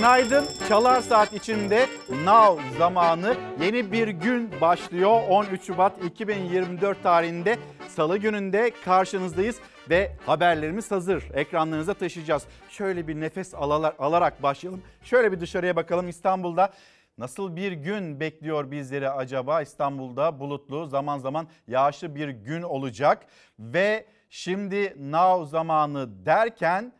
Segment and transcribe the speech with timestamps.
[0.00, 0.46] Günaydın.
[0.68, 1.86] Çalar Saat içinde
[2.24, 5.22] Now zamanı yeni bir gün başlıyor.
[5.28, 7.58] 13 Şubat 2024 tarihinde
[7.88, 9.56] Salı gününde karşınızdayız
[9.90, 11.24] ve haberlerimiz hazır.
[11.34, 12.46] Ekranlarınıza taşıyacağız.
[12.68, 14.82] Şöyle bir nefes alarak başlayalım.
[15.02, 16.72] Şöyle bir dışarıya bakalım İstanbul'da.
[17.18, 19.62] Nasıl bir gün bekliyor bizleri acaba?
[19.62, 23.26] İstanbul'da bulutlu, zaman zaman yağışlı bir gün olacak
[23.58, 26.92] ve şimdi now zamanı derken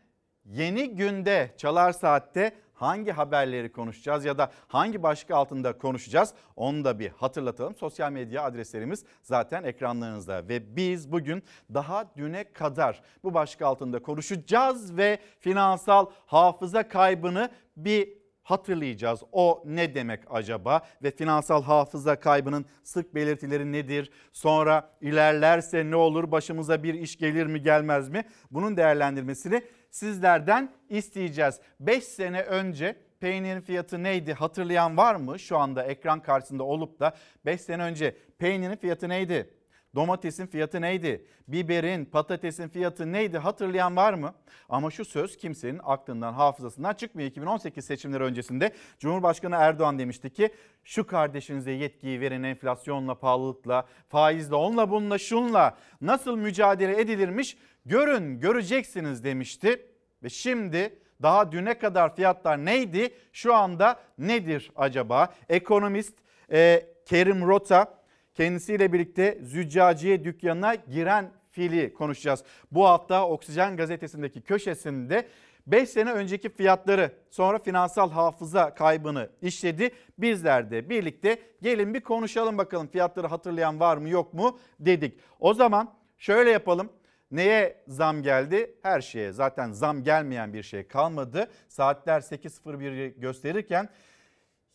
[0.45, 6.99] yeni günde Çalar Saat'te hangi haberleri konuşacağız ya da hangi başlık altında konuşacağız onu da
[6.99, 7.75] bir hatırlatalım.
[7.75, 14.97] Sosyal medya adreslerimiz zaten ekranlarınızda ve biz bugün daha düne kadar bu başlık altında konuşacağız
[14.97, 19.23] ve finansal hafıza kaybını bir hatırlayacağız.
[19.31, 24.11] O ne demek acaba ve finansal hafıza kaybının sık belirtileri nedir?
[24.31, 26.31] Sonra ilerlerse ne olur?
[26.31, 28.23] Başımıza bir iş gelir mi gelmez mi?
[28.51, 31.59] Bunun değerlendirmesini sizlerden isteyeceğiz.
[31.79, 35.39] 5 sene önce peynirin fiyatı neydi hatırlayan var mı?
[35.39, 39.53] Şu anda ekran karşısında olup da 5 sene önce peynirin fiyatı neydi?
[39.95, 41.25] Domatesin fiyatı neydi?
[41.47, 44.33] Biberin, patatesin fiyatı neydi hatırlayan var mı?
[44.69, 47.29] Ama şu söz kimsenin aklından, hafızasından çıkmıyor.
[47.29, 50.49] 2018 seçimleri öncesinde Cumhurbaşkanı Erdoğan demişti ki
[50.83, 59.23] şu kardeşinize yetkiyi verin enflasyonla, pahalılıkla, faizle, onunla bununla, şunla nasıl mücadele edilirmiş görün, göreceksiniz
[59.23, 59.85] demişti.
[60.23, 63.13] Ve şimdi daha düne kadar fiyatlar neydi?
[63.33, 65.33] Şu anda nedir acaba?
[65.49, 66.13] Ekonomist
[66.51, 68.00] e, Kerim Rota
[68.35, 72.43] Kendisiyle birlikte züccaciye dükkanına giren fili konuşacağız.
[72.71, 75.27] Bu hafta Oksijen gazetesindeki köşesinde
[75.67, 79.91] 5 sene önceki fiyatları sonra finansal hafıza kaybını işledi.
[80.17, 85.19] Bizler de birlikte gelin bir konuşalım bakalım fiyatları hatırlayan var mı yok mu dedik.
[85.39, 86.89] O zaman şöyle yapalım.
[87.31, 88.75] Neye zam geldi?
[88.81, 91.47] Her şeye zaten zam gelmeyen bir şey kalmadı.
[91.67, 93.89] Saatler 8.01'i gösterirken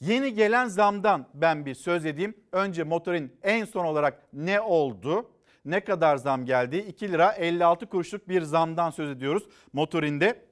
[0.00, 2.34] Yeni gelen zamdan ben bir söz edeyim.
[2.52, 5.30] Önce motorin en son olarak ne oldu?
[5.64, 6.76] Ne kadar zam geldi?
[6.76, 9.42] 2 lira 56 kuruşluk bir zamdan söz ediyoruz
[9.72, 10.46] motorinde.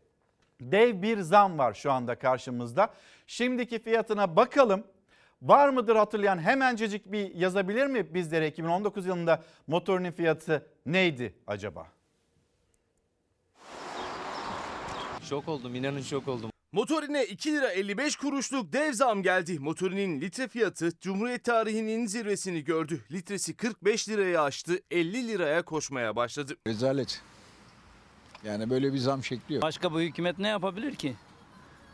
[0.61, 2.89] Dev bir zam var şu anda karşımızda.
[3.27, 4.85] Şimdiki fiyatına bakalım.
[5.43, 11.87] Var mıdır hatırlayan hemencecik bir yazabilir mi bizlere 2019 yılında motorinin fiyatı neydi acaba?
[15.23, 16.54] Şok oldum inanın şok oldum.
[16.75, 19.59] Motorine 2 lira 55 kuruşluk dev zam geldi.
[19.59, 23.01] Motorinin litre fiyatı Cumhuriyet tarihinin zirvesini gördü.
[23.13, 26.57] Litresi 45 liraya aştı, 50 liraya koşmaya başladı.
[26.67, 27.23] Rezalet.
[28.45, 29.63] Yani böyle bir zam şekli yok.
[29.63, 31.15] Başka bu hükümet ne yapabilir ki?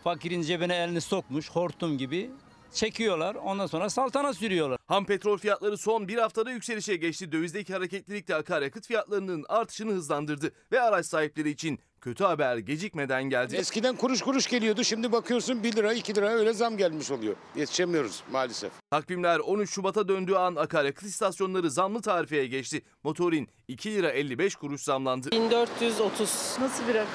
[0.04, 2.30] Fakirin cebine elini sokmuş hortum gibi
[2.72, 4.78] çekiyorlar ondan sonra saltana sürüyorlar.
[4.86, 7.32] Ham petrol fiyatları son bir haftada yükselişe geçti.
[7.32, 13.56] Dövizdeki hareketlilik de akaryakıt fiyatlarının artışını hızlandırdı ve araç sahipleri için kötü haber gecikmeden geldi.
[13.56, 14.84] Eskiden kuruş kuruş geliyordu.
[14.84, 17.36] Şimdi bakıyorsun 1 lira 2 lira öyle zam gelmiş oluyor.
[17.56, 18.72] Yetişemiyoruz maalesef.
[18.90, 22.82] Takvimler 13 Şubat'a döndüğü an akaryakıt istasyonları zamlı tarifeye geçti.
[23.04, 25.30] Motorin 2 lira 55 kuruş zamlandı.
[25.30, 26.56] 1430.
[26.60, 27.12] Nasıl bir rakam?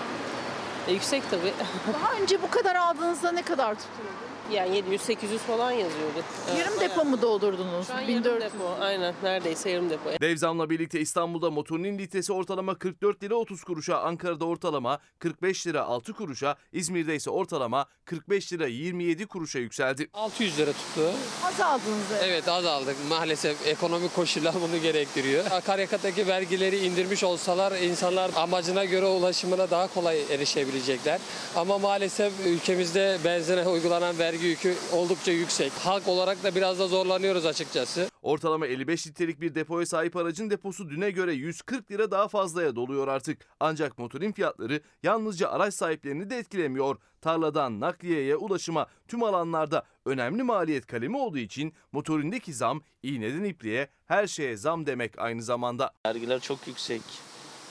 [0.88, 1.54] E, yüksek tabii.
[1.94, 4.25] Daha önce bu kadar aldığınızda ne kadar tutuyordu?
[4.52, 6.24] Yani 700-800 falan yazıyordu.
[6.60, 7.88] Yarım Evet, depo mu doldurdunuz?
[7.88, 8.42] Şu an yarım 1400.
[8.54, 8.64] depo.
[8.82, 10.10] Aynen neredeyse yarım depo.
[10.22, 15.84] Dev zamla birlikte İstanbul'da motorinin litresi ortalama 44 lira 30 kuruşa, Ankara'da ortalama 45 lira
[15.86, 20.08] 6 kuruşa, İzmir'de ise ortalama 45 lira 27 kuruşa yükseldi.
[20.14, 21.12] 600 lira tuttu.
[21.46, 22.10] Az aldınız.
[22.12, 22.26] da.
[22.26, 22.96] Evet az aldık.
[23.10, 25.46] Maalesef ekonomik koşullar bunu gerektiriyor.
[25.52, 31.20] Akaryakıttaki vergileri indirmiş olsalar insanlar amacına göre ulaşımına daha kolay erişebilecekler.
[31.56, 35.72] Ama maalesef ülkemizde benzine uygulanan vergi yükü oldukça yüksek.
[35.72, 38.10] Halk olarak da biraz da zorlanıyoruz açıkçası.
[38.22, 43.08] Ortalama 55 litrelik bir depoya sahip aracın deposu düne göre 140 lira daha fazlaya doluyor
[43.08, 43.48] artık.
[43.60, 46.98] Ancak motorin fiyatları yalnızca araç sahiplerini de etkilemiyor.
[47.22, 54.28] Tarladan nakliyeye, ulaşıma tüm alanlarda önemli maliyet kalemi olduğu için motorindeki zam iğneden ipliğe her
[54.28, 55.92] şeye zam demek aynı zamanda.
[56.06, 57.02] Vergiler çok yüksek.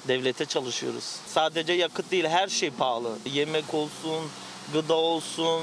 [0.09, 1.05] Devlete çalışıyoruz.
[1.27, 3.19] Sadece yakıt değil her şey pahalı.
[3.33, 4.25] Yemek olsun,
[4.73, 5.63] gıda olsun,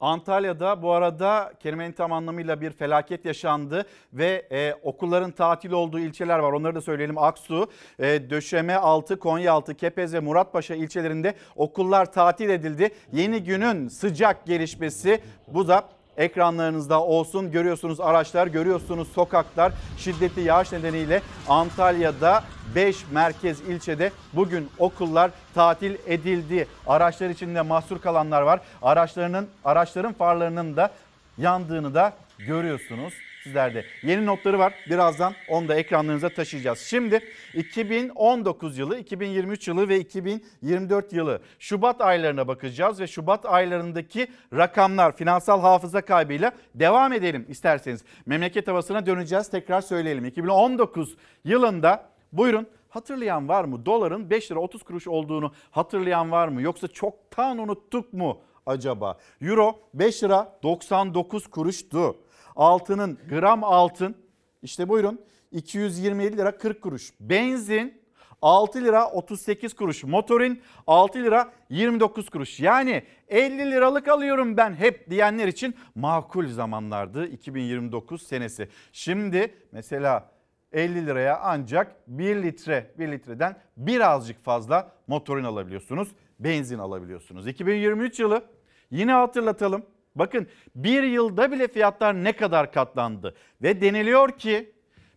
[0.00, 6.38] Antalya'da bu arada kelimenin tam anlamıyla bir felaket yaşandı ve e, okulların tatil olduğu ilçeler
[6.38, 6.52] var.
[6.52, 7.18] Onları da söyleyelim.
[7.18, 12.90] Aksu, e, Döşeme Altı, Konyaaltı, Kepez ve Muratpaşa ilçelerinde okullar tatil edildi.
[13.12, 17.52] Yeni günün sıcak gelişmesi bu da ekranlarınızda olsun.
[17.52, 19.72] Görüyorsunuz araçlar, görüyorsunuz sokaklar.
[19.98, 26.66] Şiddetli yağış nedeniyle Antalya'da 5 merkez ilçede bugün okullar tatil edildi.
[26.86, 28.60] Araçlar içinde mahsur kalanlar var.
[28.82, 30.90] Araçlarının araçların farlarının da
[31.38, 33.14] yandığını da görüyorsunuz
[33.46, 33.84] sizlerde.
[34.02, 34.74] Yeni notları var.
[34.90, 36.78] Birazdan onu da ekranlarınıza taşıyacağız.
[36.78, 37.20] Şimdi
[37.54, 45.60] 2019 yılı, 2023 yılı ve 2024 yılı Şubat aylarına bakacağız ve Şubat aylarındaki rakamlar finansal
[45.60, 48.04] hafıza kaybıyla devam edelim isterseniz.
[48.26, 49.50] Memleket havasına döneceğiz.
[49.50, 50.24] Tekrar söyleyelim.
[50.24, 53.86] 2019 yılında buyurun Hatırlayan var mı?
[53.86, 56.62] Doların 5 lira 30 kuruş olduğunu hatırlayan var mı?
[56.62, 59.18] Yoksa çoktan unuttuk mu acaba?
[59.40, 62.16] Euro 5 lira 99 kuruştu.
[62.56, 64.16] Altının gram altın
[64.62, 65.20] işte buyurun
[65.52, 67.12] 227 lira 40 kuruş.
[67.20, 68.06] Benzin
[68.42, 70.04] 6 lira 38 kuruş.
[70.04, 72.60] Motorin 6 lira 29 kuruş.
[72.60, 78.68] Yani 50 liralık alıyorum ben hep diyenler için makul zamanlardı 2029 senesi.
[78.92, 80.30] Şimdi mesela
[80.72, 86.08] 50 liraya ancak 1 litre 1 litreden birazcık fazla motorin alabiliyorsunuz.
[86.40, 87.46] Benzin alabiliyorsunuz.
[87.46, 88.44] 2023 yılı
[88.90, 89.86] yine hatırlatalım.
[90.16, 94.72] Bakın bir yılda bile fiyatlar ne kadar katlandı ve deniliyor ki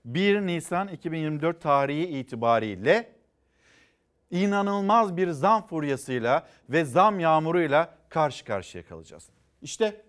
[0.06, 3.12] 1 Nisan 2024 tarihi itibariyle
[4.31, 9.30] inanılmaz bir zam furyasıyla ve zam yağmuruyla karşı karşıya kalacağız.
[9.62, 10.01] İşte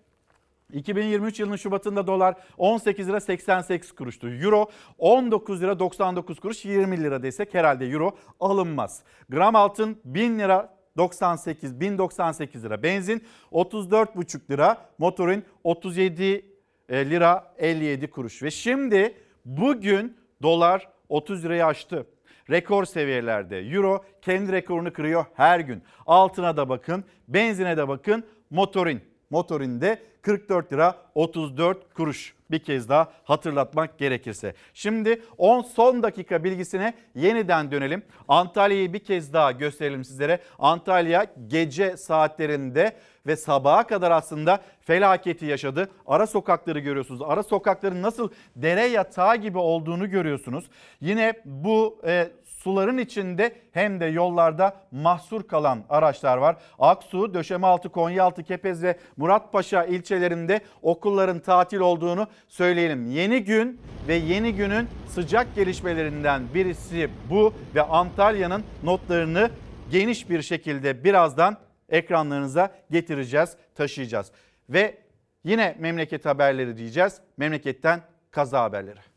[0.73, 4.29] 2023 yılının Şubat'ında dolar 18 lira 88 kuruştu.
[4.29, 9.03] Euro 19 lira 99 kuruş 20 lira desek herhalde euro alınmaz.
[9.29, 12.83] Gram altın 1000 lira 98 1098 lira.
[12.83, 14.77] Benzin 34,5 lira.
[14.97, 16.45] Motorin 37
[16.89, 18.43] e, lira 57 kuruş.
[18.43, 19.13] Ve şimdi
[19.45, 22.07] bugün dolar 30 lirayı aştı.
[22.49, 23.59] Rekor seviyelerde.
[23.59, 25.83] Euro kendi rekorunu kırıyor her gün.
[26.07, 28.23] Altına da bakın, benzine de bakın.
[28.49, 32.33] Motorin, motorinde 44 lira 34 kuruş.
[32.51, 34.53] Bir kez daha hatırlatmak gerekirse.
[34.73, 38.03] Şimdi 10 son dakika bilgisine yeniden dönelim.
[38.27, 40.39] Antalya'yı bir kez daha gösterelim sizlere.
[40.59, 42.95] Antalya gece saatlerinde
[43.27, 45.89] ve sabaha kadar aslında felaketi yaşadı.
[46.07, 47.21] Ara sokakları görüyorsunuz.
[47.21, 50.65] Ara sokakların nasıl dere yatağı gibi olduğunu görüyorsunuz.
[51.01, 52.31] Yine bu e,
[52.63, 56.57] suların içinde hem de yollarda mahsur kalan araçlar var.
[56.79, 63.11] Aksu, Döşemealtı, Konyaaltı, Kepez ve Muratpaşa ilçelerinde okulların tatil olduğunu söyleyelim.
[63.11, 69.49] Yeni gün ve yeni günün sıcak gelişmelerinden birisi bu ve Antalya'nın notlarını
[69.91, 71.57] geniş bir şekilde birazdan
[71.89, 74.31] ekranlarınıza getireceğiz, taşıyacağız.
[74.69, 74.97] Ve
[75.43, 77.21] yine memleket haberleri diyeceğiz.
[77.37, 79.10] Memleketten kaza haberleri.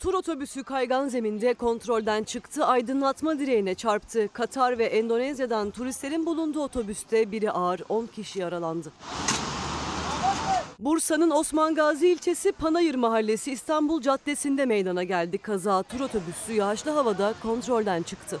[0.00, 4.28] Tur otobüsü kaygan zeminde kontrolden çıktı, aydınlatma direğine çarptı.
[4.32, 8.92] Katar ve Endonezya'dan turistlerin bulunduğu otobüste biri ağır 10 kişi yaralandı.
[10.78, 15.38] Bursa'nın Osman Gazi ilçesi Panayır Mahallesi İstanbul Caddesi'nde meydana geldi.
[15.38, 18.40] Kaza tur otobüsü yağışlı havada kontrolden çıktı.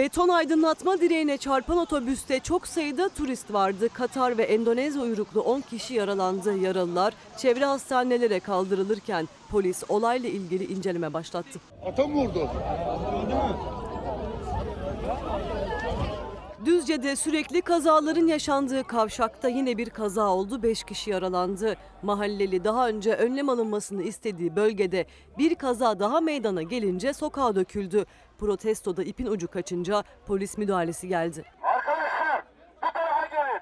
[0.00, 3.88] Beton aydınlatma direğine çarpan otobüste çok sayıda turist vardı.
[3.88, 6.56] Katar ve Endonezya uyruklu 10 kişi yaralandı.
[6.56, 11.60] Yaralılar çevre hastanelere kaldırılırken polis olayla ilgili inceleme başlattı.
[11.86, 12.50] Atom vurdu.
[16.64, 20.62] Düzce'de sürekli kazaların yaşandığı kavşakta yine bir kaza oldu.
[20.62, 21.76] 5 kişi yaralandı.
[22.02, 25.06] Mahalleli daha önce önlem alınmasını istediği bölgede
[25.38, 28.06] bir kaza daha meydana gelince sokağa döküldü.
[28.40, 31.44] Protestoda ipin ucu kaçınca polis müdahalesi geldi.
[31.62, 32.42] Arkadaşlar
[32.82, 33.60] bu tarafa gelin.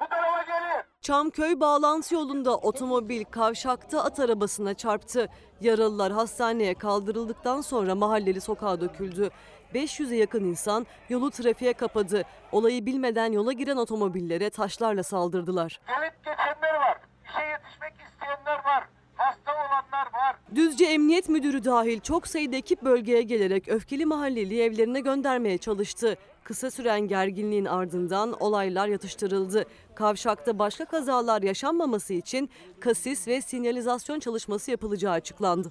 [0.00, 0.84] Bu tarafa gelin.
[1.00, 5.28] Çamköy bağlantı yolunda otomobil kavşakta at arabasına çarptı.
[5.60, 9.30] Yaralılar hastaneye kaldırıldıktan sonra mahalleli sokağa döküldü.
[9.74, 12.22] 500'e yakın insan yolu trafiğe kapadı.
[12.52, 15.80] Olayı bilmeden yola giren otomobillere taşlarla saldırdılar.
[15.86, 16.98] Gelip geçenler var.
[17.24, 18.84] İşe yetişmek isteyenler var.
[19.24, 20.36] Hasta olanlar var.
[20.54, 26.16] Düzce Emniyet Müdürü dahil çok sayıda ekip bölgeye gelerek öfkeli mahalleli evlerine göndermeye çalıştı.
[26.44, 29.64] Kısa süren gerginliğin ardından olaylar yatıştırıldı.
[29.94, 32.50] Kavşakta başka kazalar yaşanmaması için
[32.80, 35.70] kasis ve sinyalizasyon çalışması yapılacağı açıklandı.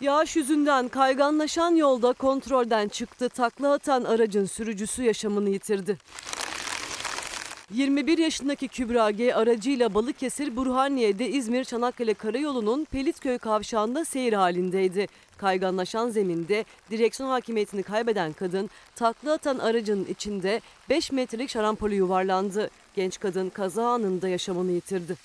[0.00, 3.28] Yağış yüzünden kayganlaşan yolda kontrolden çıktı.
[3.28, 5.98] Takla atan aracın sürücüsü yaşamını yitirdi.
[7.72, 15.06] 21 yaşındaki Kübra G aracıyla Balıkesir Burhaniye'de İzmir Çanakkale Karayolu'nun Pelitköy kavşağında seyir halindeydi.
[15.36, 20.60] Kayganlaşan zeminde direksiyon hakimiyetini kaybeden kadın takla atan aracın içinde
[20.90, 22.70] 5 metrelik şarampole yuvarlandı.
[22.94, 25.16] Genç kadın kaza anında yaşamını yitirdi.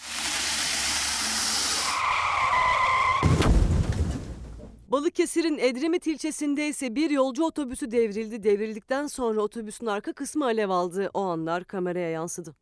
[4.91, 8.43] Balıkesir'in Edremit ilçesinde ise bir yolcu otobüsü devrildi.
[8.43, 11.09] Devrildikten sonra otobüsün arka kısmı alev aldı.
[11.13, 12.55] O anlar kameraya yansıdı.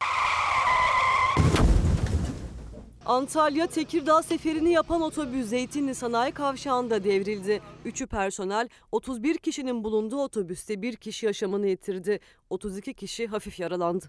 [3.05, 7.61] Antalya Tekirdağ seferini yapan otobüs Zeytinli Sanayi Kavşağı'nda devrildi.
[7.85, 12.19] Üçü personel, 31 kişinin bulunduğu otobüste bir kişi yaşamını yitirdi.
[12.49, 14.05] 32 kişi hafif yaralandı.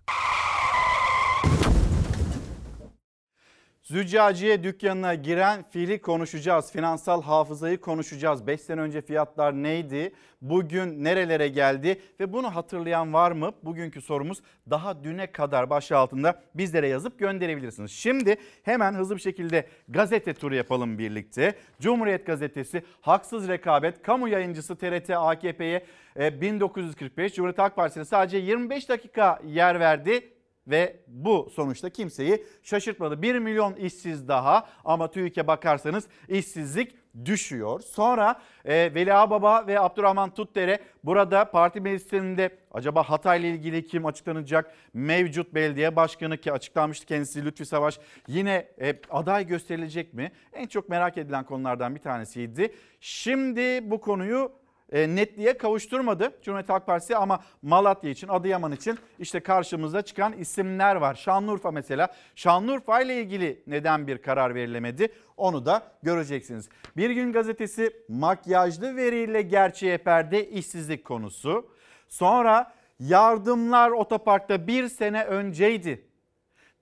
[3.86, 6.72] Züccaciye dükkanına giren fili konuşacağız.
[6.72, 8.46] Finansal hafızayı konuşacağız.
[8.46, 10.12] 5 sene önce fiyatlar neydi?
[10.40, 12.00] Bugün nerelere geldi?
[12.20, 13.52] Ve bunu hatırlayan var mı?
[13.62, 14.38] Bugünkü sorumuz
[14.70, 17.90] daha düne kadar başlığı altında bizlere yazıp gönderebilirsiniz.
[17.90, 21.54] Şimdi hemen hızlı bir şekilde gazete turu yapalım birlikte.
[21.80, 29.40] Cumhuriyet Gazetesi haksız rekabet kamu yayıncısı TRT AKP'ye 1945 Cumhuriyet Halk Partisi'ne sadece 25 dakika
[29.44, 30.35] yer verdi
[30.66, 33.22] ve bu sonuçta kimseyi şaşırtmadı.
[33.22, 36.94] 1 milyon işsiz daha ama TÜİK'e bakarsanız işsizlik
[37.24, 37.80] düşüyor.
[37.80, 44.74] Sonra e, Veli Ağbaba ve Abdurrahman Tutdere burada parti meclisinde acaba Hatay'la ilgili kim açıklanacak?
[44.94, 50.32] Mevcut belediye başkanı ki açıklanmıştı kendisi Lütfi Savaş yine e, aday gösterilecek mi?
[50.52, 52.74] En çok merak edilen konulardan bir tanesiydi.
[53.00, 54.52] Şimdi bu konuyu
[54.92, 61.14] netliğe kavuşturmadı Cumhuriyet Halk Partisi ama Malatya için, Adıyaman için işte karşımıza çıkan isimler var.
[61.14, 62.08] Şanlıurfa mesela.
[62.34, 65.08] Şanlıurfa ile ilgili neden bir karar verilemedi?
[65.36, 66.68] Onu da göreceksiniz.
[66.96, 71.70] Bir gün gazetesi makyajlı veriyle gerçeğe perde işsizlik konusu.
[72.08, 76.06] Sonra yardımlar otoparkta bir sene önceydi.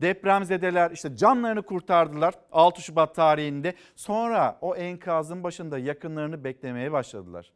[0.00, 3.74] Depremzedeler işte canlarını kurtardılar 6 Şubat tarihinde.
[3.96, 7.52] Sonra o enkazın başında yakınlarını beklemeye başladılar.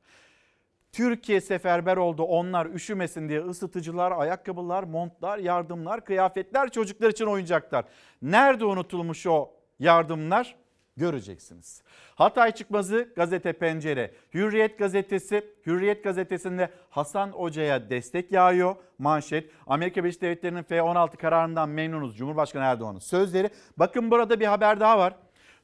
[0.93, 2.23] Türkiye seferber oldu.
[2.23, 7.85] Onlar üşümesin diye ısıtıcılar, ayakkabılar, montlar, yardımlar, kıyafetler, çocuklar için oyuncaklar.
[8.23, 10.57] Nerede unutulmuş o yardımlar?
[10.97, 11.83] Göreceksiniz.
[12.15, 14.15] Hatay çıkmazı gazete pencere.
[14.35, 18.77] Hürriyet gazetesi, Hürriyet gazetesinde Hasan Hoca'ya destek yağıyor.
[18.99, 19.51] Manşet.
[19.67, 22.17] Amerika Birleşik Devletleri'nin F-16 kararından memnunuz.
[22.17, 23.51] Cumhurbaşkanı Erdoğan'ın sözleri.
[23.77, 25.15] Bakın burada bir haber daha var.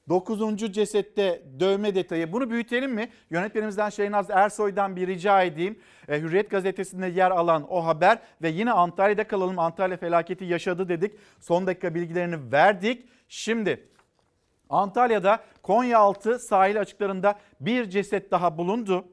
[0.08, 0.56] 9.
[0.72, 2.32] cesette dövme detayı.
[2.32, 3.08] Bunu büyütelim mi?
[3.30, 5.78] Yönetmenimizden Şeynaz Ersoy'dan bir rica edeyim.
[6.08, 9.58] E, Hürriyet gazetesinde yer alan o haber ve yine Antalya'da kalalım.
[9.58, 11.12] Antalya felaketi yaşadı dedik.
[11.40, 13.08] Son dakika bilgilerini verdik.
[13.28, 13.88] Şimdi
[14.68, 19.04] Antalya'da Konyaaltı sahil açıklarında bir ceset daha bulundu.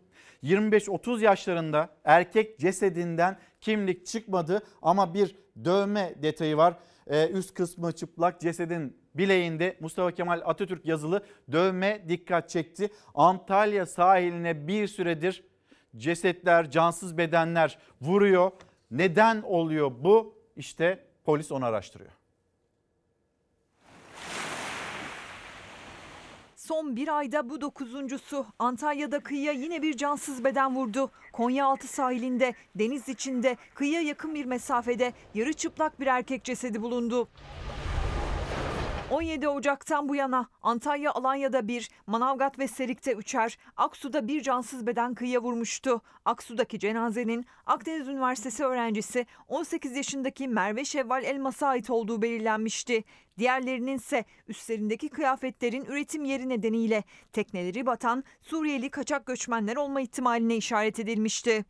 [0.44, 6.74] 25-30 yaşlarında erkek cesedinden kimlik çıkmadı ama bir dövme detayı var.
[7.08, 12.90] Ee, üst kısmı çıplak cesedin bileğinde Mustafa Kemal Atatürk yazılı dövme dikkat çekti.
[13.16, 15.44] Antalya sahiline bir süredir
[15.98, 18.52] cesetler, cansız bedenler vuruyor.
[18.92, 20.36] Neden oluyor bu?
[20.56, 22.12] İşte polis onu araştırıyor.
[26.56, 31.12] Son bir ayda bu dokuzuncusu Antalya'da kıyıya yine bir cansız beden vurdu.
[31.34, 37.28] Konyaaltı sahilinde, deniz içinde, kıyıya yakın bir mesafede yarı çıplak bir erkek cesedi bulundu.
[39.12, 45.14] 17 Ocak'tan bu yana Antalya Alanya'da bir, Manavgat ve Serik'te üçer, Aksu'da bir cansız beden
[45.14, 46.02] kıyıya vurmuştu.
[46.26, 53.04] Aksu'daki cenazenin Akdeniz Üniversitesi öğrencisi 18 yaşındaki Merve Şevval Elmas'a ait olduğu belirlenmişti.
[53.38, 57.04] Diğerlerinin ise üstlerindeki kıyafetlerin üretim yeri nedeniyle
[57.34, 61.66] tekneleri batan Suriyeli kaçak göçmenler olma ihtimaline işaret edilmişti.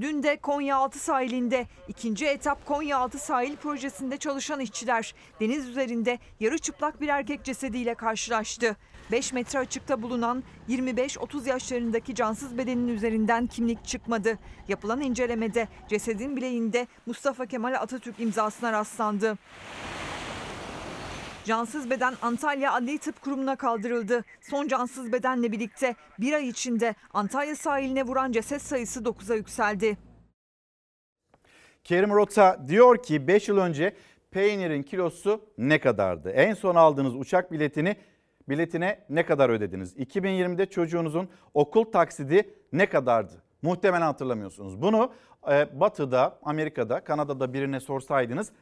[0.00, 7.00] Dün de Konyaaltı sahilinde ikinci etap Konyaaltı sahil projesinde çalışan işçiler deniz üzerinde yarı çıplak
[7.00, 8.76] bir erkek cesediyle karşılaştı.
[9.12, 14.38] 5 metre açıkta bulunan 25-30 yaşlarındaki cansız bedenin üzerinden kimlik çıkmadı.
[14.68, 19.38] Yapılan incelemede cesedin bileğinde Mustafa Kemal Atatürk imzasına rastlandı.
[21.44, 24.24] Cansız beden Antalya Adli Tıp Kurumu'na kaldırıldı.
[24.40, 29.96] Son cansız bedenle birlikte bir ay içinde Antalya sahiline vuran ceset sayısı 9'a yükseldi.
[31.84, 33.96] Kerim Rota diyor ki 5 yıl önce
[34.30, 36.30] peynirin kilosu ne kadardı?
[36.30, 37.96] En son aldığınız uçak biletini
[38.48, 39.96] biletine ne kadar ödediniz?
[39.96, 43.42] 2020'de çocuğunuzun okul taksidi ne kadardı?
[43.62, 44.82] Muhtemelen hatırlamıyorsunuz.
[44.82, 45.12] Bunu
[45.50, 48.52] e, Batı'da, Amerika'da, Kanada'da birine sorsaydınız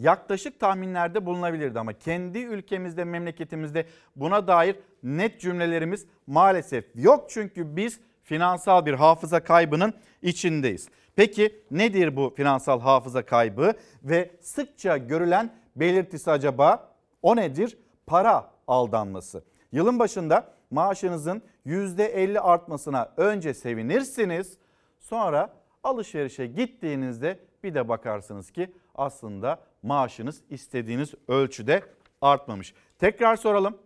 [0.00, 7.30] yaklaşık tahminlerde bulunabilirdi ama kendi ülkemizde, memleketimizde buna dair net cümlelerimiz maalesef yok.
[7.30, 10.88] Çünkü biz finansal bir hafıza kaybının içindeyiz.
[11.16, 13.72] Peki nedir bu finansal hafıza kaybı
[14.04, 16.94] ve sıkça görülen belirtisi acaba?
[17.22, 17.78] O nedir?
[18.06, 19.44] Para aldanması.
[19.72, 24.58] Yılın başında maaşınızın %50 artmasına önce sevinirsiniz.
[24.98, 25.50] Sonra
[25.82, 31.82] alışverişe gittiğinizde bir de bakarsınız ki aslında maaşınız istediğiniz ölçüde
[32.20, 32.74] artmamış.
[32.98, 33.78] Tekrar soralım.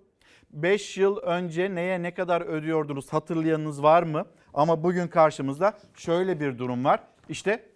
[0.50, 4.26] 5 yıl önce neye ne kadar ödüyordunuz hatırlayanınız var mı?
[4.54, 7.00] Ama bugün karşımızda şöyle bir durum var.
[7.28, 7.66] İşte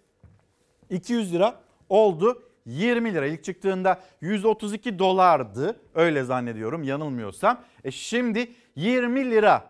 [0.89, 1.59] 200 lira
[1.89, 3.25] oldu 20 lira.
[3.25, 5.79] İlk çıktığında 132 dolardı.
[5.95, 7.61] Öyle zannediyorum yanılmıyorsam.
[7.83, 9.69] E şimdi 20 lira.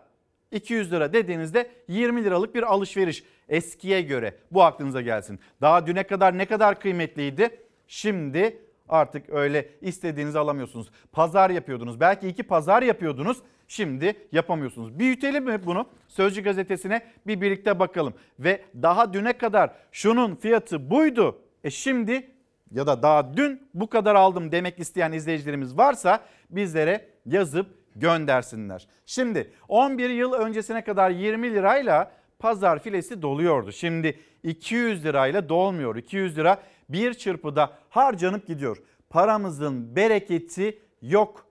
[0.52, 4.36] 200 lira dediğinizde 20 liralık bir alışveriş eskiye göre.
[4.50, 5.40] Bu aklınıza gelsin.
[5.60, 7.60] Daha düne kadar ne kadar kıymetliydi?
[7.90, 10.90] Şimdi artık öyle istediğinizi alamıyorsunuz.
[11.12, 12.00] Pazar yapıyordunuz.
[12.00, 13.38] Belki iki pazar yapıyordunuz.
[13.68, 14.98] Şimdi yapamıyorsunuz.
[14.98, 15.86] Büyütelim mi bunu?
[16.08, 18.14] Sözcü gazetesine bir birlikte bakalım.
[18.38, 21.38] Ve daha düne kadar şunun fiyatı buydu.
[21.64, 22.30] E şimdi
[22.70, 26.20] ya da daha dün bu kadar aldım demek isteyen izleyicilerimiz varsa
[26.50, 27.66] bizlere yazıp
[27.96, 28.86] göndersinler.
[29.06, 33.72] Şimdi 11 yıl öncesine kadar 20 lirayla pazar filesi doluyordu.
[33.72, 35.96] Şimdi 200 lirayla dolmuyor.
[35.96, 36.58] 200 lira
[36.92, 38.82] bir çırpıda harcanıp gidiyor.
[39.10, 41.46] Paramızın bereketi yok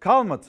[0.00, 0.46] kalmadı.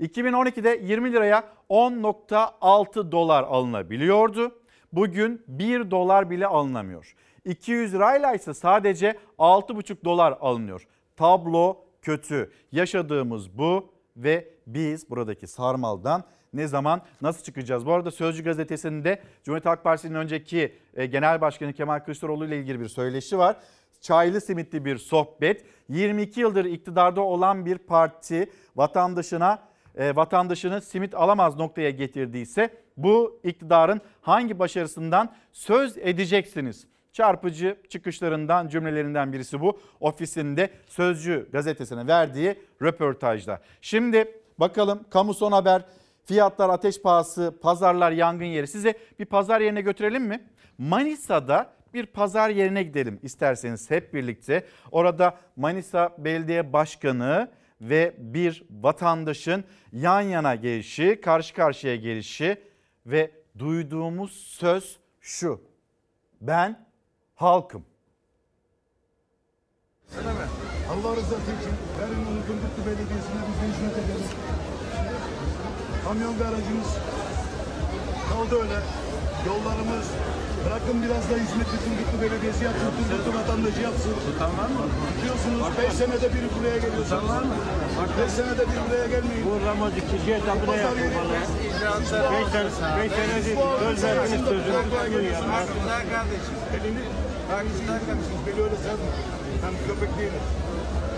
[0.00, 4.52] 2012'de 20 liraya 10.6 dolar alınabiliyordu.
[4.92, 7.14] Bugün 1 dolar bile alınamıyor.
[7.44, 10.86] 200 lirayla ise sadece 6,5 dolar alınıyor.
[11.16, 12.52] Tablo kötü.
[12.72, 17.86] Yaşadığımız bu ve biz buradaki sarmaldan ne zaman nasıl çıkacağız?
[17.86, 22.80] Bu arada Sözcü gazetesinde Cumhuriyet Halk Partisi'nin önceki e, Genel Başkanı Kemal Kılıçdaroğlu ile ilgili
[22.80, 23.56] bir söyleşi var.
[24.00, 25.64] Çaylı simitli bir sohbet.
[25.88, 29.62] 22 yıldır iktidarda olan bir parti vatandaşına
[29.96, 36.86] e, vatandaşını simit alamaz noktaya getirdiyse bu iktidarın hangi başarısından söz edeceksiniz?
[37.12, 39.80] Çarpıcı çıkışlarından cümlelerinden birisi bu.
[40.00, 43.60] Ofisinde Sözcü gazetesine verdiği röportajda.
[43.80, 45.82] Şimdi bakalım kamu son haber
[46.26, 48.66] fiyatlar ateş pahası pazarlar yangın yeri.
[48.66, 50.48] Size bir pazar yerine götürelim mi?
[50.78, 54.66] Manisa'da bir pazar yerine gidelim isterseniz hep birlikte.
[54.90, 62.62] Orada Manisa Belediye Başkanı ve bir vatandaşın yan yana gelişi, karşı karşıya gelişi
[63.06, 65.60] ve duyduğumuz söz şu.
[66.40, 66.86] Ben
[67.34, 67.84] halkım.
[70.90, 74.30] Allah rızası için yarın Unutulmuşlu Belediyesi'ne biz hizmet ederiz.
[76.06, 76.90] Kamyon garajımız
[78.30, 78.78] kaldı öyle.
[79.48, 80.06] Yollarımız
[80.64, 84.14] bırakın biraz da hizmet Turgutlu Belediyesi yapsın, Turgutlu vatandaşı yapsın.
[84.42, 84.84] Tamam mı?
[85.16, 87.24] Biliyorsunuz 5 senede bir buraya geliyorsunuz.
[87.28, 87.56] Tamam mı?
[88.18, 89.44] 5 senede bir buraya gelmeyin.
[89.46, 91.34] Bu Ramazan kişiye tabi de yapılmalı.
[92.98, 95.20] 5 senedir söz verdiniz sözünü tutmuyor.
[95.80, 96.56] Güzel kardeşim.
[96.76, 97.04] Elini,
[97.80, 98.38] güzel kardeşim.
[98.46, 99.08] Beni öyle sevme.
[99.62, 100.44] Ben köpek değilim.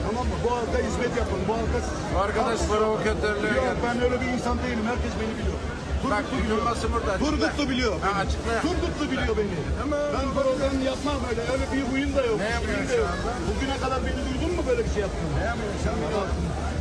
[0.08, 0.36] Tamam mı?
[0.44, 1.40] Bu halka hizmet yapın.
[1.48, 1.78] Bu halka...
[2.24, 4.84] Arkadaş provokatörlüğe Yok ben öyle bir insan değilim.
[4.92, 5.58] Herkes beni biliyor.
[6.02, 6.58] Turgutlu biliyor.
[6.92, 7.12] burada.
[7.24, 7.94] Turgutlu biliyor.
[8.04, 8.52] Ha, açıkla.
[8.66, 9.56] Turgutlu biliyor beni.
[9.80, 9.98] Tamam.
[10.14, 11.42] Ben program yapmam öyle.
[11.52, 12.38] Öyle bir huyum da yok.
[12.44, 13.30] Ne yapıyorsun şu anda?
[13.48, 15.28] Bugüne kadar beni duydun mu böyle bir şey yaptın?
[15.40, 16.20] Ne yapıyorsun anda?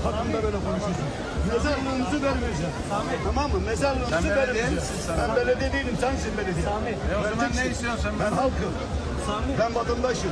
[0.06, 1.08] Hakkında böyle konuşuyorsun.
[1.52, 2.76] Mezarlığınızı vermeyeceğim.
[3.28, 3.60] Tamam mı?
[3.70, 4.84] Mezarlığınızı vermeyeceğim.
[5.20, 5.96] Ben belediye değilim.
[6.04, 6.66] Sensin belediye.
[6.70, 6.92] Sami.
[7.20, 8.14] O zaman ne istiyorsun sen?
[8.24, 8.74] Ben halkım.
[9.60, 10.32] Ben vatandaşım.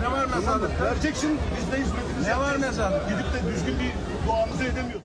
[0.00, 0.80] ne var mezarlık?
[0.80, 1.38] Vereceksin.
[1.56, 3.08] Biz de hizmetimizi Ne var mezarlık?
[3.08, 3.92] Gidip de düzgün bir
[4.26, 5.02] duamızı edemiyoruz.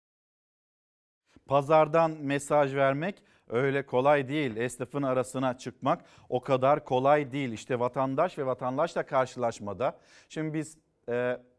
[1.45, 4.55] Pazardan mesaj vermek öyle kolay değil.
[4.57, 7.51] Esnafın arasına çıkmak o kadar kolay değil.
[7.51, 9.97] İşte vatandaş ve vatandaşla karşılaşmada.
[10.29, 10.77] Şimdi biz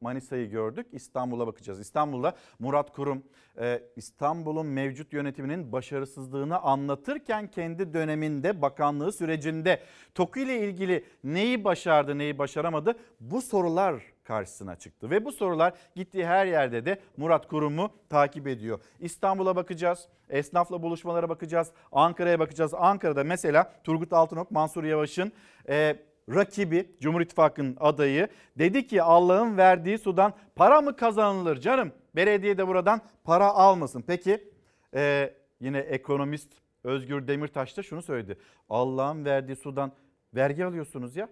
[0.01, 0.87] Manisa'yı gördük.
[0.93, 1.81] İstanbul'a bakacağız.
[1.81, 3.23] İstanbul'da Murat Kurum
[3.61, 9.81] e, İstanbul'un mevcut yönetiminin başarısızlığını anlatırken kendi döneminde bakanlığı sürecinde
[10.15, 15.11] TOKİ ile ilgili neyi başardı neyi başaramadı bu sorular karşısına çıktı.
[15.11, 18.81] Ve bu sorular gittiği her yerde de Murat Kurum'u takip ediyor.
[19.01, 22.75] İstanbul'a bakacağız, esnafla buluşmalara bakacağız, Ankara'ya bakacağız.
[22.75, 25.33] Ankara'da mesela Turgut Altınok, Mansur Yavaş'ın
[25.69, 25.97] e,
[26.35, 31.93] rakibi Cumhur İttifakı'nın adayı dedi ki Allah'ın verdiği sudan para mı kazanılır canım?
[32.17, 34.05] Belediye de buradan para almasın.
[34.07, 34.51] Peki
[34.95, 36.53] e, yine ekonomist
[36.85, 38.39] Özgür Demirtaş da şunu söyledi.
[38.71, 39.93] Allah'ın verdiği sudan
[40.35, 41.29] vergi alıyorsunuz ya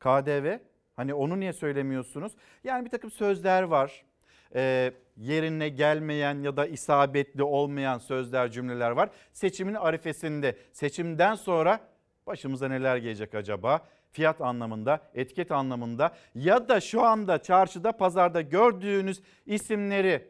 [0.00, 0.58] KDV
[0.96, 2.32] hani onu niye söylemiyorsunuz?
[2.64, 4.04] Yani bir takım sözler var.
[4.54, 9.10] E, yerine gelmeyen ya da isabetli olmayan sözler cümleler var.
[9.32, 11.80] Seçimin arifesinde seçimden sonra
[12.26, 13.80] başımıza neler gelecek acaba?
[14.14, 20.28] Fiyat anlamında, etiket anlamında ya da şu anda çarşıda, pazarda gördüğünüz isimleri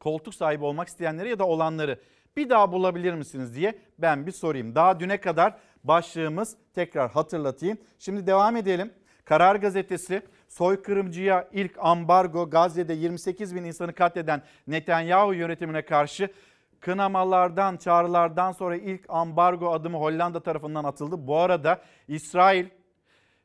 [0.00, 2.00] koltuk sahibi olmak isteyenleri ya da olanları
[2.36, 4.74] bir daha bulabilir misiniz diye ben bir sorayım.
[4.74, 7.78] Daha düne kadar başlığımız tekrar hatırlatayım.
[7.98, 8.92] Şimdi devam edelim.
[9.24, 16.28] Karar Gazetesi soykırımcıya ilk ambargo Gazze'de 28 bin insanı katleden Netanyahu yönetimine karşı
[16.80, 21.26] kınamalardan, çağrılardan sonra ilk ambargo adımı Hollanda tarafından atıldı.
[21.26, 22.66] Bu arada İsrail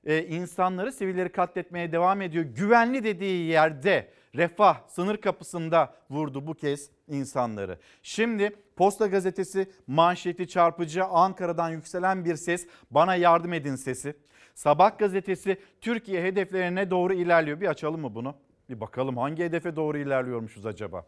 [0.05, 2.45] e, insanları, sivilleri katletmeye devam ediyor.
[2.45, 7.79] Güvenli dediği yerde refah sınır kapısında vurdu bu kez insanları.
[8.03, 14.15] Şimdi Posta Gazetesi manşeti çarpıcı Ankara'dan yükselen bir ses bana yardım edin sesi.
[14.55, 17.61] Sabah gazetesi Türkiye hedeflerine doğru ilerliyor.
[17.61, 18.35] Bir açalım mı bunu?
[18.69, 21.05] Bir bakalım hangi hedefe doğru ilerliyormuşuz acaba?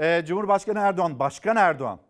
[0.00, 2.00] Ee, Cumhurbaşkanı Erdoğan, Başkan Erdoğan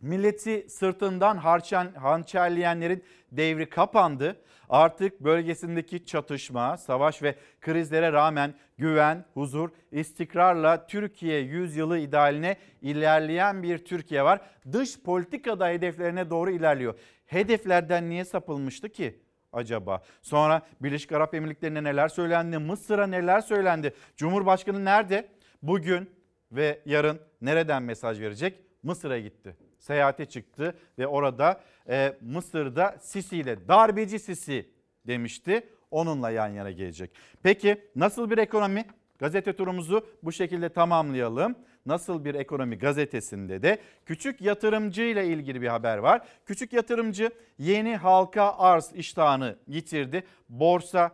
[0.00, 4.36] Milleti sırtından harçan, hançerleyenlerin devri kapandı.
[4.68, 13.78] Artık bölgesindeki çatışma, savaş ve krizlere rağmen güven, huzur, istikrarla Türkiye yüzyılı idealine ilerleyen bir
[13.78, 14.40] Türkiye var.
[14.72, 16.94] Dış politikada hedeflerine doğru ilerliyor.
[17.26, 19.20] Hedeflerden niye sapılmıştı ki?
[19.52, 20.02] acaba?
[20.22, 22.58] Sonra Birleşik Arap Emirlikleri'ne neler söylendi?
[22.58, 23.94] Mısır'a neler söylendi?
[24.16, 25.28] Cumhurbaşkanı nerede?
[25.62, 26.10] Bugün
[26.52, 28.60] ve yarın nereden mesaj verecek?
[28.82, 34.70] Mısır'a gitti seyahate çıktı ve orada e, Mısır'da Sisi ile darbeci Sisi
[35.06, 35.68] demişti.
[35.90, 37.10] Onunla yan yana gelecek.
[37.42, 38.84] Peki nasıl bir ekonomi?
[39.18, 41.54] Gazete turumuzu bu şekilde tamamlayalım.
[41.86, 46.26] Nasıl bir ekonomi gazetesinde de küçük yatırımcı ile ilgili bir haber var.
[46.46, 50.24] Küçük yatırımcı yeni halka arz iştahını yitirdi.
[50.48, 51.10] Borsa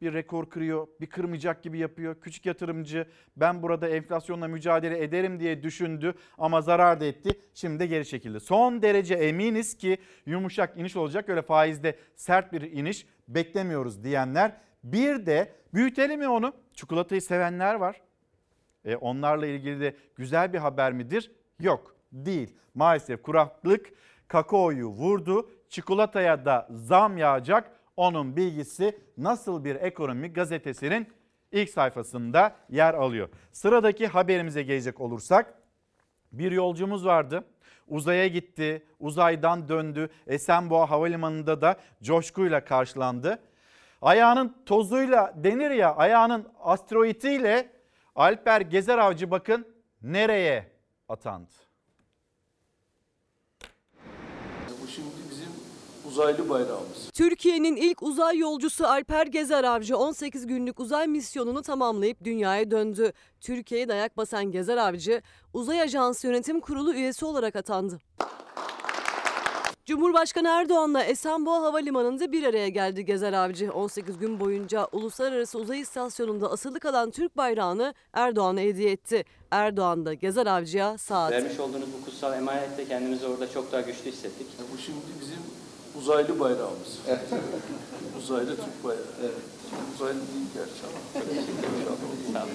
[0.00, 2.20] bir rekor kırıyor, bir kırmayacak gibi yapıyor.
[2.20, 7.40] Küçük yatırımcı ben burada enflasyonla mücadele ederim diye düşündü ama zarar da etti.
[7.54, 8.40] Şimdi de geri çekildi.
[8.40, 11.28] Son derece eminiz ki yumuşak iniş olacak.
[11.28, 14.56] Öyle faizde sert bir iniş beklemiyoruz diyenler.
[14.84, 16.52] Bir de büyütelim mi onu?
[16.74, 18.00] Çikolatayı sevenler var.
[18.84, 21.32] E, onlarla ilgili de güzel bir haber midir?
[21.60, 22.56] Yok değil.
[22.74, 23.86] Maalesef kuraklık
[24.28, 25.50] kakaoyu vurdu.
[25.68, 31.08] Çikolataya da zam yağacak onun bilgisi nasıl bir ekonomi gazetesinin
[31.52, 33.28] ilk sayfasında yer alıyor.
[33.52, 35.54] Sıradaki haberimize gelecek olursak
[36.32, 37.44] bir yolcumuz vardı.
[37.88, 40.10] Uzaya gitti, uzaydan döndü.
[40.26, 43.38] Esenboğa Havalimanı'nda da coşkuyla karşılandı.
[44.02, 47.70] Ayağının tozuyla denir ya, ayağının asteroidiyle
[48.14, 49.66] Alper Gezer Avcı bakın
[50.02, 50.72] nereye
[51.08, 51.52] atandı.
[54.82, 55.52] Bu şimdi bizim
[56.10, 57.10] uzaylı bayrağımız.
[57.14, 63.12] Türkiye'nin ilk uzay yolcusu Alper Gezer Avcı 18 günlük uzay misyonunu tamamlayıp dünyaya döndü.
[63.40, 65.22] Türkiye'ye dayak basan Gezer Avcı,
[65.54, 67.98] Uzay Ajansı Yönetim Kurulu üyesi olarak atandı.
[69.86, 73.72] Cumhurbaşkanı Erdoğan'la Esenboğa Havalimanı'nda bir araya geldi Gezer Avcı.
[73.72, 79.24] 18 gün boyunca Uluslararası Uzay İstasyonu'nda asılı kalan Türk bayrağını Erdoğan'a hediye etti.
[79.50, 81.32] Erdoğan da Gezer Avcı'ya saat.
[81.32, 84.46] Vermiş olduğunuz bu kutsal emanette kendimizi orada çok daha güçlü hissettik.
[84.74, 85.38] Bu şimdi bizim
[86.00, 86.98] uzaylı bayrağımız.
[87.08, 87.20] Evet.
[88.18, 89.04] uzaylı Türk bayrağı.
[89.20, 89.34] Evet.
[89.94, 90.82] Uzaylı değil gerçi
[92.34, 92.46] ama.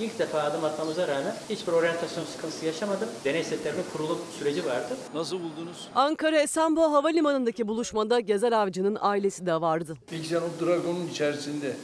[0.00, 3.08] İlk defa adım atmamıza rağmen hiçbir oryantasyon sıkıntısı yaşamadım.
[3.24, 4.96] Deney setlerinin kurulum süreci vardı.
[5.14, 5.88] Nasıl buldunuz?
[5.94, 9.96] Ankara Esenboğa Havalimanı'ndaki buluşmada Gezer Avcı'nın ailesi de vardı.
[10.10, 11.76] Peki sen o Dragon'un içerisinde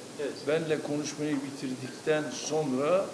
[0.49, 3.05] benle konuşmayı bitirdikten sonra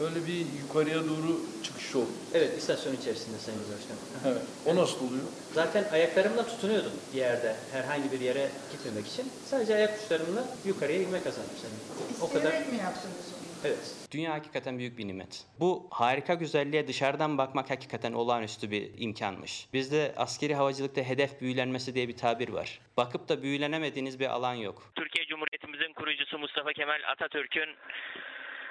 [0.00, 2.10] öyle bir yukarıya doğru çıkış oldu.
[2.34, 4.02] Evet, istasyon içerisinde Sayın Başkanım.
[4.26, 4.42] Evet.
[4.66, 5.24] O nasıl oluyor?
[5.52, 9.32] Zaten ayaklarımla tutunuyordum bir yerde, herhangi bir yere gitmemek için.
[9.44, 12.20] Sadece ayak uçlarımla yukarıya inme kazandım senin.
[12.20, 12.52] O kadar.
[12.52, 13.94] mi yaptınız Evet.
[14.10, 15.44] Dünya hakikaten büyük bir nimet.
[15.60, 19.66] Bu harika güzelliğe dışarıdan bakmak hakikaten olağanüstü bir imkanmış.
[19.72, 22.80] Bizde askeri havacılıkta hedef büyülenmesi diye bir tabir var.
[22.96, 24.92] Bakıp da büyülenemediğiniz bir alan yok.
[24.94, 27.68] Türkiye Cumhuriyetimizin kurucusu Mustafa Kemal Atatürk'ün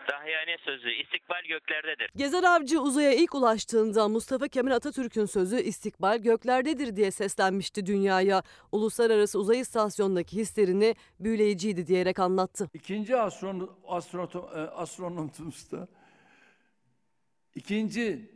[0.09, 2.11] dahiyane sözü istikbal göklerdedir.
[2.15, 8.43] Gezer Avcı uzaya ilk ulaştığında Mustafa Kemal Atatürk'ün sözü istikbal göklerdedir diye seslenmişti dünyaya.
[8.71, 12.69] Uluslararası Uzay İstasyonu'ndaki hislerini büyüleyiciydi diyerek anlattı.
[12.73, 15.87] İkinci astron, astronot, e, astronotumuz da
[17.55, 18.31] ikinci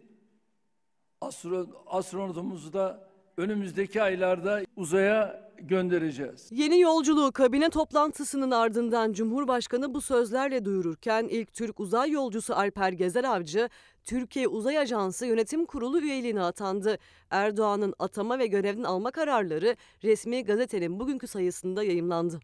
[1.21, 6.49] astro, astronotumuzu da önümüzdeki aylarda uzaya göndereceğiz.
[6.51, 13.23] Yeni yolculuğu kabine toplantısının ardından Cumhurbaşkanı bu sözlerle duyururken ilk Türk uzay yolcusu Alper Gezer
[13.23, 13.69] Avcı,
[14.03, 16.97] Türkiye Uzay Ajansı Yönetim Kurulu üyeliğine atandı.
[17.29, 22.39] Erdoğan'ın atama ve görevden alma kararları resmi gazetenin bugünkü sayısında yayımlandı.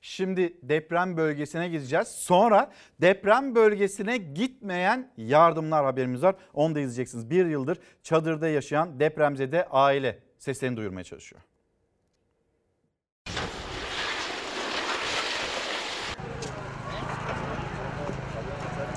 [0.00, 2.08] Şimdi deprem bölgesine gideceğiz.
[2.08, 6.34] Sonra deprem bölgesine gitmeyen yardımlar haberimiz var.
[6.54, 7.30] Onu da izleyeceksiniz.
[7.30, 11.42] Bir yıldır çadırda yaşayan depremzede aile seslerini duyurmaya çalışıyor.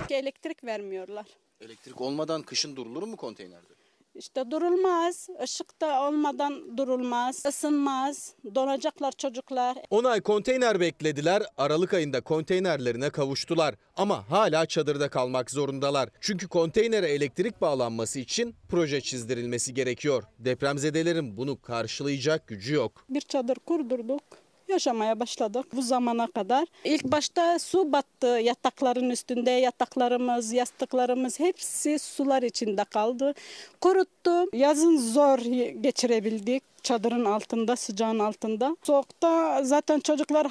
[0.09, 1.25] Elektrik vermiyorlar.
[1.61, 3.80] Elektrik olmadan kışın durulur mu konteynerde?
[4.15, 9.77] İşte durulmaz, ışık da olmadan durulmaz, ısınmaz, donacaklar çocuklar.
[9.89, 13.75] 10 ay konteyner beklediler, Aralık ayında konteynerlerine kavuştular.
[13.97, 16.09] Ama hala çadırda kalmak zorundalar.
[16.21, 20.23] Çünkü konteynere elektrik bağlanması için proje çizdirilmesi gerekiyor.
[20.39, 23.05] Depremzedelerin bunu karşılayacak gücü yok.
[23.09, 24.23] Bir çadır kurdurduk.
[24.71, 26.67] Yaşamaya başladık bu zamana kadar.
[26.83, 33.33] İlk başta su battı yatakların üstünde yataklarımız, yastıklarımız hepsi sular içinde kaldı.
[33.81, 34.57] Kuruttu.
[34.57, 35.39] Yazın zor
[35.81, 38.77] geçirebildik çadırın altında, sıcağın altında.
[38.83, 40.47] Soğukta zaten çocuklar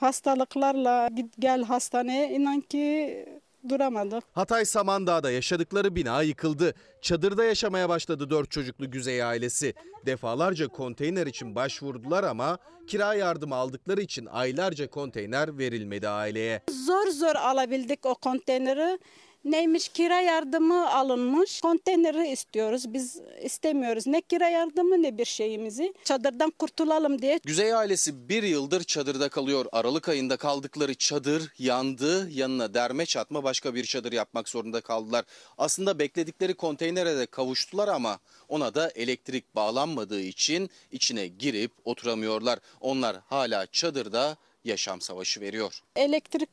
[0.00, 3.26] hastalıklarla git gel hastaneye inan ki
[3.70, 4.24] duramadık.
[4.32, 6.74] Hatay Samandağ'da yaşadıkları bina yıkıldı.
[7.02, 9.74] Çadırda yaşamaya başladı dört çocuklu Güzey ailesi.
[10.06, 16.62] Defalarca konteyner için başvurdular ama kira yardımı aldıkları için aylarca konteyner verilmedi aileye.
[16.86, 18.98] Zor zor alabildik o konteyneri.
[19.44, 21.60] Neymiş kira yardımı alınmış.
[21.60, 22.92] Konteyneri istiyoruz.
[22.92, 24.06] Biz istemiyoruz.
[24.06, 25.94] Ne kira yardımı ne bir şeyimizi.
[26.04, 27.40] Çadırdan kurtulalım diye.
[27.44, 29.66] Güzey ailesi bir yıldır çadırda kalıyor.
[29.72, 32.30] Aralık ayında kaldıkları çadır yandı.
[32.30, 35.24] Yanına derme çatma başka bir çadır yapmak zorunda kaldılar.
[35.58, 42.58] Aslında bekledikleri konteynere de kavuştular ama ona da elektrik bağlanmadığı için içine girip oturamıyorlar.
[42.80, 45.82] Onlar hala çadırda yaşam savaşı veriyor.
[45.96, 46.48] Elektrik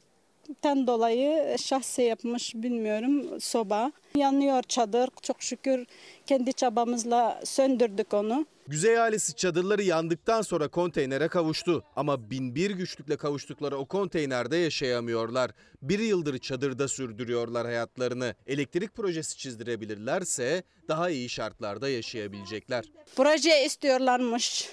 [0.61, 3.91] ten dolayı şahse yapmış bilmiyorum soba.
[4.15, 5.85] Yanıyor çadır çok şükür
[6.25, 8.45] kendi çabamızla söndürdük onu.
[8.67, 11.83] Güzey ailesi çadırları yandıktan sonra konteynere kavuştu.
[11.95, 15.51] Ama binbir güçlükle kavuştukları o konteynerde yaşayamıyorlar.
[15.81, 18.35] Bir yıldır çadırda sürdürüyorlar hayatlarını.
[18.47, 22.85] Elektrik projesi çizdirebilirlerse daha iyi şartlarda yaşayabilecekler.
[23.15, 24.69] Proje istiyorlarmış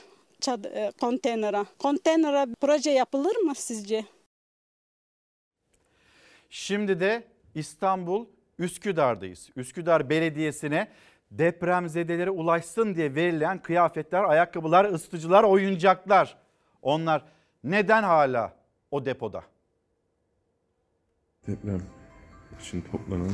[1.01, 1.65] konteynere.
[1.79, 4.05] Konteynere proje yapılır mı sizce?
[6.55, 8.27] Şimdi de İstanbul
[8.59, 9.51] Üsküdar'dayız.
[9.57, 10.89] Üsküdar Belediyesi'ne
[11.31, 16.37] depremzedelere ulaşsın diye verilen kıyafetler, ayakkabılar, ısıtıcılar, oyuncaklar.
[16.83, 17.25] Onlar
[17.65, 18.57] neden hala
[18.91, 19.43] o depoda?
[21.47, 21.83] Deprem
[22.61, 23.33] için toplanan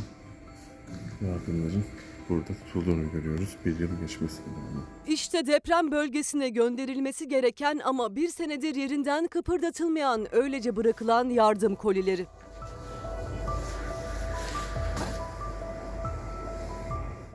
[1.20, 1.84] yardımların
[2.28, 3.56] burada tutulduğunu görüyoruz.
[3.64, 4.86] Bir yıl geçmesine rağmen.
[5.06, 12.26] İşte deprem bölgesine gönderilmesi gereken ama bir senedir yerinden kıpırdatılmayan öylece bırakılan yardım kolileri.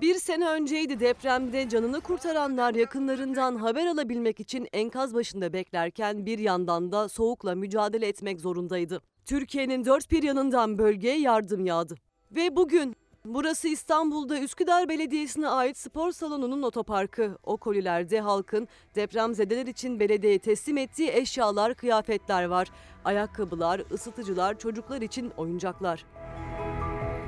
[0.03, 6.91] Bir sene önceydi depremde canını kurtaranlar yakınlarından haber alabilmek için enkaz başında beklerken bir yandan
[6.91, 9.01] da soğukla mücadele etmek zorundaydı.
[9.25, 11.95] Türkiye'nin dört bir yanından bölgeye yardım yağdı.
[12.31, 17.37] Ve bugün burası İstanbul'da Üsküdar Belediyesi'ne ait spor salonunun otoparkı.
[17.43, 22.67] O kolilerde halkın depremzedeler için belediyeye teslim ettiği eşyalar, kıyafetler var.
[23.05, 26.05] Ayakkabılar, ısıtıcılar, çocuklar için oyuncaklar.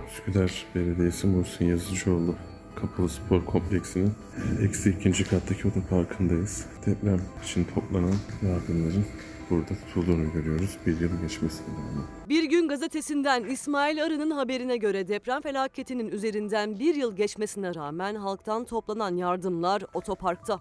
[0.08, 2.36] Üsküdar Belediyesi Muhsin Yazıcıoğlu
[2.76, 4.12] Kapalı Spor Kompleksi'nin
[4.64, 6.66] eksi ikinci kattaki otoparkındayız.
[6.86, 9.06] Deprem için toplanan yardımların
[9.50, 10.78] burada tutulduğunu görüyoruz.
[10.86, 12.06] Bir yıl geçmesine rağmen.
[12.30, 18.66] Bir gün gazetesinden İsmail Arı'nın haberine göre deprem felaketinin üzerinden bir yıl geçmesine rağmen halktan
[18.66, 20.60] toplanan yardımlar otoparkta.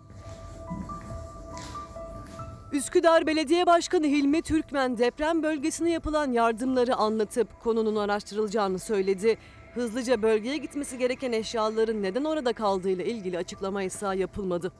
[2.72, 9.38] Üsküdar Belediye Başkanı Hilmi Türkmen deprem bölgesine yapılan yardımları anlatıp konunun araştırılacağını söyledi.
[9.74, 14.72] Hızlıca bölgeye gitmesi gereken eşyaların neden orada kaldığıyla ilgili açıklama ise yapılmadı.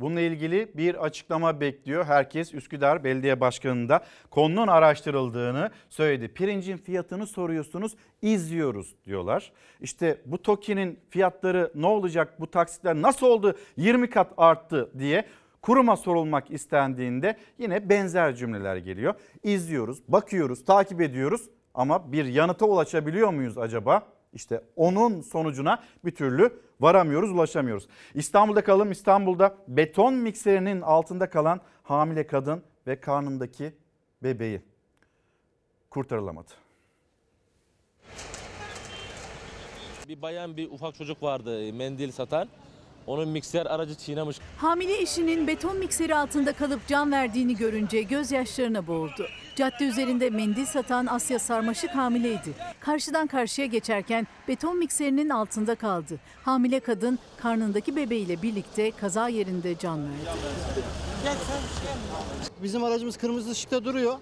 [0.00, 2.04] Bununla ilgili bir açıklama bekliyor.
[2.04, 6.28] Herkes Üsküdar Belediye Başkanı'nda konunun araştırıldığını söyledi.
[6.28, 9.52] Pirincin fiyatını soruyorsunuz, izliyoruz diyorlar.
[9.80, 15.24] İşte bu TOKİ'nin fiyatları ne olacak, bu taksitler nasıl oldu 20 kat arttı diye
[15.62, 19.14] kuruma sorulmak istendiğinde yine benzer cümleler geliyor.
[19.42, 24.06] İzliyoruz, bakıyoruz, takip ediyoruz ama bir yanıta ulaşabiliyor muyuz acaba?
[24.32, 27.88] İşte onun sonucuna bir türlü varamıyoruz, ulaşamıyoruz.
[28.14, 28.90] İstanbul'da kalalım.
[28.90, 33.72] İstanbul'da beton mikserinin altında kalan hamile kadın ve karnındaki
[34.22, 34.62] bebeği
[35.90, 36.50] kurtarılamadı.
[40.08, 42.48] Bir bayan bir ufak çocuk vardı mendil satan.
[43.10, 44.36] Onun mikser aracı çiğnemiş.
[44.56, 49.26] Hamile eşinin beton mikseri altında kalıp can verdiğini görünce gözyaşlarına boğuldu.
[49.56, 52.54] Cadde üzerinde mendil satan Asya Sarmaşık hamileydi.
[52.80, 56.20] Karşıdan karşıya geçerken beton mikserinin altında kaldı.
[56.44, 60.84] Hamile kadın karnındaki bebeğiyle birlikte kaza yerinde can verdi.
[62.62, 64.14] Bizim aracımız kırmızı ışıkta duruyor.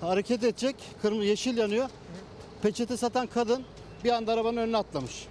[0.00, 0.76] Hareket edecek.
[1.02, 1.88] Kırmızı yeşil yanıyor.
[2.62, 3.62] Peçete satan kadın
[4.04, 5.26] bir anda arabanın önüne atlamış.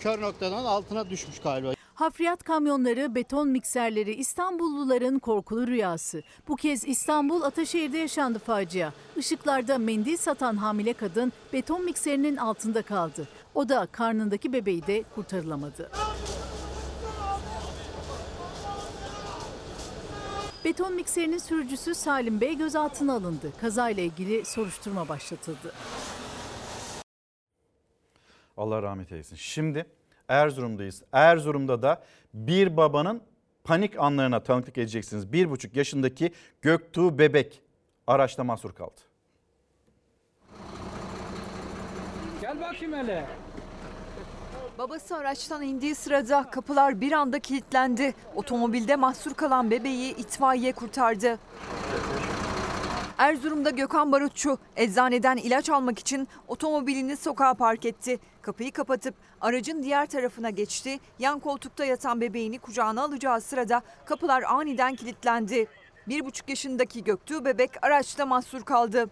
[0.00, 1.75] Kör noktadan altına düşmüş galiba.
[1.96, 6.22] Hafriyat kamyonları, beton mikserleri İstanbulluların korkulu rüyası.
[6.48, 8.92] Bu kez İstanbul Ataşehir'de yaşandı facia.
[9.16, 13.28] Işıklarda mendil satan hamile kadın beton mikserinin altında kaldı.
[13.54, 15.90] O da karnındaki bebeği de kurtarılamadı.
[20.64, 23.52] Beton mikserinin sürücüsü Salim Bey gözaltına alındı.
[23.60, 25.72] Kazayla ilgili soruşturma başlatıldı.
[28.56, 29.36] Allah rahmet eylesin.
[29.36, 29.86] Şimdi
[30.28, 31.02] Erzurum'dayız.
[31.12, 32.02] Erzurum'da da
[32.34, 33.20] bir babanın
[33.64, 35.32] panik anlarına tanıklık edeceksiniz.
[35.32, 37.62] Bir buçuk yaşındaki Göktuğ bebek
[38.06, 39.00] araçta mahsur kaldı.
[42.40, 43.26] Gel bakayım hele.
[44.78, 48.14] Babası araçtan indiği sırada kapılar bir anda kilitlendi.
[48.34, 51.38] Otomobilde mahsur kalan bebeği itfaiye kurtardı.
[53.18, 58.18] Erzurum'da Gökhan Barutçu eczaneden ilaç almak için otomobilini sokağa park etti.
[58.46, 60.98] Kapıyı kapatıp aracın diğer tarafına geçti.
[61.18, 65.66] Yan koltukta yatan bebeğini kucağına alacağı sırada kapılar aniden kilitlendi.
[66.08, 69.06] Bir buçuk yaşındaki Göktuğ bebek araçta mahsur kaldı.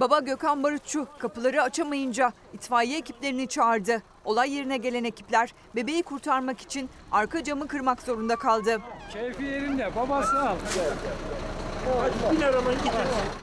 [0.00, 4.02] Baba Gökhan Barutçu kapıları açamayınca itfaiye ekiplerini çağırdı.
[4.24, 8.80] Olay yerine gelen ekipler bebeği kurtarmak için arka camı kırmak zorunda kaldı.
[9.12, 10.56] Keyfi yerinde babası al.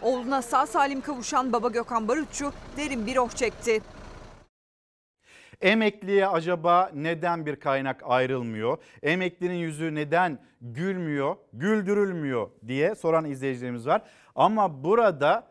[0.02, 3.82] Oğluna sağ salim kavuşan baba Gökhan Barutçu derin bir oh çekti.
[5.62, 8.78] Emekliye acaba neden bir kaynak ayrılmıyor?
[9.04, 14.02] Emeklinin yüzü neden gülmüyor, güldürülmüyor diye soran izleyicilerimiz var.
[14.36, 15.48] Ama burada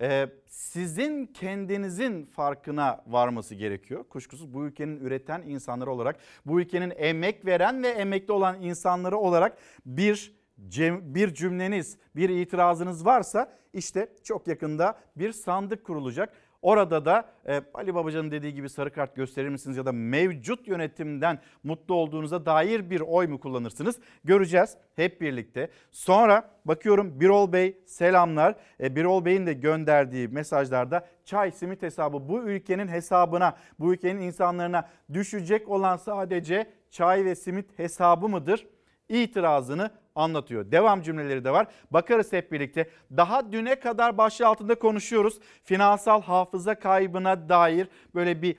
[0.00, 4.04] e, sizin kendinizin farkına varması gerekiyor.
[4.04, 9.58] Kuşkusuz bu ülkenin üreten insanları olarak, bu ülkenin emek veren ve emekli olan insanları olarak
[9.86, 16.32] bir bir cümleniz, bir itirazınız varsa işte çok yakında bir sandık kurulacak.
[16.62, 21.38] Orada da e, Ali Babacan'ın dediği gibi sarı kart gösterir misiniz ya da mevcut yönetimden
[21.64, 23.96] mutlu olduğunuza dair bir oy mu kullanırsınız?
[24.24, 25.70] Göreceğiz hep birlikte.
[25.90, 28.54] Sonra bakıyorum Birol Bey selamlar.
[28.80, 34.88] E, Birol Bey'in de gönderdiği mesajlarda çay simit hesabı bu ülkenin hesabına, bu ülkenin insanlarına
[35.12, 38.66] düşecek olan sadece çay ve simit hesabı mıdır?
[39.08, 40.70] itirazını anlatıyor.
[40.70, 41.66] Devam cümleleri de var.
[41.90, 42.90] Bakarız hep birlikte.
[43.16, 45.38] Daha düne kadar başlığı altında konuşuyoruz.
[45.64, 48.56] Finansal hafıza kaybına dair böyle bir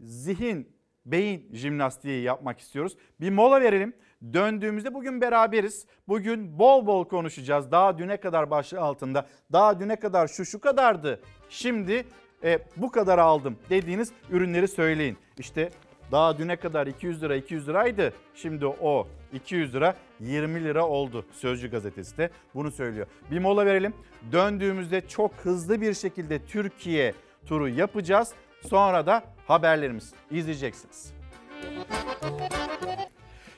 [0.00, 2.96] zihin, beyin jimnastiği yapmak istiyoruz.
[3.20, 3.94] Bir mola verelim.
[4.32, 5.86] Döndüğümüzde bugün beraberiz.
[6.08, 7.70] Bugün bol bol konuşacağız.
[7.70, 9.26] Daha düne kadar başlığı altında.
[9.52, 11.20] Daha düne kadar şu şu kadardı.
[11.48, 12.04] Şimdi
[12.44, 15.16] e, bu kadar aldım dediğiniz ürünleri söyleyin.
[15.38, 15.70] İşte
[16.12, 18.12] daha düne kadar 200 lira 200 liraydı.
[18.34, 21.24] Şimdi o 200 lira 20 lira oldu.
[21.32, 23.06] Sözcü gazetesi de bunu söylüyor.
[23.30, 23.94] Bir mola verelim.
[24.32, 27.14] Döndüğümüzde çok hızlı bir şekilde Türkiye
[27.46, 28.32] turu yapacağız.
[28.68, 31.12] Sonra da haberlerimiz izleyeceksiniz.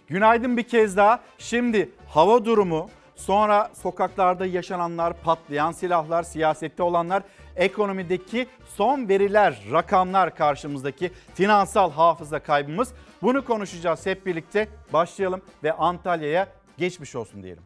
[0.07, 1.21] Günaydın bir kez daha.
[1.39, 7.23] Şimdi hava durumu, sonra sokaklarda yaşananlar, patlayan silahlar, siyasette olanlar,
[7.57, 12.93] ekonomideki son veriler, rakamlar karşımızdaki finansal hafıza kaybımız.
[13.23, 14.69] Bunu konuşacağız hep birlikte.
[14.93, 17.63] Başlayalım ve Antalya'ya geçmiş olsun diyelim.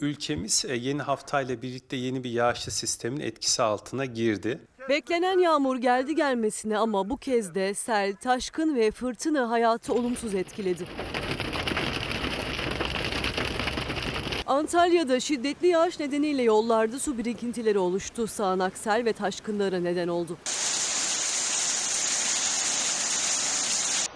[0.00, 4.60] Ülkemiz e, yeni haftayla birlikte yeni bir yağışlı sistemin etkisi altına girdi.
[4.88, 10.86] Beklenen yağmur geldi gelmesine ama bu kez de sel, taşkın ve fırtına hayatı olumsuz etkiledi.
[14.52, 18.26] Antalya'da şiddetli yağış nedeniyle yollarda su birikintileri oluştu.
[18.26, 20.36] Sağanak sel ve taşkınlara neden oldu.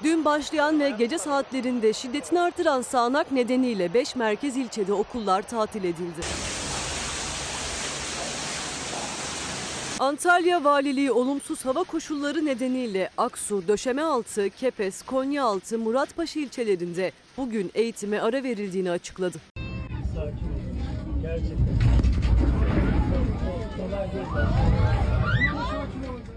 [0.03, 6.21] Dün başlayan ve gece saatlerinde şiddetini artıran sağanak nedeniyle 5 merkez ilçede okullar tatil edildi.
[9.99, 18.43] Antalya Valiliği olumsuz hava koşulları nedeniyle Aksu, Döşemealtı, Kepes, Konyaaltı, Muratpaşa ilçelerinde bugün eğitime ara
[18.43, 19.56] verildiğini açıkladı.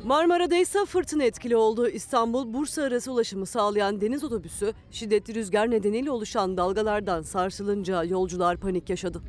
[0.04, 1.88] Marmara'da ise fırtına etkili oldu.
[1.88, 9.22] İstanbul-Bursa arası ulaşımı sağlayan deniz otobüsü şiddetli rüzgar nedeniyle oluşan dalgalardan sarsılınca yolcular panik yaşadı.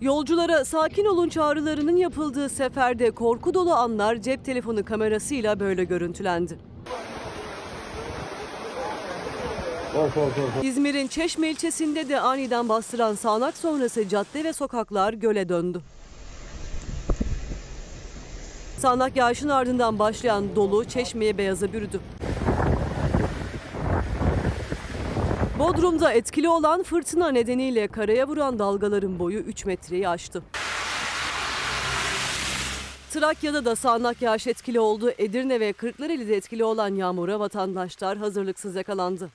[0.00, 6.58] Yolculara sakin olun çağrılarının yapıldığı seferde korku dolu anlar cep telefonu kamerasıyla böyle görüntülendi.
[10.62, 15.80] İzmir'in Çeşme ilçesinde de aniden bastıran sağanak sonrası cadde ve sokaklar göle döndü.
[18.78, 22.00] Sağanak yağışın ardından başlayan dolu Çeşme'ye beyaza bürüdü.
[25.58, 30.42] Bodrum'da etkili olan fırtına nedeniyle karaya vuran dalgaların boyu 3 metreyi aştı.
[33.10, 35.10] Trakya'da da sağanak yağış etkili oldu.
[35.18, 39.30] Edirne ve Kırklareli'de etkili olan yağmura vatandaşlar hazırlıksız yakalandı.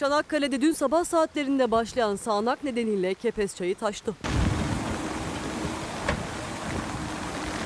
[0.00, 4.14] Çanakkale'de dün sabah saatlerinde başlayan sağanak nedeniyle Kepes çayı taştı.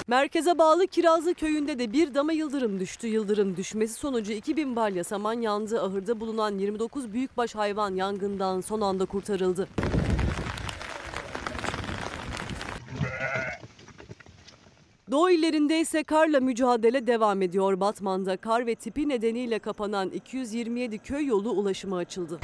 [0.07, 3.07] Merkeze bağlı Kirazlı köyünde de bir dama yıldırım düştü.
[3.07, 5.83] Yıldırım düşmesi sonucu 2000 balya saman yandı.
[5.83, 9.69] Ahırda bulunan 29 büyükbaş hayvan yangından son anda kurtarıldı.
[15.11, 17.81] Doğu illerinde ise karla mücadele devam ediyor.
[17.81, 22.41] Batman'da kar ve tipi nedeniyle kapanan 227 köy yolu ulaşıma açıldı.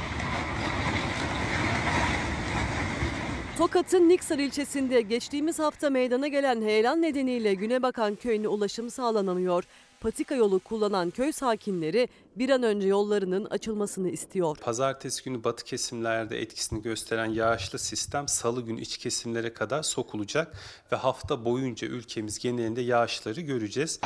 [3.57, 9.63] Tokat'ın Niksar ilçesinde geçtiğimiz hafta meydana gelen heyelan nedeniyle Günebakan köyüne ulaşım sağlanamıyor.
[10.01, 14.57] Patika yolu kullanan köy sakinleri bir an önce yollarının açılmasını istiyor.
[14.57, 20.55] Pazartesi günü batı kesimlerde etkisini gösteren yağışlı sistem salı günü iç kesimlere kadar sokulacak
[20.91, 23.99] ve hafta boyunca ülkemiz genelinde yağışları göreceğiz.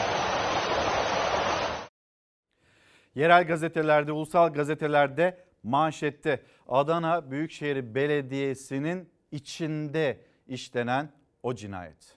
[3.16, 11.12] Yerel gazetelerde, ulusal gazetelerde manşette Adana Büyükşehir Belediyesi'nin içinde işlenen
[11.44, 12.16] o cinayet.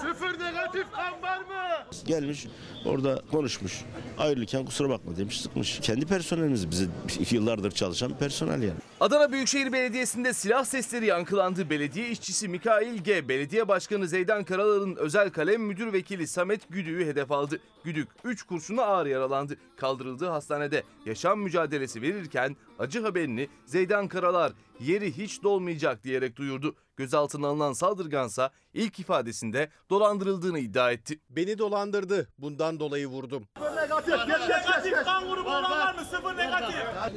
[0.00, 1.84] Sıfır negatif kan var mı?
[2.06, 2.46] Gelmiş
[2.84, 3.80] orada konuşmuş.
[4.18, 5.80] Ayrılırken kusura bakma demiş sıkmış.
[5.80, 6.88] Kendi personelimiz bizi
[7.30, 8.78] yıllardır çalışan personel yani.
[9.00, 11.70] Adana Büyükşehir Belediyesi'nde silah sesleri yankılandı.
[11.70, 13.28] Belediye işçisi Mikail G.
[13.28, 17.60] Belediye Başkanı Zeydan Karalar'ın özel kalem müdür vekili Samet Güdük'ü hedef aldı.
[17.84, 19.56] Güdük 3 kurşuna ağır yaralandı.
[19.76, 26.74] Kaldırıldığı hastanede yaşam mücadelesi verirken acı haberini Zeydan Karalar yeri hiç dolmayacak diyerek duyurdu.
[26.96, 31.20] Gözaltına alınan saldırgansa ilk ifadesinde dolandırıldığını iddia etti.
[31.30, 32.28] Beni dolandırdı.
[32.38, 33.48] Bundan dolayı vurdum.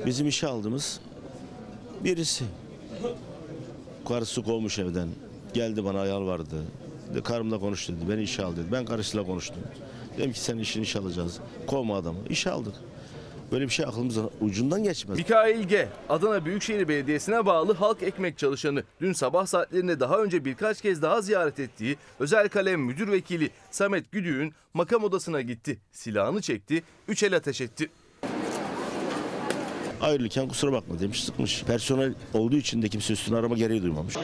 [0.06, 1.00] Bizim işe aldığımız
[2.04, 2.46] birisi.
[4.08, 5.10] Karısı kovmuş evden.
[5.54, 6.64] Geldi bana yalvardı.
[7.16, 8.10] De karımla konuş dedi.
[8.10, 8.72] Beni işe al dedi.
[8.72, 9.62] Ben karısıyla konuştum.
[10.18, 11.40] Dedim ki sen işini işe alacağız.
[11.68, 12.18] Kovma adamı.
[12.30, 12.74] İşe aldık.
[13.52, 15.18] Böyle bir şey aklımızdan ucundan geçmez.
[15.18, 15.88] Mikail G.
[16.10, 18.84] Adana Büyükşehir Belediyesi'ne bağlı halk ekmek çalışanı.
[19.02, 24.12] Dün sabah saatlerinde daha önce birkaç kez daha ziyaret ettiği özel kalem müdür vekili Samet
[24.12, 25.78] Güdük'ün makam odasına gitti.
[25.92, 27.90] Silahını çekti, üç el ateş etti.
[30.02, 31.64] Ayrılırken kusura bakma demiş sıkmış.
[31.64, 34.16] Personel olduğu için de kimse üstüne arama gereği duymamış.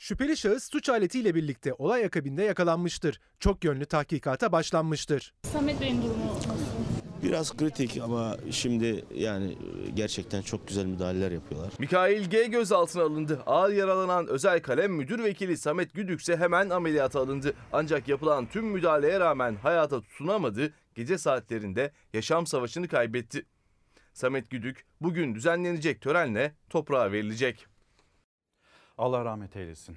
[0.00, 3.20] Şüpheli şahıs suç aletiyle birlikte olay akabinde yakalanmıştır.
[3.40, 5.34] Çok yönlü tahkikata başlanmıştır.
[5.52, 6.99] Samet Bey'in durumu nasıl?
[7.22, 9.58] Biraz kritik ama şimdi yani
[9.94, 11.72] gerçekten çok güzel müdahaleler yapıyorlar.
[11.78, 12.44] Mikail G.
[12.44, 13.42] gözaltına alındı.
[13.46, 17.54] Ağır yaralanan özel kalem müdür vekili Samet Güdük ise hemen ameliyata alındı.
[17.72, 20.72] Ancak yapılan tüm müdahaleye rağmen hayata tutunamadı.
[20.94, 23.46] Gece saatlerinde yaşam savaşını kaybetti.
[24.12, 27.66] Samet Güdük bugün düzenlenecek törenle toprağa verilecek.
[28.98, 29.96] Allah rahmet eylesin.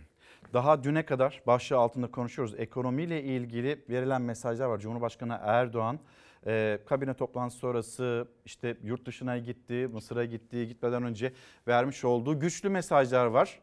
[0.54, 2.56] Daha düne kadar başlığı altında konuşuyoruz.
[2.58, 4.80] Ekonomiyle ilgili verilen mesajlar var.
[4.80, 6.00] Cumhurbaşkanı Erdoğan
[6.48, 11.34] e, kabine toplantısı sonrası işte yurt dışına gitti, Mısır'a gitti, gitmeden önce
[11.68, 13.60] vermiş olduğu güçlü mesajlar var.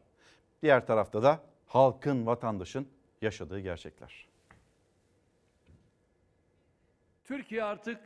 [0.62, 2.89] Diğer tarafta da halkın, vatandaşın
[3.22, 4.26] yaşadığı gerçekler.
[7.24, 8.01] Türkiye artık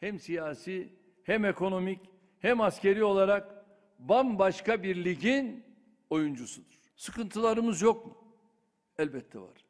[0.00, 0.92] hem siyasi
[1.24, 2.00] hem ekonomik
[2.40, 3.64] hem askeri olarak
[3.98, 5.64] bambaşka bir ligin
[6.10, 6.78] oyuncusudur.
[6.96, 8.18] Sıkıntılarımız yok mu?
[8.98, 9.64] Elbette var.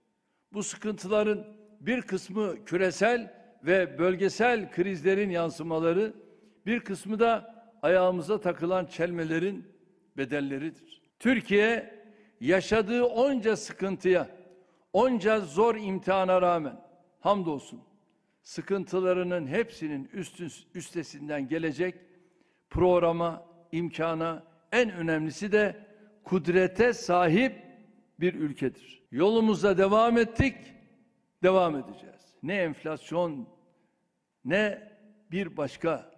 [0.53, 1.47] Bu sıkıntıların
[1.81, 6.15] bir kısmı küresel ve bölgesel krizlerin yansımaları,
[6.67, 9.67] bir kısmı da ayağımıza takılan çelmelerin
[10.17, 11.03] bedelleridir.
[11.19, 11.95] Türkiye
[12.41, 14.29] yaşadığı onca sıkıntıya,
[14.93, 16.81] onca zor imtihana rağmen
[17.21, 17.89] hamdolsun
[18.43, 21.95] sıkıntılarının hepsinin üstün, üstesinden gelecek
[22.71, 24.43] programa, imkana,
[24.73, 25.87] en önemlisi de
[26.25, 27.53] kudrete sahip
[28.21, 29.03] bir ülkedir.
[29.13, 30.57] Yolumuza devam ettik,
[31.43, 32.18] devam edeceğiz.
[32.43, 33.49] Ne enflasyon
[34.45, 34.93] ne
[35.31, 36.11] bir başka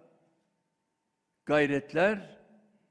[1.45, 2.37] gayretler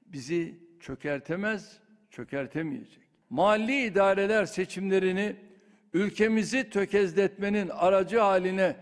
[0.07, 3.05] bizi çökertemez, çökertemeyecek.
[3.31, 5.37] Mahalli idareler seçimlerini
[5.93, 8.77] ülkemizi tökezletmenin aracı haline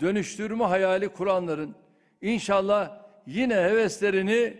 [0.00, 1.74] dönüştürme hayali kuranların
[2.20, 4.56] inşallah yine heveslerini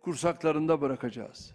[0.00, 1.54] kursaklarında bırakacağız.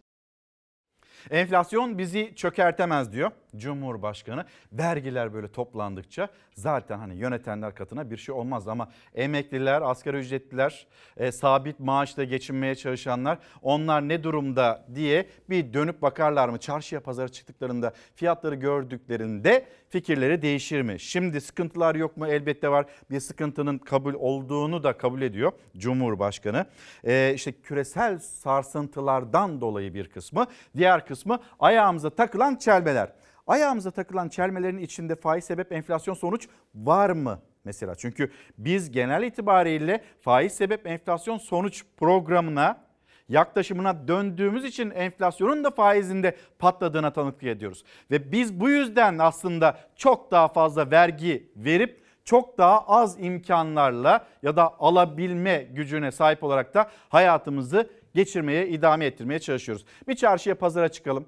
[1.30, 4.45] Enflasyon bizi çökertemez diyor Cumhurbaşkanı.
[4.72, 10.88] Vergiler böyle toplandıkça zaten hani yönetenler katına bir şey olmaz ama emekliler, asgari ücretliler,
[11.18, 16.58] e, sabit maaşla geçinmeye çalışanlar onlar ne durumda diye bir dönüp bakarlar mı?
[16.58, 20.99] Çarşıya pazara çıktıklarında fiyatları gördüklerinde fikirleri değişir mi?
[20.99, 22.28] Şimdi sıkıntılar yok mu?
[22.28, 22.86] Elbette var.
[23.12, 26.66] Bir sıkıntının kabul olduğunu da kabul ediyor Cumhurbaşkanı.
[27.03, 30.47] E, işte küresel sarsıntılardan dolayı bir kısmı,
[30.78, 33.12] diğer kısmı ayağımıza takılan çelmeler.
[33.48, 37.39] Ayağımıza takılan çelmelerin içinde faiz sebep enflasyon sonuç var mı?
[37.64, 42.88] Mesela çünkü biz genel itibariyle faiz sebep enflasyon sonuç programına
[43.30, 47.84] yaklaşımına döndüğümüz için enflasyonun da faizinde patladığına tanıklık ediyoruz.
[48.12, 54.56] Ve biz bu yüzden aslında çok daha fazla vergi verip çok daha az imkanlarla ya
[54.56, 59.86] da alabilme gücüne sahip olarak da hayatımızı geçirmeye, idame ettirmeye çalışıyoruz.
[60.08, 61.26] Bir çarşıya pazara çıkalım.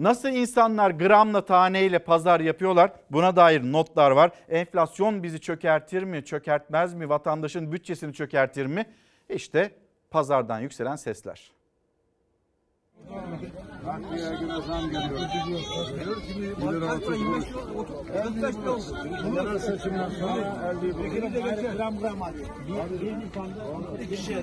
[0.00, 4.30] Nasıl insanlar gramla taneyle pazar yapıyorlar buna dair notlar var.
[4.48, 8.86] Enflasyon bizi çökertir mi, çökertmez mi, vatandaşın bütçesini çökertir mi?
[9.28, 9.70] İşte
[10.10, 11.52] pazardan yükselen sesler.
[13.86, 15.20] Nakliye göre zam geliyor.
[16.58, 17.44] Bir lira otuz kuruş.
[19.36, 21.76] Yerel seçimden sonra elde ediyoruz.
[21.76, 22.36] Gram gram hadi.
[22.38, 24.36] Bir, bir Nisan'da iki şey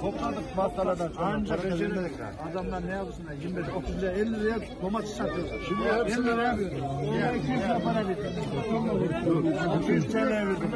[0.00, 1.26] topladık pastalardan sonra.
[1.34, 2.12] Ancak beceremedik.
[2.52, 3.32] Adamlar ne yapsınlar?
[3.32, 5.58] 25, 30 lira, 50 liraya domates satıyorlar.
[5.68, 6.82] Şimdi hepsini 50 liraya veriyor.
[7.08, 8.24] Ona 200 lira para verdim.
[9.82, 10.70] 200 TL verdim.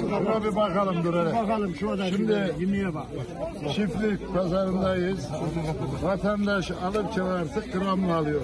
[0.00, 1.34] Şuna bir bakalım dur hele.
[1.42, 3.06] Bakalım şurada Şimdi yemeğe bak.
[3.74, 5.28] çiftlik pazarındayız.
[6.02, 8.40] Vatandaş alırken artık gramla alıyor.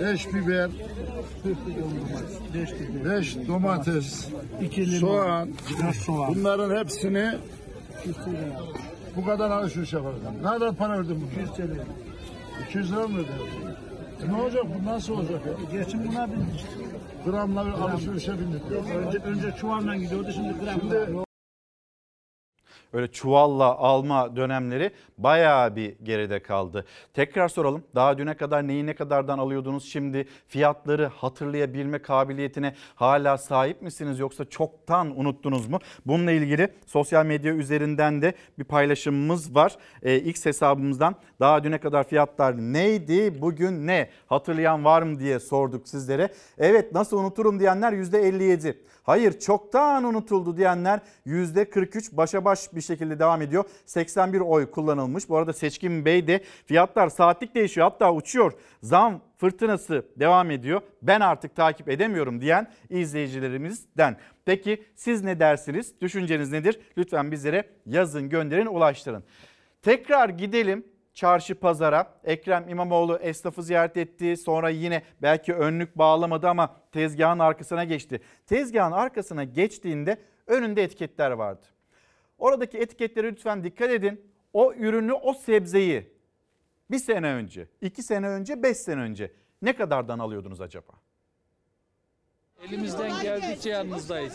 [0.00, 0.70] Beş biber,
[3.04, 4.28] beş domates,
[5.00, 5.48] soğan,
[6.34, 7.32] bunların hepsini
[9.16, 10.18] bu kadar alışveriş yaparız.
[10.42, 11.40] Ne kadar para verdin bu?
[11.40, 11.80] 200 TL.
[12.68, 13.76] 200 lira mı verdin?
[14.24, 15.78] E ne olacak bu nasıl olacak ya?
[15.78, 16.66] Geçin buna bindik.
[17.24, 18.62] Gramla alışverişe bindik.
[19.06, 21.25] Önce, önce çuvalla gidiyordu şimdi gramla.
[22.92, 26.84] Öyle çuvalla alma dönemleri bayağı bir geride kaldı.
[27.14, 27.84] Tekrar soralım.
[27.94, 29.84] Daha düne kadar neyi ne kadardan alıyordunuz?
[29.84, 35.78] Şimdi fiyatları hatırlayabilme kabiliyetine hala sahip misiniz yoksa çoktan unuttunuz mu?
[36.06, 39.76] Bununla ilgili sosyal medya üzerinden de bir paylaşımımız var.
[40.02, 43.40] Ee, X hesabımızdan daha düne kadar fiyatlar neydi?
[43.40, 44.10] Bugün ne?
[44.26, 46.28] Hatırlayan var mı diye sorduk sizlere.
[46.58, 48.76] Evet nasıl unuturum diyenler %57.
[49.06, 53.64] Hayır çoktan unutuldu diyenler %43 başa baş bir şekilde devam ediyor.
[53.86, 55.28] 81 oy kullanılmış.
[55.28, 58.52] Bu arada Seçkin Bey de fiyatlar saatlik değişiyor hatta uçuyor.
[58.82, 60.80] Zam fırtınası devam ediyor.
[61.02, 64.16] Ben artık takip edemiyorum diyen izleyicilerimizden.
[64.44, 66.00] Peki siz ne dersiniz?
[66.00, 66.80] Düşünceniz nedir?
[66.98, 69.24] Lütfen bizlere yazın, gönderin, ulaştırın.
[69.82, 70.84] Tekrar gidelim
[71.16, 72.12] çarşı pazara.
[72.24, 74.36] Ekrem İmamoğlu esnafı ziyaret etti.
[74.36, 78.20] Sonra yine belki önlük bağlamadı ama tezgahın arkasına geçti.
[78.46, 81.66] Tezgahın arkasına geçtiğinde önünde etiketler vardı.
[82.38, 84.32] Oradaki etiketlere lütfen dikkat edin.
[84.52, 86.16] O ürünü, o sebzeyi
[86.90, 90.92] bir sene önce, iki sene önce, beş sene önce ne kadardan alıyordunuz acaba?
[92.64, 94.34] Elimizden geldikçe yanınızdayız.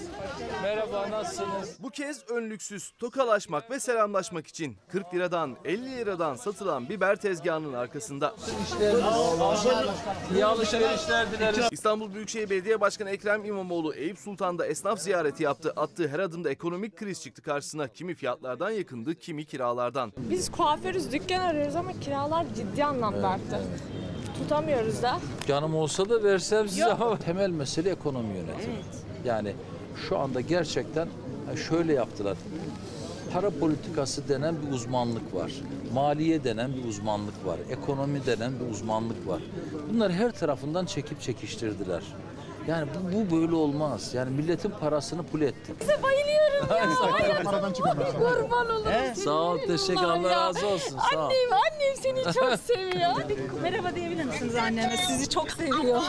[0.63, 1.77] Merhaba nasılsınız?
[1.79, 8.35] Bu kez önlüksüz tokalaşmak ve selamlaşmak için 40 liradan 50 liradan satılan biber tezgahının arkasında.
[10.33, 11.65] İyi alışverişler dileriz.
[11.71, 15.73] İstanbul Büyükşehir Belediye Başkanı Ekrem İmamoğlu Eyüp Sultan'da esnaf ziyareti yaptı.
[15.75, 17.87] Attığı her adımda ekonomik kriz çıktı karşısına.
[17.87, 20.13] Kimi fiyatlardan yakındı, kimi kiralardan.
[20.17, 23.61] Biz kuaförüz, dükkan arıyoruz ama kiralar ciddi anlamda arttı.
[24.39, 25.19] Tutamıyoruz da.
[25.47, 28.75] Canım olsa da versem size ama temel mesele ekonomi yönetimi.
[29.25, 29.53] Yani
[30.07, 31.07] şu anda gerçekten
[31.69, 32.37] şöyle yaptılar.
[33.33, 35.51] Para politikası denen bir uzmanlık var.
[35.93, 37.57] Maliye denen bir uzmanlık var.
[37.69, 39.41] Ekonomi denen bir uzmanlık var.
[39.93, 42.03] Bunları her tarafından çekip çekiştirdiler.
[42.67, 44.13] Yani bu, bu böyle olmaz.
[44.13, 45.75] Yani milletin parasını pul ettik.
[45.79, 46.75] Size bayılıyorum ya.
[47.37, 49.15] Ay, Paradan Kurban olurum.
[49.15, 50.99] Sağ ol, teşekkür Allah razı olsun.
[51.11, 51.21] Sağ ol.
[51.29, 53.11] Annem, annem seni çok seviyor.
[53.61, 54.97] Merhaba diyebilir misiniz anneme?
[55.07, 56.01] Sizi çok seviyor.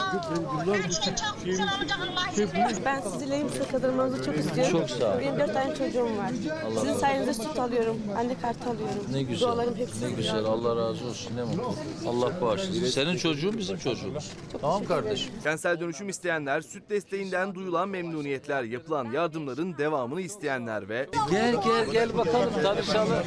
[2.85, 4.71] Ben sizinle elbise kazanmanızı çok istiyorum.
[4.71, 5.19] Çok sağ ol.
[5.19, 6.31] Benim dört tane çocuğum var.
[6.65, 7.97] Allah Sizin sayenizde süt alıyorum.
[8.17, 9.05] Anne kartı alıyorum.
[9.11, 9.47] Ne güzel.
[9.47, 10.45] Dualarım hepsi Ne güzel.
[10.45, 11.35] Allah razı olsun.
[11.35, 11.75] Ne mutlu.
[12.09, 12.85] Allah bağışlasın.
[12.85, 14.31] Senin çocuğun bizim çocuğumuz.
[14.61, 15.31] Tamam kardeşim.
[15.43, 16.09] Kentsel dönüşüm
[16.43, 23.23] isteyenler, süt desteğinden duyulan memnuniyetler, yapılan yardımların devamını isteyenler ve Gel gel gel bakalım tanışalım.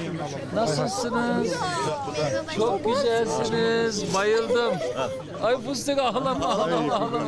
[0.55, 1.55] Nasılsınız?
[2.57, 4.15] Çok güzelsiniz.
[4.15, 4.75] Bayıldım.
[5.43, 7.21] Ay fıstık ağlama ağlama ağlama.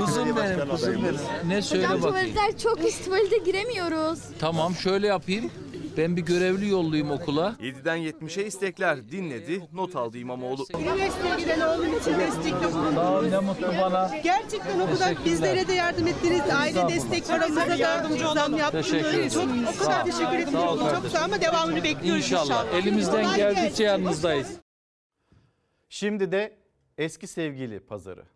[0.00, 1.16] Kuzum benim kuzum benim.
[1.48, 2.34] Ne söyle Hocam bakayım.
[2.34, 4.18] tuvaletler çok pis tuvalete giremiyoruz.
[4.38, 5.50] Tamam şöyle yapayım.
[5.96, 7.56] Ben bir görevli yollayayım okula.
[7.60, 10.66] 7'den 70'e istekler dinledi, not aldı İmamoğlu.
[10.80, 12.94] Üniversiteye giden oğlum için destekte bulundunuz.
[12.94, 14.10] Sağ ol, ne mutlu bana.
[14.24, 16.40] Gerçekten o kadar bizlere de yardım ettiniz.
[16.54, 19.34] Aile destek paramıza da yardımcı zam yaptınız.
[19.34, 20.52] Çok, o kadar teşekkür ederim.
[20.52, 21.10] Çok kardeşim.
[21.10, 22.44] sağ ama devamını bekliyoruz inşallah.
[22.44, 22.74] İnşallah.
[22.74, 24.52] Elimizden geldikçe yanınızdayız.
[25.88, 26.56] Şimdi de
[26.98, 28.31] eski sevgili pazarı.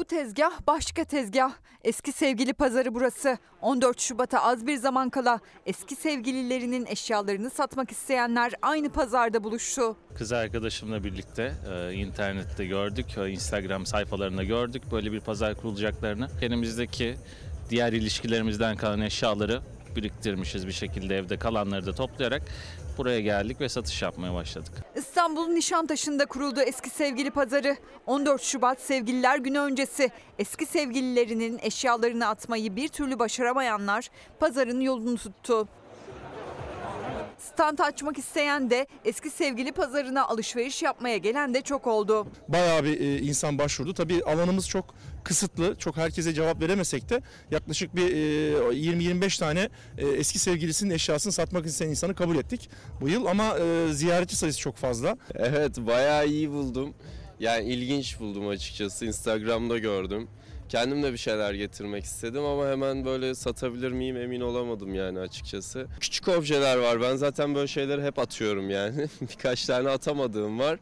[0.00, 1.52] Bu tezgah başka tezgah.
[1.84, 3.38] Eski sevgili pazarı burası.
[3.60, 9.96] 14 Şubat'a az bir zaman kala eski sevgililerinin eşyalarını satmak isteyenler aynı pazarda buluştu.
[10.14, 16.28] Kız arkadaşımla birlikte e, internette gördük, e, Instagram sayfalarında gördük böyle bir pazar kurulacaklarını.
[16.40, 17.16] Kendimizdeki
[17.70, 19.60] diğer ilişkilerimizden kalan eşyaları
[19.96, 22.42] biriktirmişiz bir şekilde evde kalanları da toplayarak
[22.98, 24.72] buraya geldik ve satış yapmaya başladık.
[24.96, 27.76] İstanbul Nişantaşı'nda kuruldu eski sevgili pazarı.
[28.06, 34.10] 14 Şubat Sevgililer Günü öncesi eski sevgililerinin eşyalarını atmayı bir türlü başaramayanlar
[34.40, 35.68] pazarın yolunu tuttu.
[37.40, 42.26] Stand açmak isteyen de eski sevgili pazarına alışveriş yapmaya gelen de çok oldu.
[42.48, 43.94] Bayağı bir e, insan başvurdu.
[43.94, 45.76] Tabii alanımız çok kısıtlı.
[45.78, 49.68] Çok herkese cevap veremesek de yaklaşık bir e, 20-25 tane
[49.98, 52.70] e, eski sevgilisinin eşyasını satmak isteyen insanı kabul ettik
[53.00, 55.16] bu yıl ama e, ziyaretçi sayısı çok fazla.
[55.34, 56.94] Evet bayağı iyi buldum.
[57.40, 59.06] Yani ilginç buldum açıkçası.
[59.06, 60.28] Instagram'da gördüm.
[60.70, 65.86] Kendim de bir şeyler getirmek istedim ama hemen böyle satabilir miyim emin olamadım yani açıkçası.
[66.00, 67.00] Küçük objeler var.
[67.00, 69.06] Ben zaten böyle şeyleri hep atıyorum yani.
[69.20, 70.78] Birkaç tane atamadığım var.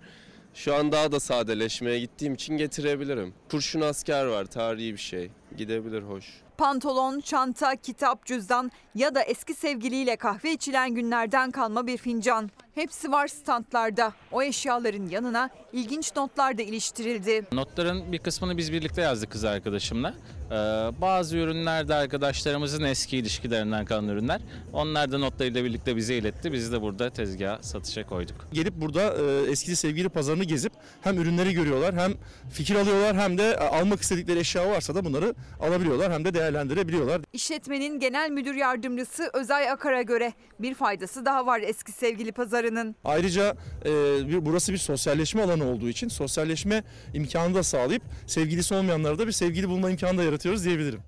[0.54, 3.34] Şu an daha da sadeleşmeye gittiğim için getirebilirim.
[3.50, 5.30] Kurşun asker var, tarihi bir şey.
[5.56, 6.24] Gidebilir hoş.
[6.58, 12.50] Pantolon, çanta, kitap, cüzdan ya da eski sevgiliyle kahve içilen günlerden kalma bir fincan.
[12.74, 14.12] Hepsi var standlarda.
[14.32, 17.44] O eşyaların yanına ilginç notlar da iliştirildi.
[17.52, 20.14] Notların bir kısmını biz birlikte yazdık kız arkadaşımla.
[20.50, 20.54] Ee,
[21.00, 24.40] bazı ürünler de arkadaşlarımızın eski ilişkilerinden kalan ürünler.
[24.72, 26.52] Onlar da notlarıyla birlikte bize iletti.
[26.52, 28.46] Biz de burada tezgaha satışa koyduk.
[28.52, 32.12] Gelip burada e, eski sevgili pazarını gezip hem ürünleri görüyorlar hem
[32.50, 37.20] fikir alıyorlar hem de e, almak istedikleri eşya varsa da bunları alabiliyorlar hem de değerlendirebiliyorlar.
[37.32, 42.96] İşletmenin genel müdür yardımcısı Özay Akar'a göre bir faydası daha var eski sevgili pazarının.
[43.04, 43.90] Ayrıca e,
[44.28, 46.82] bir, burası bir sosyalleşme alanı olduğu için sosyalleşme
[47.14, 51.00] imkanı da sağlayıp sevgilisi olmayanlara da bir sevgili bulma imkanı da yaratıyoruz diyebilirim.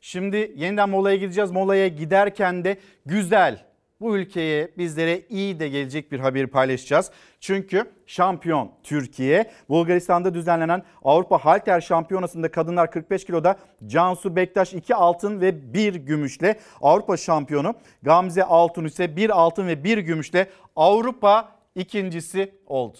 [0.00, 1.50] Şimdi yeniden molaya gideceğiz.
[1.50, 2.76] Molaya giderken de
[3.06, 3.71] güzel
[4.02, 7.10] bu ülkeye bizlere iyi de gelecek bir haberi paylaşacağız.
[7.40, 15.40] Çünkü şampiyon Türkiye Bulgaristan'da düzenlenen Avrupa Halter Şampiyonası'nda kadınlar 45 kiloda Cansu Bektaş 2 altın
[15.40, 22.54] ve 1 gümüşle Avrupa şampiyonu Gamze Altun ise 1 altın ve 1 gümüşle Avrupa ikincisi
[22.66, 22.98] oldu.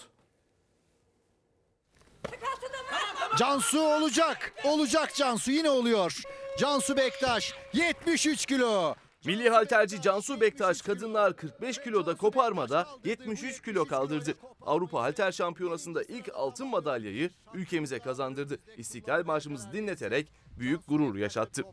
[3.37, 4.53] Cansu olacak.
[4.63, 6.21] Olacak Cansu yine oluyor.
[6.59, 8.95] Cansu Bektaş 73 kilo.
[9.25, 14.33] Milli halterci Cansu Bektaş kadınlar 45 kiloda koparmada 73 kilo kaldırdı.
[14.61, 18.59] Avrupa Halter Şampiyonası'nda ilk altın madalyayı ülkemize kazandırdı.
[18.77, 20.27] İstiklal Marşımızı dinleterek
[20.59, 21.63] büyük gurur yaşattı.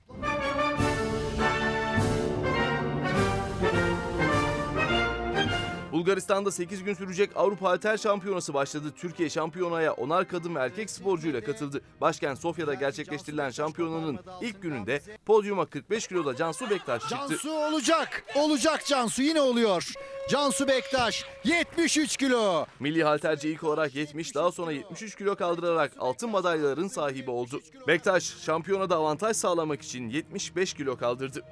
[6.00, 8.92] Bulgaristan'da 8 gün sürecek Avrupa Halter Şampiyonası başladı.
[8.96, 11.82] Türkiye şampiyonaya onar kadın ve erkek sporcuyla katıldı.
[12.00, 17.16] Başkent Sofya'da gerçekleştirilen şampiyonanın ilk gününde podyuma 45 kiloda Cansu Bektaş çıktı.
[17.28, 18.24] Cansu olacak.
[18.34, 19.92] Olacak Cansu yine oluyor.
[20.30, 22.66] Cansu Bektaş 73 kilo.
[22.80, 27.60] Milli halterci ilk olarak 70 daha sonra 73 kilo kaldırarak altın madalyaların sahibi oldu.
[27.86, 31.42] Bektaş şampiyonada avantaj sağlamak için 75 kilo kaldırdı.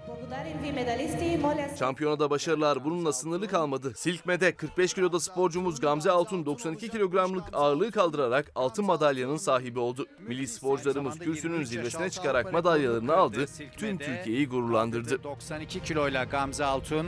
[1.79, 3.93] Şampiyonada başarılar bununla sınırlı kalmadı.
[4.39, 10.07] Silkmede 45 kiloda sporcumuz Gamze Altun 92 kilogramlık ağırlığı kaldırarak altın madalyanın sahibi oldu.
[10.29, 13.47] Milli sporcularımız kürsünün zirvesine çıkarak madalyalarını aldı.
[13.77, 15.25] Tüm Türkiye'yi gururlandırdı.
[15.25, 17.07] 92 kiloyla Gamze Altun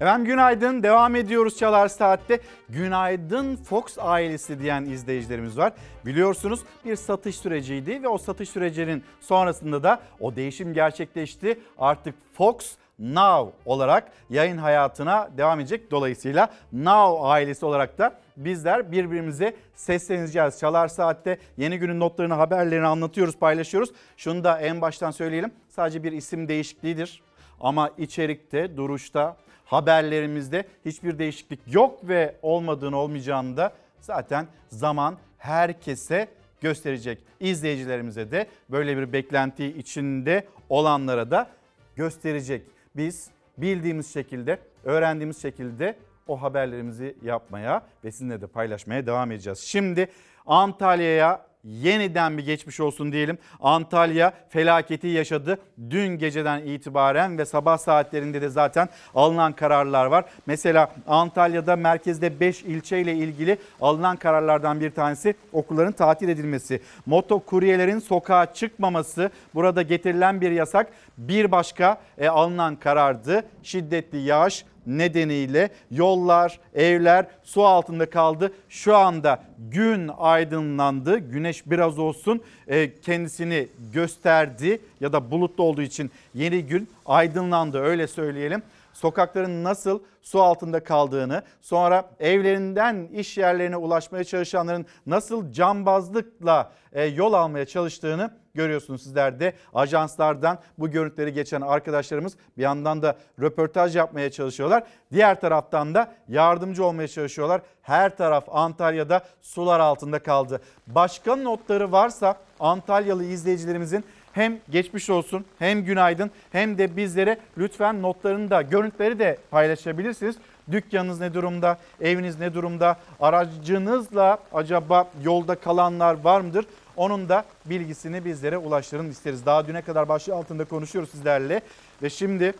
[0.00, 0.82] Efendim günaydın.
[0.82, 2.40] Devam ediyoruz Çalar Saat'te.
[2.68, 5.72] Günaydın Fox ailesi diyen izleyicilerimiz var.
[6.06, 11.60] Biliyorsunuz bir satış süreciydi ve o satış sürecinin sonrasında da o değişim gerçekleşti.
[11.78, 15.90] Artık Fox Now olarak yayın hayatına devam edecek.
[15.90, 20.58] Dolayısıyla Now ailesi olarak da bizler birbirimize sesleneceğiz.
[20.58, 23.90] Çalar Saat'te yeni günün notlarını, haberlerini anlatıyoruz, paylaşıyoruz.
[24.16, 25.52] Şunu da en baştan söyleyelim.
[25.68, 27.22] Sadece bir isim değişikliğidir.
[27.60, 36.28] Ama içerikte, duruşta, haberlerimizde hiçbir değişiklik yok ve olmadığını olmayacağını da zaten zaman herkese
[36.60, 37.18] gösterecek.
[37.40, 41.50] İzleyicilerimize de böyle bir beklenti içinde olanlara da
[41.96, 42.62] gösterecek.
[42.96, 49.58] Biz bildiğimiz şekilde, öğrendiğimiz şekilde o haberlerimizi yapmaya ve sizinle de paylaşmaya devam edeceğiz.
[49.58, 50.08] Şimdi
[50.46, 53.38] Antalya'ya yeniden bir geçmiş olsun diyelim.
[53.60, 55.58] Antalya felaketi yaşadı.
[55.90, 60.24] Dün geceden itibaren ve sabah saatlerinde de zaten alınan kararlar var.
[60.46, 66.82] Mesela Antalya'da merkezde 5 ilçeyle ilgili alınan kararlardan bir tanesi okulların tatil edilmesi.
[67.06, 70.86] Moto kuryelerin sokağa çıkmaması burada getirilen bir yasak.
[71.18, 73.44] Bir başka e, alınan karardı.
[73.62, 78.52] Şiddetli yağış nedeniyle yollar, evler su altında kaldı.
[78.68, 81.18] Şu anda gün aydınlandı.
[81.18, 88.06] Güneş biraz olsun e, kendisini gösterdi ya da bulutlu olduğu için yeni gün aydınlandı öyle
[88.06, 88.62] söyleyelim.
[88.92, 97.32] Sokakların nasıl su altında kaldığını, sonra evlerinden iş yerlerine ulaşmaya çalışanların nasıl cambazlıkla e, yol
[97.32, 99.52] almaya çalıştığını görüyorsunuz sizler de.
[99.74, 104.84] Ajanslardan bu görüntüleri geçen arkadaşlarımız bir yandan da röportaj yapmaya çalışıyorlar.
[105.12, 107.62] Diğer taraftan da yardımcı olmaya çalışıyorlar.
[107.82, 110.60] Her taraf Antalya'da sular altında kaldı.
[110.86, 118.50] Başka notları varsa Antalyalı izleyicilerimizin hem geçmiş olsun hem günaydın hem de bizlere lütfen notlarını
[118.50, 120.36] da görüntüleri de paylaşabilirsiniz.
[120.70, 121.78] Dükkanınız ne durumda?
[122.00, 122.96] Eviniz ne durumda?
[123.20, 126.66] Aracınızla acaba yolda kalanlar var mıdır?
[126.96, 129.46] Onun da bilgisini bizlere ulaştırın isteriz.
[129.46, 131.60] Daha düne kadar başlığı altında konuşuyoruz sizlerle.
[132.02, 132.54] Ve şimdi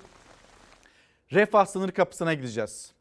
[1.32, 2.92] refah sınır kapısına gideceğiz.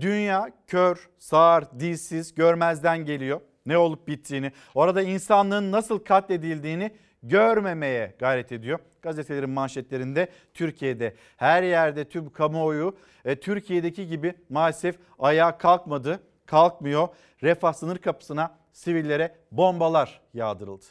[0.00, 4.52] Dünya kör, sağır, dilsiz, görmezden geliyor ne olup bittiğini.
[4.74, 6.90] Orada insanlığın nasıl katledildiğini
[7.22, 8.78] görmemeye gayret ediyor.
[9.02, 17.08] Gazetelerin manşetlerinde Türkiye'de her yerde tüm kamuoyu e, Türkiye'deki gibi maalesef ayağa kalkmadı, kalkmıyor.
[17.42, 20.84] Refah sınır kapısına sivillere bombalar yağdırıldı.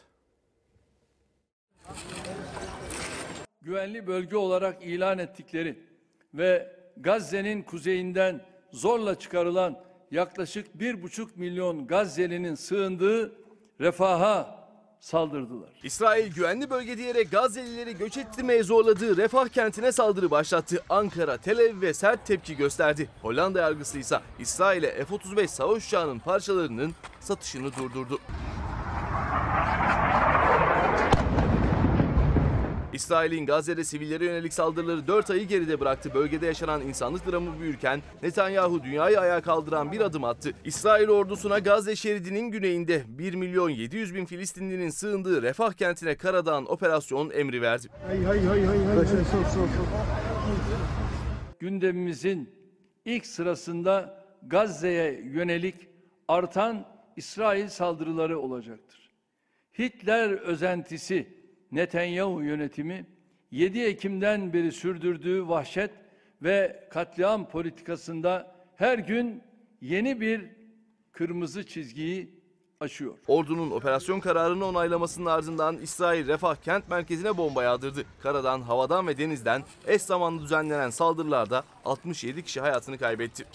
[3.61, 5.79] Güvenli bölge olarak ilan ettikleri
[6.33, 13.33] ve Gazze'nin kuzeyinden zorla çıkarılan yaklaşık bir buçuk milyon Gazze'linin sığındığı
[13.81, 14.60] refaha
[15.01, 15.69] saldırdılar.
[15.83, 20.83] İsrail güvenli bölge diyerek Gazze'lileri göç ettirmeye zorladığı Refah kentine saldırı başlattı.
[20.89, 23.09] Ankara, Tel Aviv ve sert tepki gösterdi.
[23.21, 28.19] Hollanda yargısı ise İsrail'e F-35 savaş uçağının parçalarının satışını durdurdu.
[32.93, 36.13] İsrail'in Gazze'de sivillere yönelik saldırıları 4 ayı geride bıraktı.
[36.13, 40.51] Bölgede yaşanan insanlık dramı büyürken Netanyahu dünyayı ayağa kaldıran bir adım attı.
[40.65, 47.29] İsrail ordusuna Gazze şeridinin güneyinde 1 milyon 700 bin Filistinlinin sığındığı Refah kentine karadan operasyon
[47.29, 47.87] emri verdi.
[48.07, 49.05] Hay hay hay hay hay.
[49.05, 49.69] Sok sok sok.
[51.59, 52.49] Gündemimizin
[53.05, 55.75] ilk sırasında Gazze'ye yönelik
[56.27, 56.85] artan
[57.15, 59.11] İsrail saldırıları olacaktır.
[59.79, 61.40] Hitler özentisi
[61.71, 63.05] Netanyahu yönetimi
[63.51, 65.91] 7 Ekim'den beri sürdürdüğü vahşet
[66.41, 69.43] ve katliam politikasında her gün
[69.81, 70.49] yeni bir
[71.11, 72.40] kırmızı çizgiyi
[72.81, 73.13] aşıyor.
[73.27, 78.05] Ordunun operasyon kararını onaylamasının ardından İsrail Refah kent merkezine bomba yağdırdı.
[78.23, 83.45] Karadan, havadan ve denizden eş zamanlı düzenlenen saldırılarda 67 kişi hayatını kaybetti.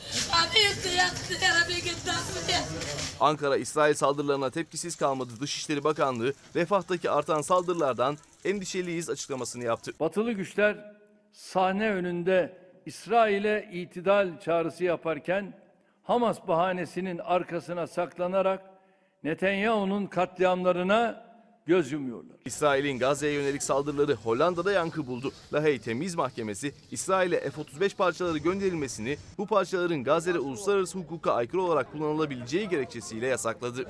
[3.20, 5.30] Ankara İsrail saldırılarına tepkisiz kalmadı.
[5.40, 9.92] Dışişleri Bakanlığı Refah'taki artan saldırılardan endişeliyiz açıklamasını yaptı.
[10.00, 10.94] Batılı güçler
[11.32, 15.54] sahne önünde İsrail'e itidal çağrısı yaparken
[16.02, 18.75] Hamas bahanesinin arkasına saklanarak
[19.26, 21.24] Netanyahu'nun katliamlarına
[21.66, 22.36] göz yumuyorlar.
[22.44, 25.32] İsrail'in Gazze'ye yönelik saldırıları Hollanda'da yankı buldu.
[25.52, 32.68] Lahey Temiz Mahkemesi İsrail'e F-35 parçaları gönderilmesini bu parçaların Gazze'de uluslararası hukuka aykırı olarak kullanılabileceği
[32.68, 33.84] gerekçesiyle yasakladı.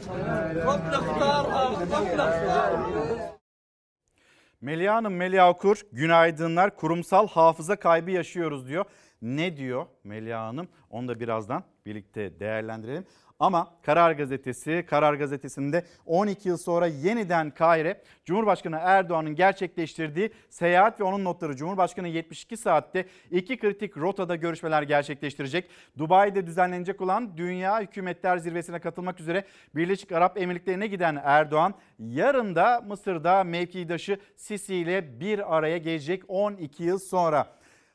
[4.61, 6.77] Melih Hanım, Melih Okur, günaydınlar.
[6.77, 8.85] Kurumsal hafıza kaybı yaşıyoruz diyor.
[9.23, 10.69] Ne diyor Melih Hanım?
[10.91, 13.05] Onu da birazdan birlikte değerlendirelim.
[13.39, 21.05] Ama Karar Gazetesi, Karar Gazetesi'nde 12 yıl sonra yeniden Kahire, Cumhurbaşkanı Erdoğan'ın gerçekleştirdiği seyahat ve
[21.05, 25.71] onun notları Cumhurbaşkanı 72 saatte iki kritik rotada görüşmeler gerçekleştirecek.
[25.99, 32.85] Dubai'de düzenlenecek olan Dünya Hükümetler Zirvesi'ne katılmak üzere Birleşik Arap Emirlikleri'ne giden Erdoğan, yarın da
[32.87, 37.47] Mısır'da mevkidaşı Sisi ile bir araya gelecek 12 yıl sonra.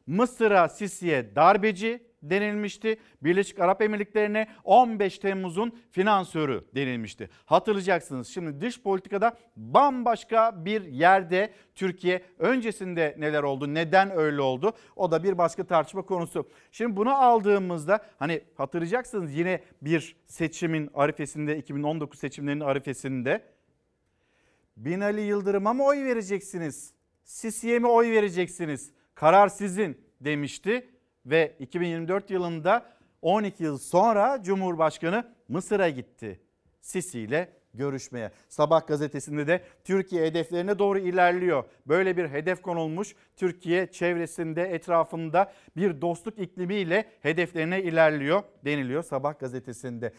[0.07, 2.97] Mısır'a Sisi'ye darbeci denilmişti.
[3.21, 7.29] Birleşik Arap Emirlikleri'ne 15 Temmuz'un finansörü denilmişti.
[7.45, 15.11] Hatırlayacaksınız şimdi dış politikada bambaşka bir yerde Türkiye öncesinde neler oldu, neden öyle oldu o
[15.11, 16.49] da bir başka tartışma konusu.
[16.71, 23.43] Şimdi bunu aldığımızda hani hatırlayacaksınız yine bir seçimin arifesinde 2019 seçimlerinin arifesinde
[24.77, 26.93] Binali Yıldırım'a mı oy vereceksiniz?
[27.23, 28.91] Sisi'ye mi oy vereceksiniz?
[29.15, 30.89] Karar sizin demişti
[31.25, 32.85] ve 2024 yılında
[33.21, 36.39] 12 yıl sonra Cumhurbaşkanı Mısır'a gitti.
[36.81, 38.31] Sisi ile görüşmeye.
[38.49, 41.63] Sabah gazetesinde de Türkiye hedeflerine doğru ilerliyor.
[41.87, 43.15] Böyle bir hedef konulmuş.
[43.37, 50.13] Türkiye çevresinde, etrafında bir dostluk iklimiyle hedeflerine ilerliyor deniliyor Sabah gazetesinde.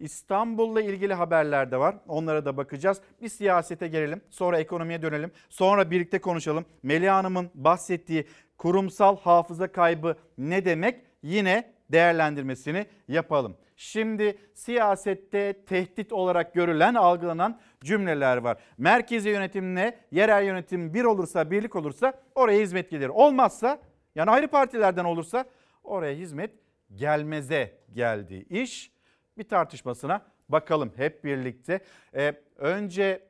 [0.00, 1.96] İstanbul'la ilgili haberler de var.
[2.08, 3.00] Onlara da bakacağız.
[3.22, 4.20] Bir siyasete gelelim.
[4.30, 5.30] Sonra ekonomiye dönelim.
[5.48, 6.64] Sonra birlikte konuşalım.
[6.82, 8.26] Melih Hanım'ın bahsettiği
[8.58, 11.00] kurumsal hafıza kaybı ne demek?
[11.22, 13.56] Yine değerlendirmesini yapalım.
[13.76, 18.58] Şimdi siyasette tehdit olarak görülen, algılanan cümleler var.
[18.78, 23.08] Merkezi yönetimle yerel yönetim bir olursa, birlik olursa oraya hizmet gelir.
[23.08, 23.78] Olmazsa
[24.14, 25.44] yani ayrı partilerden olursa
[25.84, 26.50] oraya hizmet
[26.94, 28.93] gelmeze geldi iş.
[29.38, 31.80] Bir tartışmasına bakalım hep birlikte.
[32.14, 33.22] Ee, önce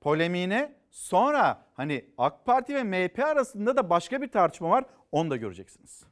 [0.00, 4.84] polemiğine sonra hani AK Parti ve MHP arasında da başka bir tartışma var.
[5.12, 6.04] Onu da göreceksiniz.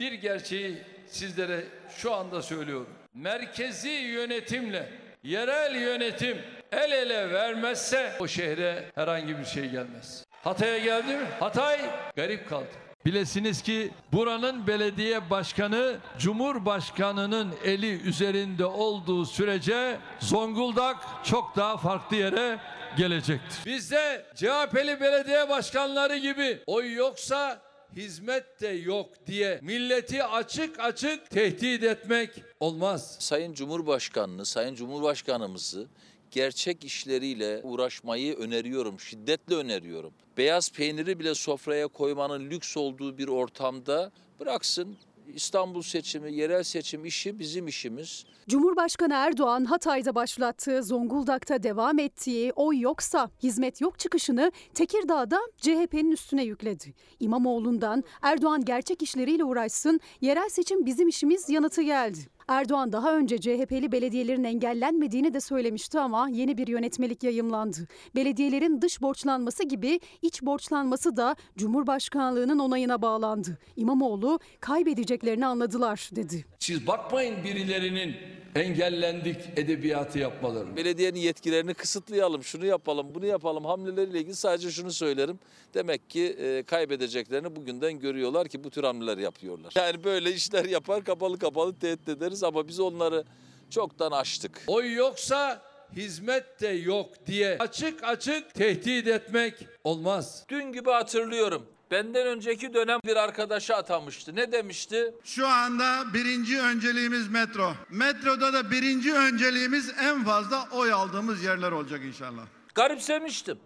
[0.00, 2.88] Bir gerçeği sizlere şu anda söylüyorum.
[3.14, 4.92] Merkezi yönetimle
[5.22, 6.38] yerel yönetim
[6.72, 10.24] el ele vermezse o şehre herhangi bir şey gelmez.
[10.30, 11.24] Hatay'a geldi mi?
[11.40, 11.80] Hatay
[12.16, 12.66] garip kaldı.
[13.06, 22.58] Bilesiniz ki buranın belediye başkanı Cumhurbaşkanı'nın eli üzerinde olduğu sürece Zonguldak çok daha farklı yere
[22.96, 23.58] gelecektir.
[23.66, 27.62] Bizde CHP'li belediye başkanları gibi oy yoksa
[27.96, 32.30] hizmet de yok diye milleti açık açık tehdit etmek
[32.60, 33.16] olmaz.
[33.20, 35.88] Sayın Cumhurbaşkanını, Sayın Cumhurbaşkanımızı
[36.30, 40.12] gerçek işleriyle uğraşmayı öneriyorum, şiddetle öneriyorum.
[40.36, 44.96] Beyaz peyniri bile sofraya koymanın lüks olduğu bir ortamda bıraksın
[45.34, 48.24] İstanbul seçimi, yerel seçim işi bizim işimiz.
[48.48, 56.44] Cumhurbaşkanı Erdoğan Hatay'da başlattığı, Zonguldak'ta devam ettiği oy yoksa hizmet yok çıkışını Tekirdağ'da CHP'nin üstüne
[56.44, 56.94] yükledi.
[57.20, 62.18] İmamoğlu'ndan Erdoğan gerçek işleriyle uğraşsın, yerel seçim bizim işimiz yanıtı geldi.
[62.50, 67.88] Erdoğan daha önce CHP'li belediyelerin engellenmediğini de söylemişti ama yeni bir yönetmelik yayımlandı.
[68.14, 73.58] Belediyelerin dış borçlanması gibi iç borçlanması da Cumhurbaşkanlığının onayına bağlandı.
[73.76, 76.44] İmamoğlu kaybedeceklerini anladılar dedi.
[76.58, 78.16] Siz bakmayın birilerinin
[78.54, 80.76] engellendik edebiyatı yapmalarını.
[80.76, 85.38] Belediyenin yetkilerini kısıtlayalım, şunu yapalım, bunu yapalım hamleleriyle ilgili sadece şunu söylerim.
[85.74, 89.72] Demek ki e, kaybedeceklerini bugünden görüyorlar ki bu tür hamleler yapıyorlar.
[89.76, 93.24] Yani böyle işler yapar kapalı kapalı tehdit ederiz ama biz onları
[93.70, 94.62] çoktan aştık.
[94.66, 95.62] Oy yoksa
[95.96, 100.44] hizmet de yok diye açık açık tehdit etmek olmaz.
[100.48, 101.66] Dün gibi hatırlıyorum.
[101.90, 104.36] Benden önceki dönem bir arkadaşa atamıştı.
[104.36, 105.14] Ne demişti?
[105.24, 107.72] Şu anda birinci önceliğimiz metro.
[107.90, 112.42] Metroda da birinci önceliğimiz en fazla oy aldığımız yerler olacak inşallah.
[112.74, 113.58] Garipsemiştim.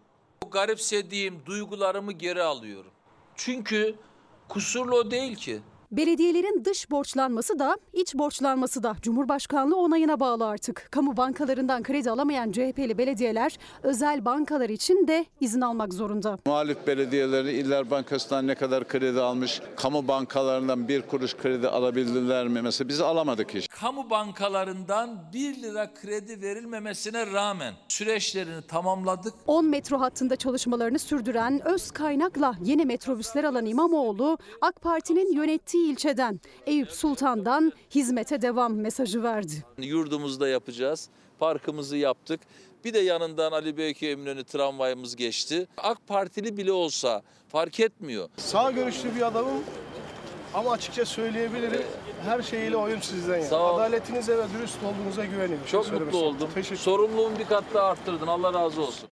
[0.47, 2.91] O garipsediğim duygularımı geri alıyorum.
[3.37, 3.95] Çünkü
[4.49, 5.63] kusurlu o değil ki.
[5.97, 10.89] Belediyelerin dış borçlanması da iç borçlanması da Cumhurbaşkanlığı onayına bağlı artık.
[10.91, 16.39] Kamu bankalarından kredi alamayan CHP'li belediyeler özel bankalar için de izin almak zorunda.
[16.47, 22.63] Muhalif belediyeleri İller Bankası'ndan ne kadar kredi almış, kamu bankalarından bir kuruş kredi alabildiler mi?
[22.63, 23.69] Mesela biz alamadık hiç.
[23.69, 29.35] Kamu bankalarından 1 lira kredi verilmemesine rağmen süreçlerini tamamladık.
[29.47, 36.41] 10 metro hattında çalışmalarını sürdüren öz kaynakla yeni metrobüsler alan İmamoğlu AK Parti'nin yönettiği ilçeden
[36.67, 39.65] Eyüp Sultan'dan hizmete devam mesajı verdi.
[39.79, 41.09] Yurdumuzda yapacağız.
[41.39, 42.41] Parkımızı yaptık.
[42.85, 45.67] Bir de yanından Ali Beyköy Eminönü tramvayımız geçti.
[45.77, 48.29] AK Partili bile olsa fark etmiyor.
[48.37, 49.65] Sağ görüşlü bir adamım
[50.55, 51.83] ama açıkça söyleyebilirim.
[52.25, 53.47] Her şeyiyle oyum sizden yani.
[53.49, 53.79] Sağ ol.
[53.79, 55.67] Adaletinize ve dürüst olduğunuza güveniyorum.
[55.71, 56.49] Çok Söylemek mutlu oldum.
[56.55, 58.27] Teşekkür Sorumluluğumu bir kat daha arttırdın.
[58.27, 59.09] Allah razı olsun.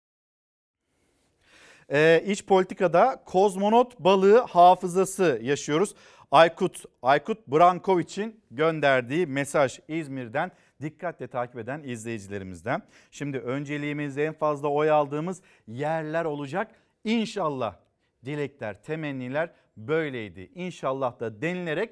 [1.93, 5.95] Ee, iç politikada kozmonot balığı hafızası yaşıyoruz.
[6.31, 10.51] Aykut, Aykut Brankoviç'in gönderdiği mesaj İzmir'den
[10.83, 12.83] dikkatle takip eden izleyicilerimizden.
[13.11, 16.74] Şimdi önceliğimizde en fazla oy aldığımız yerler olacak.
[17.05, 17.77] İnşallah
[18.24, 20.51] dilekler, temenniler böyleydi.
[20.55, 21.91] İnşallah da denilerek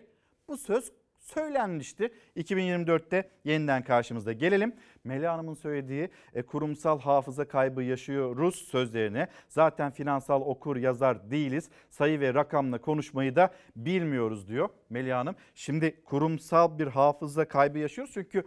[0.49, 0.93] bu söz
[1.25, 2.13] söylenmişti.
[2.37, 4.77] 2024'te yeniden karşımızda gelelim.
[5.05, 9.29] Melih Hanım'ın söylediği e, kurumsal hafıza kaybı yaşıyoruz sözlerine.
[9.49, 11.71] Zaten finansal okur yazar değiliz.
[11.91, 15.37] Sayı ve rakamla konuşmayı da bilmiyoruz diyor Melih Hanım.
[15.55, 18.45] Şimdi kurumsal bir hafıza kaybı yaşıyoruz çünkü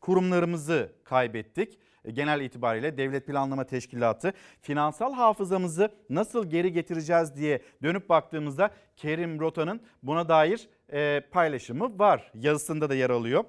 [0.00, 1.78] kurumlarımızı kaybettik.
[2.06, 9.40] E, Genel itibariyle Devlet Planlama Teşkilatı finansal hafızamızı nasıl geri getireceğiz diye dönüp baktığımızda Kerim
[9.40, 12.32] Rota'nın buna dair e, paylaşımı var.
[12.34, 13.44] Yazısında da yer alıyor.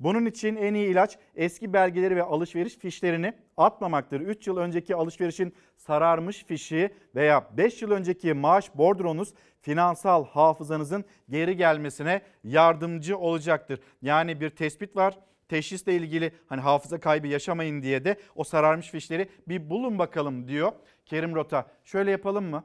[0.00, 4.20] Bunun için en iyi ilaç eski belgeleri ve alışveriş fişlerini atmamaktır.
[4.20, 11.56] 3 yıl önceki alışverişin sararmış fişi veya 5 yıl önceki maaş bordronuz finansal hafızanızın geri
[11.56, 13.80] gelmesine yardımcı olacaktır.
[14.02, 15.18] Yani bir tespit var
[15.48, 20.72] teşhisle ilgili hani hafıza kaybı yaşamayın diye de o sararmış fişleri bir bulun bakalım diyor
[21.06, 21.66] Kerim Rota.
[21.84, 22.64] Şöyle yapalım mı?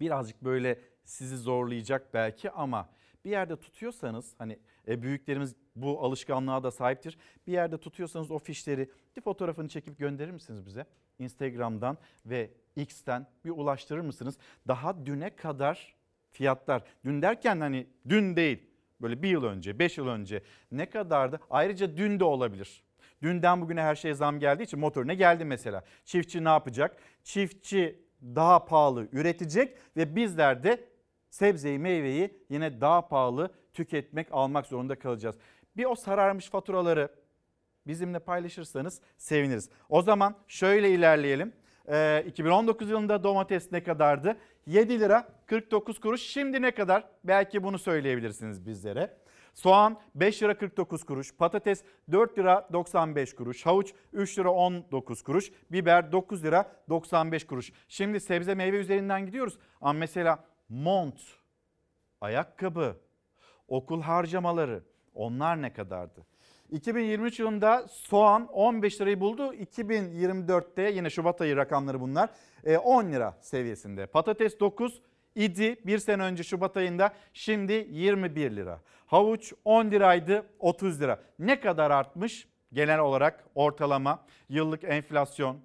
[0.00, 2.88] Birazcık böyle sizi zorlayacak belki ama
[3.24, 4.58] bir yerde tutuyorsanız hani
[4.88, 7.18] e, büyüklerimiz bu alışkanlığa da sahiptir.
[7.46, 10.86] Bir yerde tutuyorsanız o fişleri bir fotoğrafını çekip gönderir misiniz bize?
[11.18, 14.38] Instagram'dan ve X'ten bir ulaştırır mısınız?
[14.68, 15.94] Daha düne kadar
[16.30, 18.69] fiyatlar, dün derken hani dün değil
[19.02, 20.42] böyle bir yıl önce, beş yıl önce
[20.72, 21.40] ne kadardı?
[21.50, 22.82] Ayrıca dün de olabilir.
[23.22, 25.84] Dünden bugüne her şeye zam geldiği için motorine geldi mesela.
[26.04, 26.96] Çiftçi ne yapacak?
[27.24, 30.84] Çiftçi daha pahalı üretecek ve bizler de
[31.30, 35.36] sebzeyi meyveyi yine daha pahalı tüketmek almak zorunda kalacağız.
[35.76, 37.08] Bir o sararmış faturaları
[37.86, 39.70] bizimle paylaşırsanız seviniriz.
[39.88, 41.52] O zaman şöyle ilerleyelim.
[41.88, 44.36] Ee, 2019 yılında domates ne kadardı?
[44.66, 46.22] 7 lira 49 kuruş.
[46.22, 47.04] Şimdi ne kadar?
[47.24, 49.16] Belki bunu söyleyebilirsiniz bizlere.
[49.54, 55.50] Soğan 5 lira 49 kuruş, patates 4 lira 95 kuruş, havuç 3 lira 19 kuruş,
[55.72, 57.72] biber 9 lira 95 kuruş.
[57.88, 59.58] Şimdi sebze meyve üzerinden gidiyoruz.
[59.80, 61.20] Ama mesela mont,
[62.20, 62.96] ayakkabı,
[63.68, 64.82] okul harcamaları
[65.14, 66.26] onlar ne kadardı?
[66.72, 69.54] 2023 yılında soğan 15 lirayı buldu.
[69.54, 72.30] 2024'te yine Şubat ayı rakamları bunlar.
[72.64, 74.06] e, 10 lira seviyesinde.
[74.06, 75.02] Patates 9
[75.34, 78.80] idi bir sene önce Şubat ayında şimdi 21 lira.
[79.06, 81.20] Havuç 10 liraydı 30 lira.
[81.38, 85.60] Ne kadar artmış genel olarak ortalama yıllık enflasyon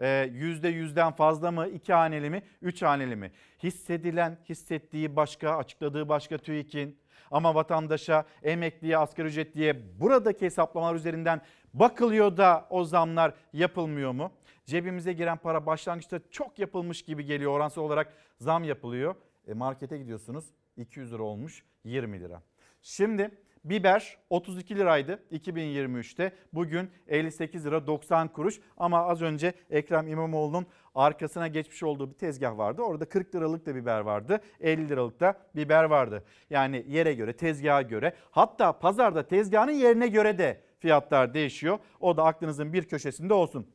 [0.00, 3.32] %100'den fazla mı, 2 haneli mi, 3 haneli mi?
[3.62, 6.99] Hissedilen, hissettiği başka, açıkladığı başka TÜİK'in
[7.30, 11.40] ama vatandaşa, emekliye, asgari ücretliye buradaki hesaplamalar üzerinden
[11.74, 14.32] bakılıyor da o zamlar yapılmıyor mu?
[14.64, 19.14] Cebimize giren para başlangıçta çok yapılmış gibi geliyor oransal olarak zam yapılıyor.
[19.46, 20.44] E markete gidiyorsunuz
[20.76, 22.42] 200 lira olmuş 20 lira.
[22.82, 23.30] Şimdi
[23.64, 31.48] biber 32 liraydı 2023'te bugün 58 lira 90 kuruş ama az önce Ekrem İmamoğlu'nun arkasına
[31.48, 32.82] geçmiş olduğu bir tezgah vardı.
[32.82, 36.24] Orada 40 liralık da biber vardı 50 liralık da biber vardı.
[36.50, 41.78] Yani yere göre tezgaha göre hatta pazarda tezgahın yerine göre de fiyatlar değişiyor.
[42.00, 43.66] O da aklınızın bir köşesinde olsun.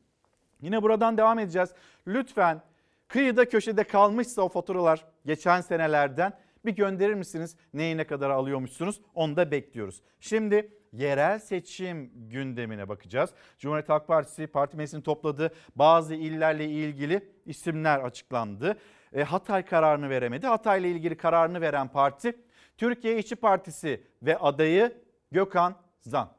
[0.61, 1.69] Yine buradan devam edeceğiz.
[2.07, 2.61] Lütfen
[3.07, 6.33] kıyıda köşede kalmışsa o faturalar geçen senelerden
[6.65, 7.57] bir gönderir misiniz?
[7.73, 9.01] Neyi ne kadar alıyormuşsunuz?
[9.13, 10.01] Onu da bekliyoruz.
[10.19, 13.29] Şimdi yerel seçim gündemine bakacağız.
[13.57, 15.51] Cumhuriyet Halk Partisi parti meclisini topladı.
[15.75, 18.77] Bazı illerle ilgili isimler açıklandı.
[19.13, 20.47] E, Hatay kararını veremedi.
[20.47, 22.33] Hatay ile ilgili kararını veren parti
[22.77, 25.01] Türkiye İşçi Partisi ve adayı
[25.31, 26.29] Gökhan Zan.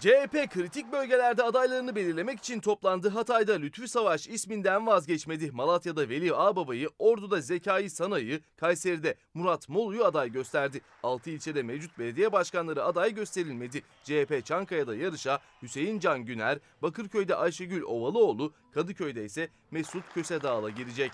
[0.00, 3.08] CHP kritik bölgelerde adaylarını belirlemek için toplandı.
[3.08, 5.50] Hatay'da Lütfü Savaş isminden vazgeçmedi.
[5.50, 10.80] Malatya'da Veli Ağbaba'yı, Ordu'da Zekai Sanay'ı, Kayseri'de Murat Molu'yu aday gösterdi.
[11.02, 13.82] 6 ilçede mevcut belediye başkanları aday gösterilmedi.
[14.04, 21.12] CHP Çankaya'da yarışa Hüseyin Can Güner, Bakırköy'de Ayşegül Ovalıoğlu, Kadıköy'de ise Mesut Kösedağ'la girecek.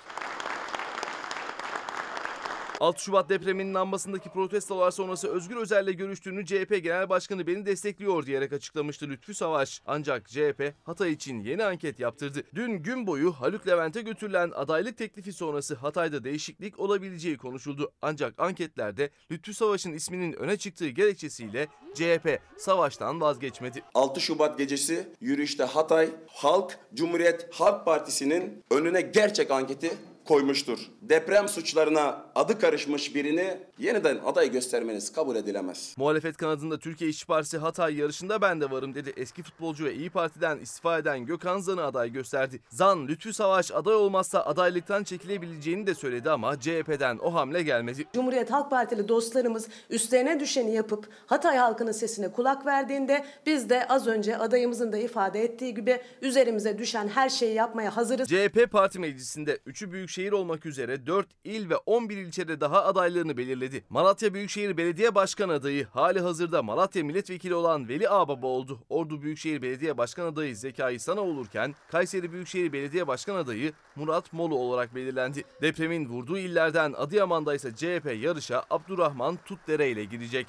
[2.81, 8.53] 6 Şubat depreminin lambasındaki protestolar sonrası Özgür Özel'le görüştüğünü CHP Genel Başkanı beni destekliyor diyerek
[8.53, 9.83] açıklamıştı Lütfü Savaş.
[9.87, 12.43] Ancak CHP Hatay için yeni anket yaptırdı.
[12.55, 17.93] Dün gün boyu Haluk Levent'e götürülen adaylık teklifi sonrası Hatay'da değişiklik olabileceği konuşuldu.
[18.03, 23.83] Ancak anketlerde Lütfü Savaş'ın isminin öne çıktığı gerekçesiyle CHP Savaş'tan vazgeçmedi.
[23.95, 29.91] 6 Şubat gecesi yürüyüşte Hatay Halk Cumhuriyet Halk Partisi'nin önüne gerçek anketi
[30.27, 30.79] koymuştur.
[31.03, 35.95] Deprem suçlarına adı karışmış birini yeniden aday göstermeniz kabul edilemez.
[35.99, 39.13] Muhalefet kanadında Türkiye İşçi Partisi Hatay yarışında ben de varım dedi.
[39.17, 42.61] Eski futbolcu ve İyi Parti'den istifa eden Gökhan Zan'ı aday gösterdi.
[42.71, 48.05] Zan, Lütfü Savaş aday olmazsa adaylıktan çekilebileceğini de söyledi ama CHP'den o hamle gelmedi.
[48.15, 54.07] Cumhuriyet Halk Partili dostlarımız üstlerine düşeni yapıp Hatay halkının sesine kulak verdiğinde biz de az
[54.07, 58.29] önce adayımızın da ifade ettiği gibi üzerimize düşen her şeyi yapmaya hazırız.
[58.29, 63.85] CHP Parti Meclisi'nde 3'ü büyükşehir olmak üzere 4 il ve 11 ilçede daha adaylarını belirledi.
[63.91, 68.81] Malatya Büyükşehir Belediye Başkan adayı hali hazırda Malatya Milletvekili olan Veli Ağbaba oldu.
[68.89, 74.59] Ordu Büyükşehir Belediye Başkan adayı Zekai Sana olurken Kayseri Büyükşehir Belediye Başkan adayı Murat Molu
[74.59, 75.45] olarak belirlendi.
[75.63, 80.47] Depremin vurduğu illerden Adıyaman'da ise CHP yarışa Abdurrahman Tutdere ile girecek.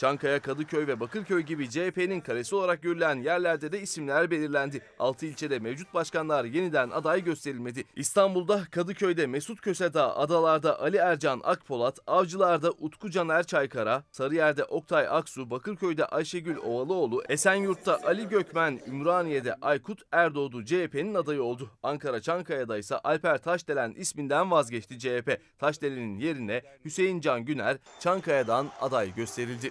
[0.00, 4.82] Çankaya, Kadıköy ve Bakırköy gibi CHP'nin kalesi olarak görülen yerlerde de isimler belirlendi.
[4.98, 7.84] 6 ilçede mevcut başkanlar yeniden aday gösterilmedi.
[7.96, 15.50] İstanbul'da Kadıköy'de Mesut Kösedağ, Adalar'da Ali Ercan Akpolat, Avcılar'da Utku Caner Çaykara, Sarıyer'de Oktay Aksu,
[15.50, 21.70] Bakırköy'de Ayşegül Ovalıoğlu, Esenyurt'ta Ali Gökmen, Ümraniye'de Aykut Erdoğdu CHP'nin adayı oldu.
[21.82, 25.40] Ankara Çankaya'da ise Alper Taşdelen isminden vazgeçti CHP.
[25.58, 29.70] Taşdelen'in yerine Hüseyin Can Güner Çankaya'dan aday gösterildi.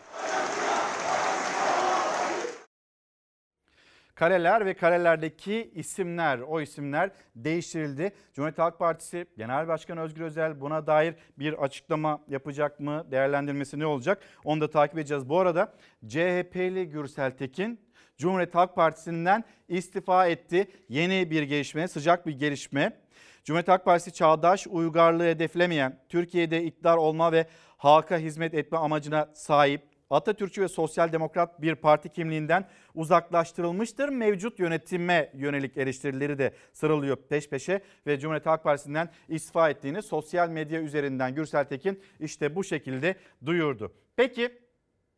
[4.19, 8.11] Kareler ve karelerdeki isimler, o isimler değiştirildi.
[8.33, 13.07] Cumhuriyet Halk Partisi Genel Başkanı Özgür Özel buna dair bir açıklama yapacak mı?
[13.11, 14.21] Değerlendirmesi ne olacak?
[14.43, 15.29] Onu da takip edeceğiz.
[15.29, 15.73] Bu arada
[16.07, 17.79] CHP'li Gürsel Tekin
[18.17, 20.67] Cumhuriyet Halk Partisi'nden istifa etti.
[20.89, 23.01] Yeni bir gelişme, sıcak bir gelişme.
[23.43, 27.45] Cumhuriyet Halk Partisi çağdaş uygarlığı hedeflemeyen, Türkiye'de iktidar olma ve
[27.77, 34.09] halka hizmet etme amacına sahip Atatürkçü ve sosyal demokrat bir parti kimliğinden uzaklaştırılmıştır.
[34.09, 40.49] Mevcut yönetime yönelik eleştirileri de sıralıyor peş peşe ve Cumhuriyet Halk Partisi'nden istifa ettiğini sosyal
[40.49, 43.93] medya üzerinden Gürsel Tekin işte bu şekilde duyurdu.
[44.15, 44.59] Peki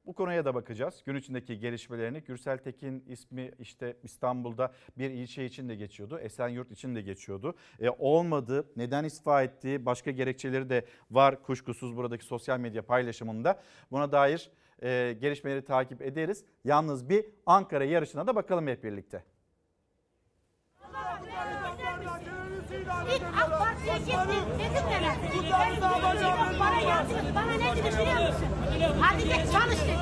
[0.06, 1.04] bu konuya da bakacağız.
[1.06, 6.20] Gün içindeki gelişmelerini Gürsel Tekin ismi işte İstanbul'da bir ilçe için de geçiyordu.
[6.20, 7.56] Esenyurt için de geçiyordu.
[7.80, 8.66] E, olmadı.
[8.76, 13.62] Neden istifa ettiği başka gerekçeleri de var kuşkusuz buradaki sosyal medya paylaşımında.
[13.92, 14.52] Buna dair
[14.84, 16.46] e, gelişmeleri takip ederiz.
[16.64, 19.24] Yalnız bir Ankara yarışına da bakalım hep birlikte.
[23.16, 24.46] İlk AK Parti'ye gittim.
[24.60, 25.16] Dedim neler?
[26.60, 27.36] Bana yazdınız.
[27.36, 28.48] Bana ne dedi biliyor musun?
[29.02, 29.98] Hadi git çalış dedi.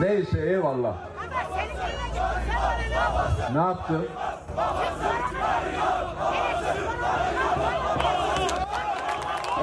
[0.00, 0.96] Neyse eyvallah.
[1.18, 2.22] Ama senin yerine gittim.
[2.46, 3.54] Sen bana ne yapıyorsun?
[3.54, 4.08] Ne yaptın?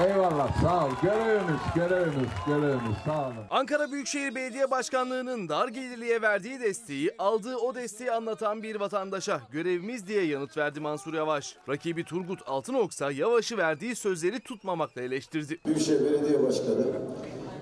[0.06, 0.90] Eyvallah sağ ol.
[1.02, 3.36] Görevimiz, görevimiz, görevimiz sağ olun.
[3.50, 10.08] Ankara Büyükşehir Belediye Başkanlığı'nın dar gelirliye verdiği desteği aldığı o desteği anlatan bir vatandaşa görevimiz
[10.08, 11.56] diye yanıt verdi Mansur Yavaş.
[11.70, 15.60] Rakibi Turgut Altınoksa Yavaş'ı verdiği sözleri tutmamakla eleştirdi.
[15.66, 16.86] Büyükşehir Belediye Başkanı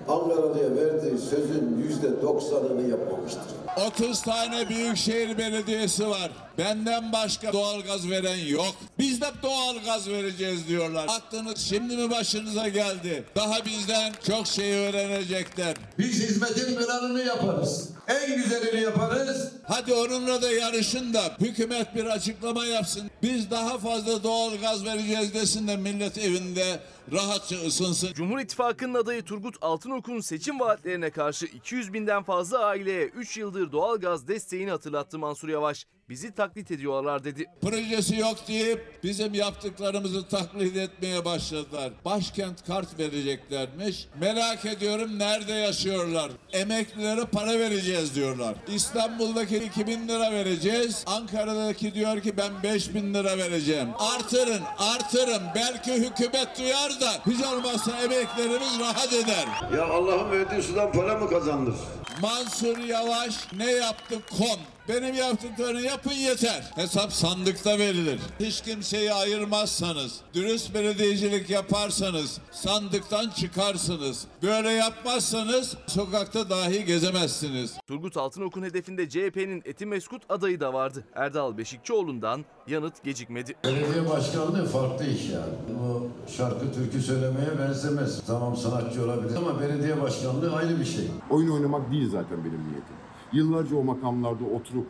[0.08, 3.42] Ankaralı'ya verdiği sözün yüzde doksanını yapmamıştır.
[3.86, 6.30] 30 tane büyükşehir belediyesi var.
[6.58, 8.74] Benden başka doğalgaz veren yok.
[8.98, 11.06] Biz de doğalgaz vereceğiz diyorlar.
[11.08, 13.24] Aklınız şimdi mi başınıza geldi?
[13.36, 15.76] Daha bizden çok şey öğrenecekler.
[15.98, 17.90] Biz hizmetin planını yaparız.
[18.08, 19.52] En güzelini yaparız.
[19.68, 23.10] Hadi onunla da yarışın da hükümet bir açıklama yapsın.
[23.22, 26.80] Biz daha fazla doğalgaz vereceğiz desin de millet evinde
[27.12, 28.12] rahatça ısınsın.
[28.12, 34.28] Cumhur İttifakı'nın adayı Turgut Altınok'un seçim vaatlerine karşı 200 binden fazla aileye 3 yıldır doğalgaz
[34.28, 35.86] desteğini hatırlattı Mansur Yavaş.
[36.08, 37.46] Bizi taklit ediyorlar dedi.
[37.62, 41.92] Projesi yok deyip bizim yaptıklarımızı taklit etmeye başladılar.
[42.04, 44.08] Başkent kart vereceklermiş.
[44.20, 46.30] Merak ediyorum nerede yaşıyorlar?
[46.52, 48.54] Emeklilere para vereceğiz diyorlar.
[48.68, 51.04] İstanbul'daki 2000 lira vereceğiz.
[51.06, 53.88] Ankara'daki diyor ki ben 5000 lira vereceğim.
[53.98, 55.42] Artırın, artırın.
[55.54, 59.46] Belki hükümet duyar da hiç olmazsa emeklerimiz rahat eder.
[59.76, 61.74] Ya Allah'ın verdiği sudan para mı kazanılır?
[62.22, 64.58] Mansur Yavaş ne yaptı kon?
[64.88, 66.72] Benim yaptıklarını yapın yeter.
[66.74, 68.20] Hesap sandıkta verilir.
[68.40, 74.26] Hiç kimseyi ayırmazsanız, dürüst belediyecilik yaparsanız, sandıktan çıkarsınız.
[74.42, 77.74] Böyle yapmazsanız sokakta dahi gezemezsiniz.
[77.86, 81.04] Turgut Altınok'un hedefinde CHP'nin Etimeskut adayı da vardı.
[81.14, 83.54] Erdal Beşikçioğlu'ndan yanıt gecikmedi.
[83.64, 85.54] Belediye başkanlığı farklı iş yani.
[85.80, 88.20] Bu şarkı türkü söylemeye benzemez.
[88.26, 91.04] Tamam sanatçı olabilir ama belediye başkanlığı ayrı bir şey.
[91.30, 93.05] Oyun oynamak değil zaten benim niyetim.
[93.36, 94.86] Yıllarca o makamlarda oturup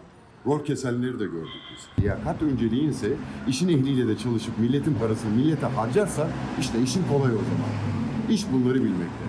[0.46, 2.04] rol kesenleri de gördük biz.
[2.04, 3.12] Liyakat önceliğin ise
[3.48, 6.28] işin ehliyle de çalışıp milletin parasını millete harcarsa
[6.60, 7.70] işte işin kolay o zaman.
[8.30, 9.24] İş bunları bilmekte.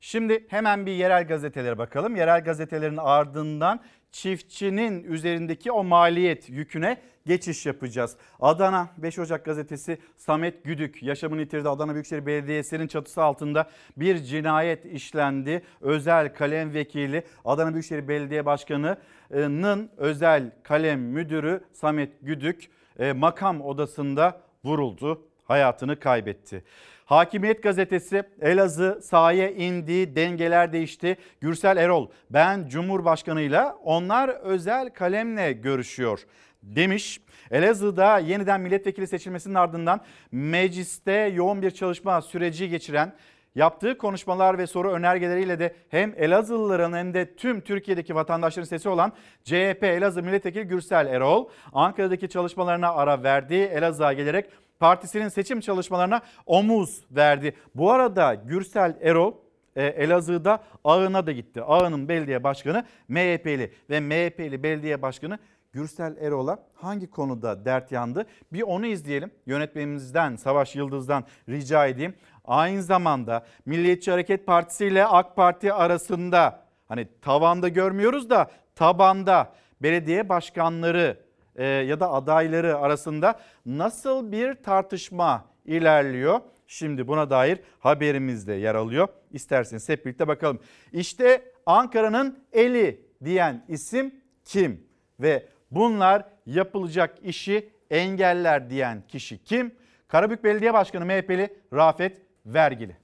[0.00, 2.16] Şimdi hemen bir yerel gazetelere bakalım.
[2.16, 3.80] Yerel gazetelerin ardından
[4.16, 6.96] çiftçinin üzerindeki o maliyet yüküne
[7.26, 8.16] geçiş yapacağız.
[8.40, 11.68] Adana 5 Ocak gazetesi Samet Güdük yaşamını yitirdi.
[11.68, 15.62] Adana Büyükşehir Belediyesi'nin çatısı altında bir cinayet işlendi.
[15.80, 24.40] Özel kalem vekili Adana Büyükşehir Belediye Başkanı'nın özel kalem müdürü Samet Güdük e, makam odasında
[24.64, 25.22] vuruldu.
[25.44, 26.64] Hayatını kaybetti.
[27.06, 31.16] Hakimiyet gazetesi Elazığ sahaya indi, dengeler değişti.
[31.40, 36.26] Gürsel Erol ben Cumhurbaşkanıyla onlar özel kalemle görüşüyor
[36.62, 37.20] demiş.
[37.50, 40.00] Elazığ'da yeniden milletvekili seçilmesinin ardından
[40.32, 43.12] mecliste yoğun bir çalışma süreci geçiren
[43.56, 49.12] Yaptığı konuşmalar ve soru önergeleriyle de hem Elazığlıların hem de tüm Türkiye'deki vatandaşların sesi olan
[49.44, 53.54] CHP Elazığ Milletvekili Gürsel Erol, Ankara'daki çalışmalarına ara verdi.
[53.54, 54.46] Elazığ'a gelerek
[54.80, 57.54] partisinin seçim çalışmalarına omuz verdi.
[57.74, 59.34] Bu arada Gürsel Erol
[59.76, 61.62] e, Elazığ'da Ağın'a da gitti.
[61.62, 65.38] Ağın'ın belediye başkanı MHP'li ve MHP'li belediye başkanı
[65.72, 68.26] Gürsel Erol'a hangi konuda dert yandı?
[68.52, 69.30] Bir onu izleyelim.
[69.46, 72.14] Yönetmenimizden Savaş Yıldız'dan rica edeyim.
[72.44, 80.28] Aynı zamanda Milliyetçi Hareket Partisi ile AK Parti arasında hani tavanda görmüyoruz da tabanda belediye
[80.28, 81.25] başkanları
[81.56, 86.40] e, ya da adayları arasında nasıl bir tartışma ilerliyor?
[86.66, 89.08] Şimdi buna dair haberimizde yer alıyor.
[89.32, 90.60] İsterseniz hep birlikte bakalım.
[90.92, 94.14] İşte Ankara'nın eli diyen isim
[94.44, 94.86] kim?
[95.20, 99.74] Ve bunlar yapılacak işi engeller diyen kişi kim?
[100.08, 102.96] Karabük Belediye Başkanı MHP'li Rafet Vergili.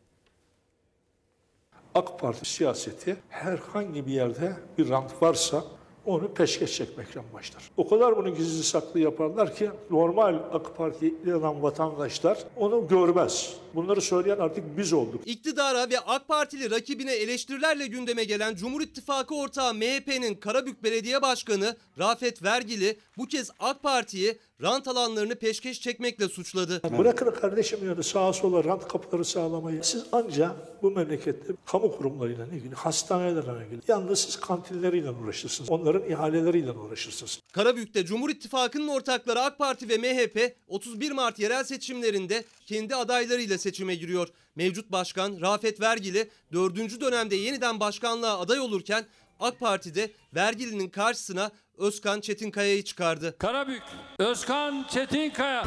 [1.95, 5.65] AK Parti siyaseti herhangi bir yerde bir rant varsa
[6.07, 7.63] onu peşkeş çekmekle başlar.
[7.77, 13.57] O kadar bunu gizli saklı yaparlar ki normal AK Parti'ye inanan vatandaşlar onu görmez.
[13.75, 15.23] Bunları söyleyen artık biz olduk.
[15.27, 21.77] İktidara ve AK Partili rakibine eleştirilerle gündeme gelen Cumhur İttifakı ortağı MHP'nin Karabük Belediye Başkanı
[21.99, 26.99] Rafet Vergili bu kez AK Parti'yi rant alanlarını peşkeş çekmekle suçladı.
[26.99, 29.85] Bırakın kardeşim yani sağa sola rant kapıları sağlamayı.
[29.85, 35.71] Siz anca bu memlekette kamu kurumlarıyla ilgili, hastanelerle ilgili, yalnız siz kantinleriyle uğraşırsınız.
[35.71, 37.41] Onların ihaleleriyle uğraşırsınız.
[37.53, 43.95] Karabük'te Cumhur İttifakı'nın ortakları AK Parti ve MHP 31 Mart yerel seçimlerinde kendi adaylarıyla seçime
[43.95, 44.29] giriyor.
[44.57, 47.01] Mevcut başkan Rafet Vergili 4.
[47.01, 49.05] dönemde yeniden başkanlığa aday olurken
[49.41, 51.51] AK Parti'de Vergili'nin karşısına
[51.83, 53.35] Özkan Çetinkaya'yı çıkardı.
[53.39, 53.83] Karabük,
[54.19, 55.65] Özkan Çetinkaya.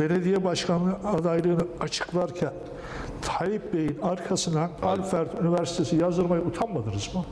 [0.00, 2.54] Belediye başkanlığı adaylığını açıklarken
[3.22, 7.26] Tayyip Bey'in arkasına Alfred Üniversitesi yazdırmaya utanmadınız mı?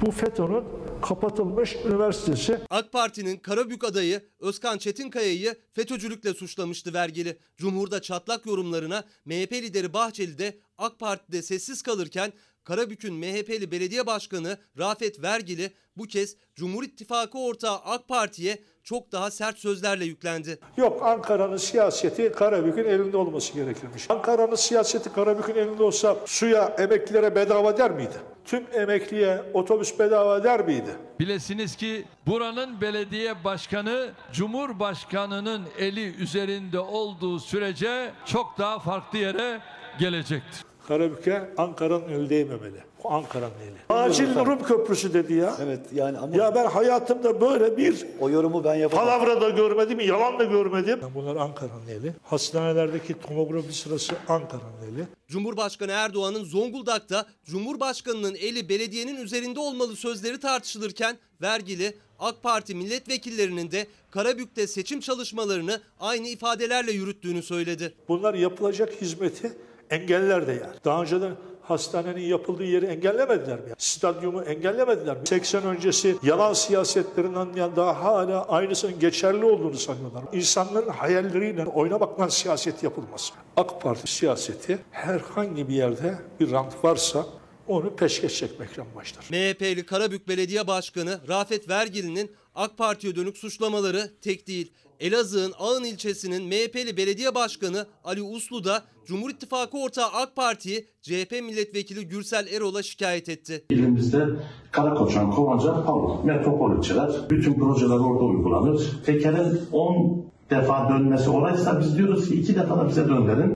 [0.00, 0.64] Bu FETÖ'nün
[1.02, 2.60] kapatılmış üniversitesi.
[2.70, 7.38] AK Parti'nin Karabük adayı Özkan Çetinkaya'yı FETÖ'cülükle suçlamıştı vergili.
[7.56, 12.32] Cumhur'da çatlak yorumlarına MHP lideri Bahçeli de AK Parti'de sessiz kalırken
[12.68, 19.30] Karabük'ün MHP'li belediye başkanı Rafet Vergili bu kez Cumhur İttifakı ortağı AK Parti'ye çok daha
[19.30, 20.58] sert sözlerle yüklendi.
[20.76, 24.10] Yok Ankara'nın siyaseti Karabük'ün elinde olması gerekirmiş.
[24.10, 28.14] Ankara'nın siyaseti Karabük'ün elinde olsa suya emeklilere bedava der miydi?
[28.44, 30.90] Tüm emekliye otobüs bedava der miydi?
[31.20, 39.60] Bilesiniz ki buranın belediye başkanı Cumhurbaşkanı'nın eli üzerinde olduğu sürece çok daha farklı yere
[39.98, 40.67] gelecektir.
[40.88, 42.76] Karabük'e Ankara'nın eli değmemeli.
[43.04, 43.98] O Ankara'nın eli.
[43.98, 45.56] Acil Rum Köprüsü dedi ya.
[45.62, 49.06] Evet yani ama Ya ben hayatımda böyle bir o yorumu ben yapamam.
[49.06, 51.00] palavra da görmedim, yalan da görmedim.
[51.14, 52.12] Bunlar Ankara'nın eli.
[52.22, 55.04] Hastanelerdeki tomografi sırası Ankara'nın eli.
[55.28, 63.86] Cumhurbaşkanı Erdoğan'ın Zonguldak'ta Cumhurbaşkanı'nın eli belediyenin üzerinde olmalı sözleri tartışılırken vergili AK Parti milletvekillerinin de
[64.10, 67.94] Karabük'te seçim çalışmalarını aynı ifadelerle yürüttüğünü söyledi.
[68.08, 69.52] Bunlar yapılacak hizmeti
[69.90, 70.74] engeller de yani.
[70.84, 71.32] Daha önceden
[71.62, 73.70] hastanenin yapıldığı yeri engellemediler mi?
[73.78, 75.26] Stadyumu engellemediler mi?
[75.26, 80.24] 80 öncesi yalan siyasetlerinden yani daha hala aynısının geçerli olduğunu sanıyorlar.
[80.32, 83.32] İnsanların hayalleriyle oynamakla siyaset yapılmaz.
[83.56, 87.26] AK Parti siyaseti herhangi bir yerde bir rant varsa
[87.66, 89.24] onu peşkeş çekmekle başlar.
[89.30, 94.72] MHP'li Karabük Belediye Başkanı Rafet Vergili'nin AK Parti'ye dönük suçlamaları tek değil.
[95.00, 101.32] Elazığ'ın Ağın ilçesinin MHP'li belediye başkanı Ali Uslu da Cumhur İttifakı ortağı AK Parti'yi CHP
[101.32, 103.64] milletvekili Gürsel Erol'a şikayet etti.
[103.70, 104.26] İlimizde
[104.72, 107.10] Karakoçan, Kovaca, Havlu, metropol ilçeler.
[107.30, 109.02] Bütün projeler orada uygulanır.
[109.06, 113.54] Tekerin 10 defa dönmesi oraysa biz diyoruz ki 2 defa da bize döndürün.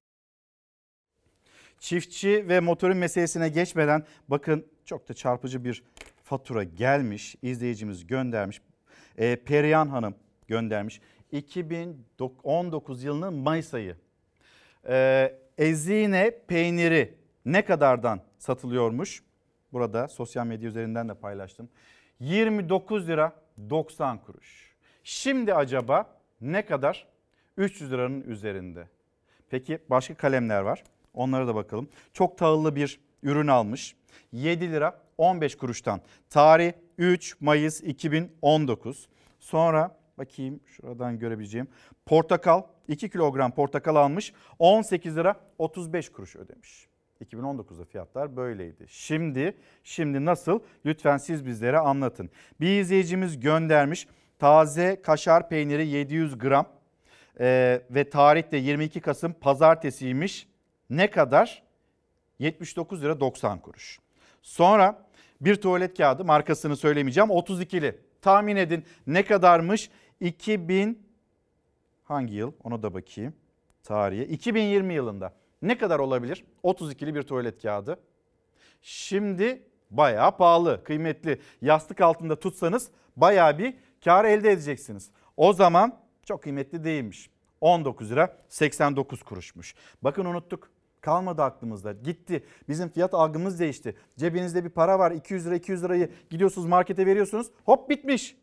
[1.81, 5.82] Çiftçi ve motorun meselesine geçmeden bakın çok da çarpıcı bir
[6.24, 7.36] fatura gelmiş.
[7.43, 8.60] İzleyicimiz göndermiş.
[9.19, 10.14] Ee, Perihan Hanım
[10.48, 11.01] göndermiş.
[11.33, 13.97] 2019 yılının Mayıs ayı.
[14.89, 17.15] Ee, ezine peyniri
[17.45, 19.23] ne kadardan satılıyormuş?
[19.73, 21.69] Burada sosyal medya üzerinden de paylaştım.
[22.21, 23.33] 29 lira
[23.71, 24.73] 90 kuruş.
[25.05, 26.07] Şimdi acaba
[26.41, 27.07] ne kadar?
[27.57, 28.89] 300 liranın üzerinde.
[29.51, 30.85] Peki başka kalemler var.
[31.15, 31.89] Onlara da bakalım.
[32.13, 33.97] Çok tahıllı bir ürün almış.
[34.33, 36.01] 7 lira 15 kuruştan.
[36.31, 39.09] Tarih 3 Mayıs 2019.
[39.41, 41.69] Sonra bakayım şuradan görebileceğim.
[42.07, 44.32] Portakal 2 kilogram portakal almış.
[44.59, 46.89] 18 lira 35 kuruş ödemiş.
[47.24, 48.85] 2019'da fiyatlar böyleydi.
[48.89, 50.61] Şimdi şimdi nasıl?
[50.86, 52.31] Lütfen siz bizlere anlatın.
[52.61, 54.09] Bir izleyicimiz göndermiş.
[54.39, 56.66] Taze kaşar peyniri 700 gram
[57.40, 60.47] ee, ve tarih de 22 Kasım pazartesiymiş.
[60.90, 61.62] Ne kadar?
[62.39, 63.99] 79 lira 90 kuruş.
[64.43, 65.07] Sonra
[65.40, 67.99] bir tuvalet kağıdı markasını söylemeyeceğim 32'li.
[68.23, 69.90] Tahmin edin ne kadarmış?
[70.23, 71.07] 2000
[72.05, 72.53] hangi yıl?
[72.65, 73.35] Ona da bakayım.
[73.82, 74.24] Tarihe.
[74.24, 75.32] 2020 yılında.
[75.62, 76.44] Ne kadar olabilir?
[76.65, 77.99] 32'li bir tuvalet kağıdı.
[78.82, 81.40] Şimdi bayağı pahalı, kıymetli.
[81.62, 83.74] Yastık altında tutsanız bayağı bir
[84.05, 85.11] kar elde edeceksiniz.
[85.36, 87.31] O zaman çok kıymetli değilmiş.
[87.61, 89.74] 19 lira 89 kuruşmuş.
[90.03, 90.70] Bakın unuttuk.
[91.01, 91.93] Kalmadı aklımızda.
[91.93, 92.44] Gitti.
[92.69, 93.97] Bizim fiyat algımız değişti.
[94.16, 95.11] Cebinizde bir para var.
[95.11, 97.47] 200 lira 200 lirayı gidiyorsunuz markete veriyorsunuz.
[97.65, 98.36] Hop bitmiş.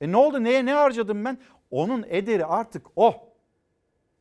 [0.00, 0.44] E ne oldu?
[0.44, 1.38] Neye ne harcadım ben?
[1.70, 3.28] Onun ederi artık o.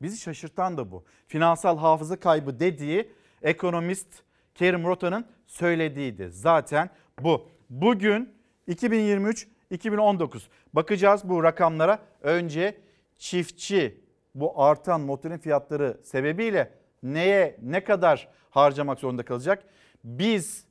[0.02, 1.04] Bizi şaşırtan da bu.
[1.28, 4.08] Finansal hafıza kaybı dediği ekonomist
[4.56, 6.30] Kerim Rota'nın söylediğiydi.
[6.32, 6.90] Zaten
[7.22, 7.50] bu.
[7.70, 8.34] Bugün
[8.68, 10.42] 2023-2019
[10.74, 12.00] bakacağız bu rakamlara.
[12.22, 12.78] Önce
[13.18, 14.04] çiftçi
[14.36, 16.72] bu artan motorin fiyatları sebebiyle
[17.04, 19.64] neye ne kadar harcamak zorunda kalacak?
[20.04, 20.66] Biz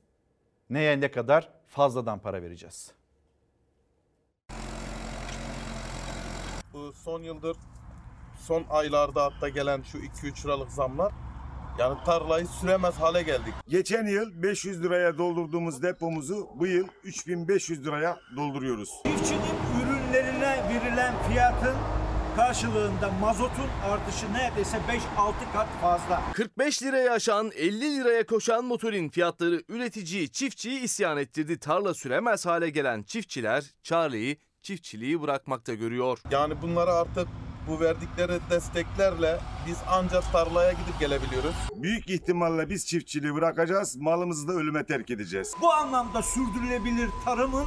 [0.69, 2.91] neye ne kadar fazladan para vereceğiz?
[6.91, 7.57] Son yıldır
[8.47, 11.11] son aylarda hatta gelen şu 2-3 liralık zamlar
[11.79, 13.53] yani tarlayı süremez hale geldik.
[13.67, 18.89] Geçen yıl 500 liraya doldurduğumuz depomuzu bu yıl 3500 liraya dolduruyoruz.
[19.05, 19.41] Çiftçinin
[19.81, 21.75] ürünlerine verilen fiyatın
[22.35, 26.21] karşılığında mazotun artışı neredeyse 5-6 kat fazla.
[26.33, 31.59] 45 liraya aşan 50 liraya koşan motorin fiyatları üreticiyi çiftçiyi isyan ettirdi.
[31.59, 36.19] Tarla süremez hale gelen çiftçiler Charlie'yi çiftçiliği bırakmakta görüyor.
[36.31, 37.27] Yani bunlara artık
[37.67, 41.55] bu verdikleri desteklerle biz ancak tarlaya gidip gelebiliyoruz.
[41.75, 45.53] Büyük ihtimalle biz çiftçiliği bırakacağız, malımızı da ölüme terk edeceğiz.
[45.61, 47.65] Bu anlamda sürdürülebilir tarımın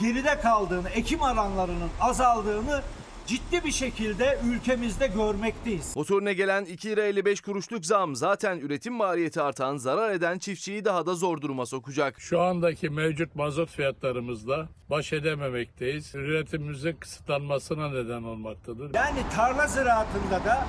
[0.00, 2.82] geride kaldığını, ekim alanlarının azaldığını
[3.26, 5.96] ciddi bir şekilde ülkemizde görmekteyiz.
[5.96, 11.06] Motorine gelen 2 lira 55 kuruşluk zam zaten üretim maliyeti artan zarar eden çiftçiyi daha
[11.06, 12.20] da zor duruma sokacak.
[12.20, 16.14] Şu andaki mevcut mazot fiyatlarımızla baş edememekteyiz.
[16.14, 18.94] Üretimimizin kısıtlanmasına neden olmaktadır.
[18.94, 20.66] Yani tarla ziraatında da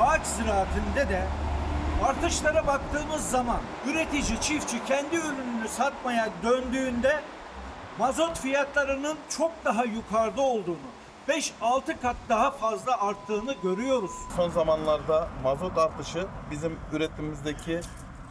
[0.00, 1.26] ağaç ziraatinde de
[2.04, 3.60] artışlara baktığımız zaman
[3.90, 7.20] üretici, çiftçi kendi ürününü satmaya döndüğünde
[7.98, 10.76] mazot fiyatlarının çok daha yukarıda olduğunu,
[11.28, 14.10] 5-6 kat daha fazla arttığını görüyoruz.
[14.36, 17.80] Son zamanlarda mazot artışı bizim üretimimizdeki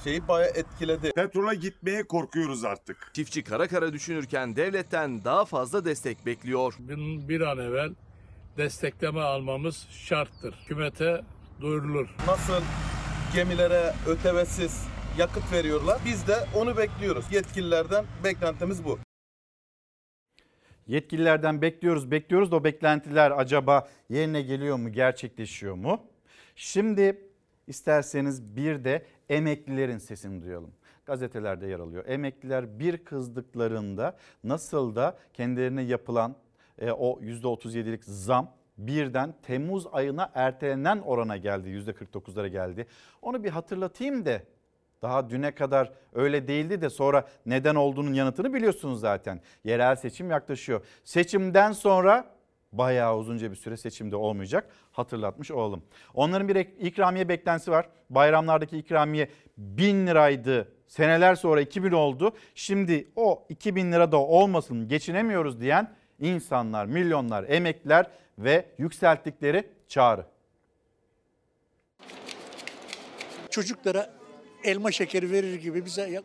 [0.04, 1.12] şeyi bayağı etkiledi.
[1.16, 3.12] Petrola gitmeye korkuyoruz artık.
[3.14, 6.74] Çiftçi kara kara düşünürken devletten daha fazla destek bekliyor.
[6.80, 7.94] Bir, bir an evvel
[8.58, 10.56] destekleme almamız şarttır.
[10.64, 11.22] Hükümete
[11.62, 12.08] duyurulur.
[12.28, 12.64] Nasıl
[13.34, 14.88] gemilere ötevesiz
[15.18, 17.26] yakıt veriyorlar biz de onu bekliyoruz.
[17.32, 19.07] Yetkililerden beklentimiz bu.
[20.88, 26.02] Yetkililerden bekliyoruz, bekliyoruz da o beklentiler acaba yerine geliyor mu, gerçekleşiyor mu?
[26.56, 27.22] Şimdi
[27.68, 30.72] isterseniz bir de emeklilerin sesini duyalım.
[31.06, 32.04] Gazetelerde yer alıyor.
[32.08, 36.36] Emekliler bir kızdıklarında nasıl da kendilerine yapılan
[36.80, 41.70] e, o %37'lik zam birden Temmuz ayına ertelenen orana geldi.
[41.70, 42.88] %49'lara geldi.
[43.22, 44.42] Onu bir hatırlatayım da
[45.02, 49.42] daha düne kadar öyle değildi de sonra neden olduğunun yanıtını biliyorsunuz zaten.
[49.64, 50.82] Yerel seçim yaklaşıyor.
[51.04, 52.38] Seçimden sonra
[52.72, 54.70] bayağı uzunca bir süre seçimde olmayacak.
[54.92, 55.84] Hatırlatmış olalım.
[56.14, 57.90] Onların bir ikramiye beklentisi var.
[58.10, 60.72] Bayramlardaki ikramiye 1000 liraydı.
[60.88, 62.32] Seneler sonra 2000 oldu.
[62.56, 68.06] Şimdi o 2000 lira da olmasın geçinemiyoruz diyen insanlar, milyonlar, emekliler
[68.40, 70.26] ve yükselttikleri çağrı.
[73.50, 74.17] Çocuklara
[74.68, 76.22] elma şekeri verir gibi bize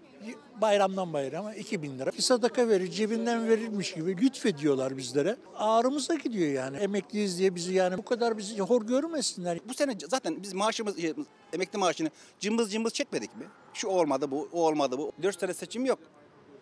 [0.60, 2.12] bayramdan bayrama 2000 lira.
[2.12, 5.36] Bir sadaka verir, cebinden verilmiş gibi lütfediyorlar bizlere.
[5.56, 6.76] Ağrımıza gidiyor yani.
[6.76, 9.58] Emekliyiz diye bizi yani bu kadar bizi hor görmesinler.
[9.68, 11.14] Bu sene zaten biz maaşımız, e,
[11.52, 12.10] emekli maaşını
[12.40, 13.44] cımbız cımbız çekmedik mi?
[13.74, 15.12] Şu olmadı bu, o olmadı bu.
[15.22, 15.98] 4 sene seçim yok.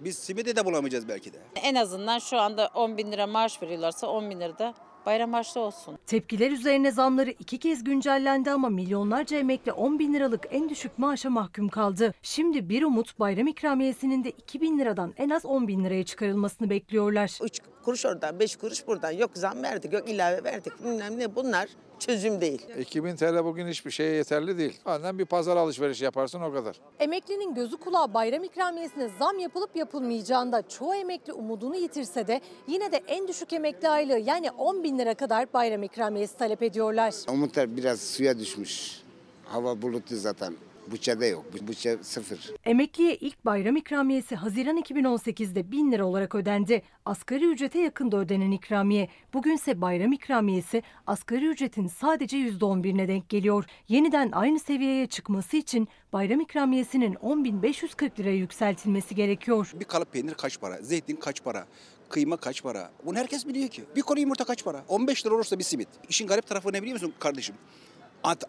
[0.00, 1.38] Biz simidi de bulamayacağız belki de.
[1.62, 4.74] En azından şu anda 10 bin lira maaş veriyorlarsa 10 bin lira da
[5.06, 5.98] bayram harçlı olsun.
[6.06, 11.30] Tepkiler üzerine zamları iki kez güncellendi ama milyonlarca emekli 10 bin liralık en düşük maaşa
[11.30, 12.14] mahkum kaldı.
[12.22, 16.70] Şimdi bir umut bayram ikramiyesinin de 2 bin liradan en az 10 bin liraya çıkarılmasını
[16.70, 17.38] bekliyorlar.
[17.42, 21.68] 3 kuruş oradan 5 kuruş buradan yok zam verdik yok ilave verdik bilmem ne bunlar
[22.00, 22.66] çözüm değil.
[22.78, 24.80] 2000 TL bugün hiçbir şeye yeterli değil.
[24.84, 26.76] Annem bir pazar alışverişi yaparsın o kadar.
[27.00, 33.02] Emeklinin gözü kulağı bayram ikramiyesine zam yapılıp yapılmayacağında çoğu emekli umudunu yitirse de yine de
[33.08, 37.14] en düşük emekli aylığı yani 10 bin lira kadar bayram ikramiyesi talep ediyorlar.
[37.28, 39.00] Umutlar biraz suya düşmüş.
[39.44, 40.54] Hava bulutlu zaten.
[40.92, 41.44] Bütçede yok.
[41.68, 42.38] Bütçe sıfır.
[42.64, 46.82] Emekliye ilk bayram ikramiyesi Haziran 2018'de 1000 lira olarak ödendi.
[47.04, 49.08] Asgari ücrete yakında ödenen ikramiye.
[49.34, 53.64] Bugünse bayram ikramiyesi asgari ücretin sadece %11'ine denk geliyor.
[53.88, 59.72] Yeniden aynı seviyeye çıkması için bayram ikramiyesinin 10.540 liraya yükseltilmesi gerekiyor.
[59.80, 60.78] Bir kalıp peynir kaç para?
[60.82, 61.66] Zeytin kaç para?
[62.08, 62.90] Kıyma kaç para?
[63.04, 63.82] Bunu herkes biliyor ki.
[63.96, 64.84] Bir konu yumurta kaç para?
[64.88, 65.88] 15 lira olursa bir simit.
[66.08, 67.54] İşin garip tarafı ne biliyor musun kardeşim?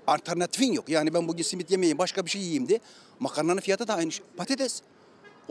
[0.08, 0.90] Alternatifin yok.
[0.90, 2.80] Yani ben bugün simit yemeyeyim başka bir şey yiyeyim de.
[3.20, 4.12] Makarnanın fiyatı da aynı.
[4.12, 4.26] şey.
[4.38, 4.82] Patates.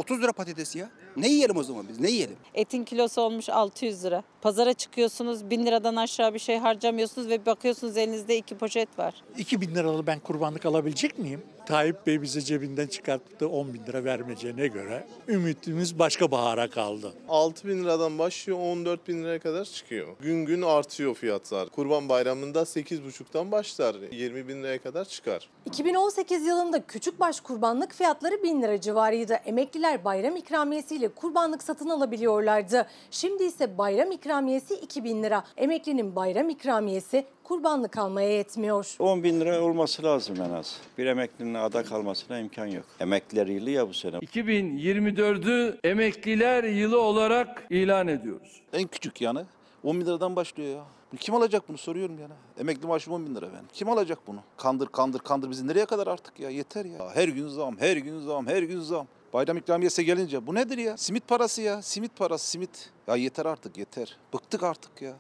[0.00, 0.90] 30 lira patates ya.
[1.16, 2.00] Ne yiyelim o zaman biz?
[2.00, 2.36] Ne yiyelim?
[2.54, 4.22] Etin kilosu olmuş 600 lira.
[4.42, 9.14] Pazara çıkıyorsunuz 1000 liradan aşağı bir şey harcamıyorsunuz ve bakıyorsunuz elinizde iki poşet var.
[9.38, 11.42] 2000 liralı ben kurbanlık alabilecek miyim?
[11.66, 17.12] Tayyip Bey bize cebinden çıkarttı 10 bin lira vermeyeceğine göre ümitimiz başka bahara kaldı.
[17.28, 20.08] 6 bin liradan başlıyor 14 bin liraya kadar çıkıyor.
[20.20, 21.68] Gün gün artıyor fiyatlar.
[21.68, 23.96] Kurban bayramında 8,5'tan başlar.
[24.12, 25.48] 20 bin liraya kadar çıkar.
[25.66, 29.34] 2018 yılında küçükbaş kurbanlık fiyatları 1000 lira civarıydı.
[29.34, 32.86] Emekliler bayram ikramiyesiyle kurbanlık satın alabiliyorlardı.
[33.10, 35.44] Şimdi ise bayram ikramiyesi 2000 lira.
[35.56, 38.96] Emeklinin bayram ikramiyesi kurbanlık almaya yetmiyor.
[38.98, 40.76] 10 bin lira olması lazım en az.
[40.98, 42.84] Bir emeklinin ada kalmasına imkan yok.
[43.00, 44.16] Emekliler yılı ya bu sene.
[44.16, 48.62] 2024'ü emekliler yılı olarak ilan ediyoruz.
[48.72, 49.40] En küçük yani
[49.84, 50.84] 10 bin liradan başlıyor ya.
[51.20, 52.32] Kim alacak bunu soruyorum yani.
[52.60, 53.64] Emekli maaşım 10 bin lira ben.
[53.72, 54.38] Kim alacak bunu?
[54.56, 57.10] Kandır kandır kandır bizi nereye kadar artık ya yeter ya.
[57.14, 59.06] Her gün zam, her gün zam, her gün zam.
[59.32, 60.96] Bayram ikramiyesi gelince bu nedir ya?
[60.96, 62.90] Simit parası ya, simit parası, simit.
[63.06, 64.16] Ya yeter artık yeter.
[64.34, 65.14] Bıktık artık ya.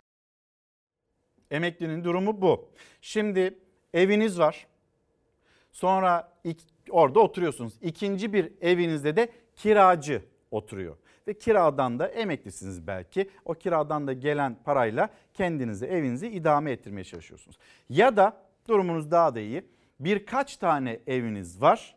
[1.50, 2.68] Emeklinin durumu bu.
[3.00, 3.58] Şimdi
[3.94, 4.66] eviniz var.
[5.72, 7.72] Sonra ik- orada oturuyorsunuz.
[7.82, 10.96] İkinci bir evinizde de kiracı oturuyor.
[11.26, 13.30] Ve kiradan da emeklisiniz belki.
[13.44, 17.56] O kiradan da gelen parayla kendinizi evinizi idame ettirmeye çalışıyorsunuz.
[17.88, 19.64] Ya da durumunuz daha da iyi.
[20.00, 21.96] Birkaç tane eviniz var.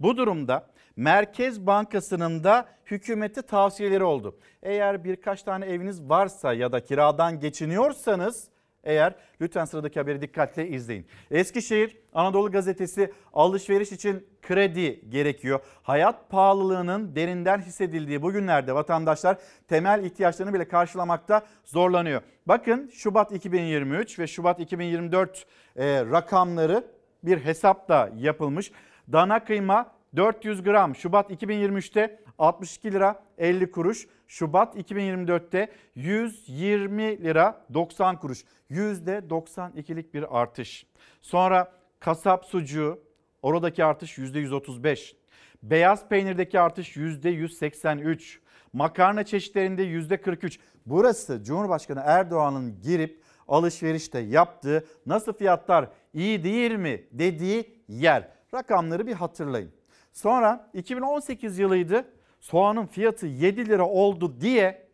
[0.00, 4.38] Bu durumda Merkez Bankası'nın da hükümete tavsiyeleri oldu.
[4.62, 8.48] Eğer birkaç tane eviniz varsa ya da kiradan geçiniyorsanız
[8.84, 11.06] eğer lütfen sıradaki haberi dikkatle izleyin.
[11.30, 15.60] Eskişehir Anadolu Gazetesi alışveriş için kredi gerekiyor.
[15.82, 19.36] Hayat pahalılığının derinden hissedildiği bu günlerde vatandaşlar
[19.68, 22.22] temel ihtiyaçlarını bile karşılamakta zorlanıyor.
[22.46, 25.46] Bakın Şubat 2023 ve Şubat 2024
[25.76, 26.84] e, rakamları
[27.24, 28.72] bir hesap da yapılmış.
[29.12, 34.06] Dana kıyma 400 gram Şubat 2023'te 62 lira 50 kuruş.
[34.26, 38.44] Şubat 2024'te 120 lira 90 kuruş.
[38.70, 40.86] %92'lik bir artış.
[41.20, 43.00] Sonra kasap sucuğu
[43.42, 45.14] oradaki artış %135.
[45.62, 48.38] Beyaz peynirdeki artış %183.
[48.72, 50.58] Makarna çeşitlerinde %43.
[50.86, 58.28] Burası Cumhurbaşkanı Erdoğan'ın girip alışverişte yaptığı nasıl fiyatlar iyi değil mi dediği yer.
[58.54, 59.81] Rakamları bir hatırlayın.
[60.12, 62.04] Sonra 2018 yılıydı.
[62.40, 64.88] Soğanın fiyatı 7 lira oldu diye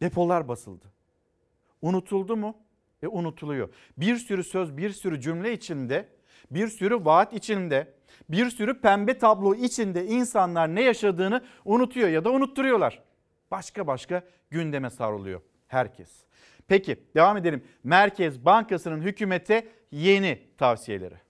[0.00, 0.84] depolar basıldı.
[1.82, 2.56] Unutuldu mu?
[3.02, 3.68] E unutuluyor.
[3.96, 6.08] Bir sürü söz, bir sürü cümle içinde,
[6.50, 7.94] bir sürü vaat içinde,
[8.30, 13.02] bir sürü pembe tablo içinde insanlar ne yaşadığını unutuyor ya da unutturuyorlar.
[13.50, 16.24] Başka başka gündeme sarılıyor herkes.
[16.68, 17.64] Peki devam edelim.
[17.84, 21.25] Merkez Bankası'nın hükümete yeni tavsiyeleri.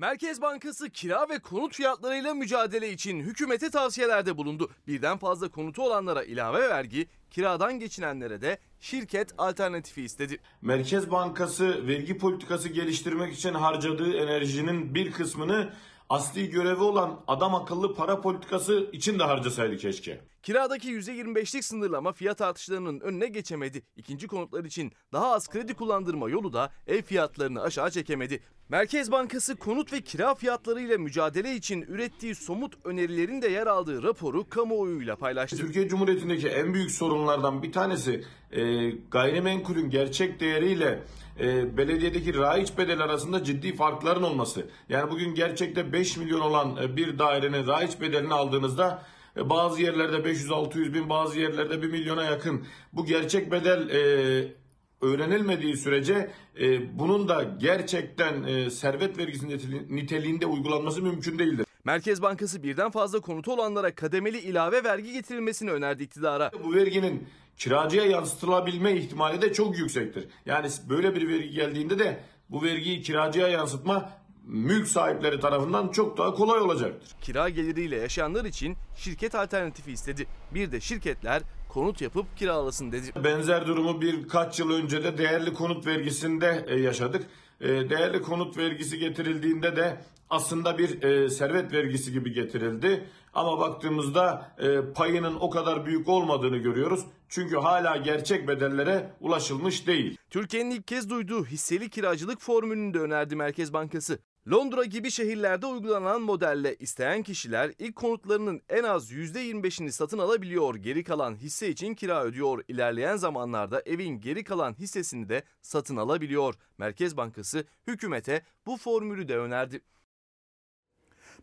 [0.00, 4.70] Merkez Bankası kira ve konut fiyatlarıyla mücadele için hükümete tavsiyelerde bulundu.
[4.86, 10.38] Birden fazla konutu olanlara ilave vergi, kiradan geçinenlere de şirket alternatifi istedi.
[10.62, 15.72] Merkez Bankası vergi politikası geliştirmek için harcadığı enerjinin bir kısmını
[16.08, 20.20] asli görevi olan adam akıllı para politikası için de harcasaydı keşke.
[20.42, 23.82] Kiradaki %25'lik sınırlama fiyat artışlarının önüne geçemedi.
[23.96, 28.40] İkinci konutlar için daha az kredi kullandırma yolu da ev fiyatlarını aşağı çekemedi.
[28.70, 34.48] Merkez Bankası konut ve kira fiyatlarıyla mücadele için ürettiği somut önerilerin de yer aldığı raporu
[34.48, 35.56] kamuoyuyla paylaştı.
[35.56, 41.02] Türkiye Cumhuriyeti'ndeki en büyük sorunlardan bir tanesi e, gayrimenkulün gerçek değeriyle
[41.40, 44.66] e, belediyedeki raiç bedel arasında ciddi farkların olması.
[44.88, 49.02] Yani bugün gerçekte 5 milyon olan e, bir dairenin raiç bedelini aldığınızda
[49.36, 52.66] e, bazı yerlerde 500-600 bin bazı yerlerde 1 milyona yakın.
[52.92, 54.59] Bu gerçek bedel e,
[55.02, 61.66] öğrenilmediği sürece e, bunun da gerçekten e, servet vergisi niteli- niteliğinde uygulanması mümkün değildir.
[61.84, 66.50] Merkez Bankası birden fazla konutu olanlara kademeli ilave vergi getirilmesini önerdi iktidara.
[66.64, 70.28] Bu verginin kiracıya yansıtılabilme ihtimali de çok yüksektir.
[70.46, 72.20] Yani böyle bir vergi geldiğinde de
[72.50, 74.12] bu vergiyi kiracıya yansıtma
[74.44, 77.08] mülk sahipleri tarafından çok daha kolay olacaktır.
[77.20, 80.26] Kira geliriyle yaşayanlar için şirket alternatifi istedi.
[80.54, 83.24] Bir de şirketler konut yapıp kiralasın dedi.
[83.24, 87.26] Benzer durumu birkaç yıl önce de değerli konut vergisinde e, yaşadık.
[87.60, 93.04] E, Değerli konut vergisi getirildiğinde de aslında bir e, servet vergisi gibi getirildi.
[93.34, 97.00] Ama baktığımızda e, payının o kadar büyük olmadığını görüyoruz.
[97.28, 100.16] Çünkü hala gerçek bedellere ulaşılmış değil.
[100.30, 104.18] Türkiye'nin ilk kez duyduğu hisseli kiracılık formülünü de önerdi Merkez Bankası.
[104.50, 111.04] Londra gibi şehirlerde uygulanan modelle isteyen kişiler ilk konutlarının en az %25'ini satın alabiliyor, geri
[111.04, 112.64] kalan hisse için kira ödüyor.
[112.68, 116.54] İlerleyen zamanlarda evin geri kalan hissesini de satın alabiliyor.
[116.78, 119.80] Merkez Bankası hükümete bu formülü de önerdi.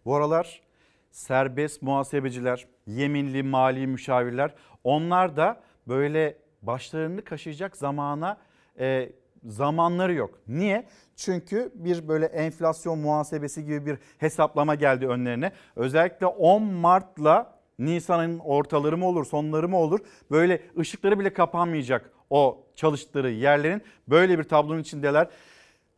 [0.06, 0.62] Bu aralar
[1.12, 8.38] serbest muhasebeciler, yeminli mali müşavirler onlar da böyle başlarını kaşıyacak zamana
[8.80, 9.12] e,
[9.48, 10.40] zamanları yok.
[10.48, 10.88] Niye?
[11.15, 15.52] Çünkü bir böyle enflasyon muhasebesi gibi bir hesaplama geldi önlerine.
[15.76, 19.99] Özellikle 10 Mart'la Nisan'ın ortaları mı olur, sonları mı olur?
[20.32, 23.82] Böyle ışıkları bile kapanmayacak o çalıştıkları yerlerin.
[24.07, 25.28] Böyle bir tablonun içindeler.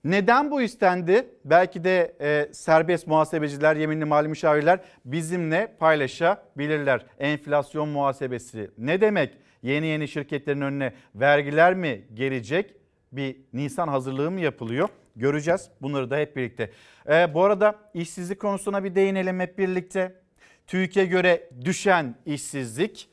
[0.04, 1.28] Neden bu istendi?
[1.46, 7.06] Belki de e, serbest muhasebeciler, yeminli mali müşavirler bizimle paylaşabilirler.
[7.20, 9.38] Enflasyon muhasebesi ne demek?
[9.62, 12.79] Yeni yeni şirketlerin önüne vergiler mi gelecek?
[13.12, 14.90] Bir Nisan hazırlığı mı yapılıyor?
[15.16, 16.72] Göreceğiz bunları da hep birlikte.
[17.10, 20.16] E, bu arada işsizlik konusuna bir değinelim hep birlikte.
[20.68, 23.10] TÜİK'e göre düşen işsizlik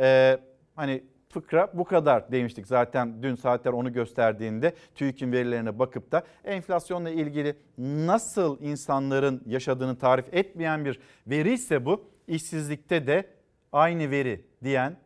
[0.00, 0.38] e,
[0.76, 7.10] hani fıkra bu kadar demiştik zaten dün saatler onu gösterdiğinde TÜİK'in verilerine bakıp da enflasyonla
[7.10, 12.10] ilgili nasıl insanların yaşadığını tarif etmeyen bir veri ise bu.
[12.28, 13.26] İşsizlikte de
[13.72, 14.96] aynı veri diyen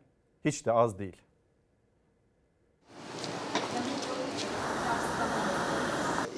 [0.45, 1.22] hiç de az değil.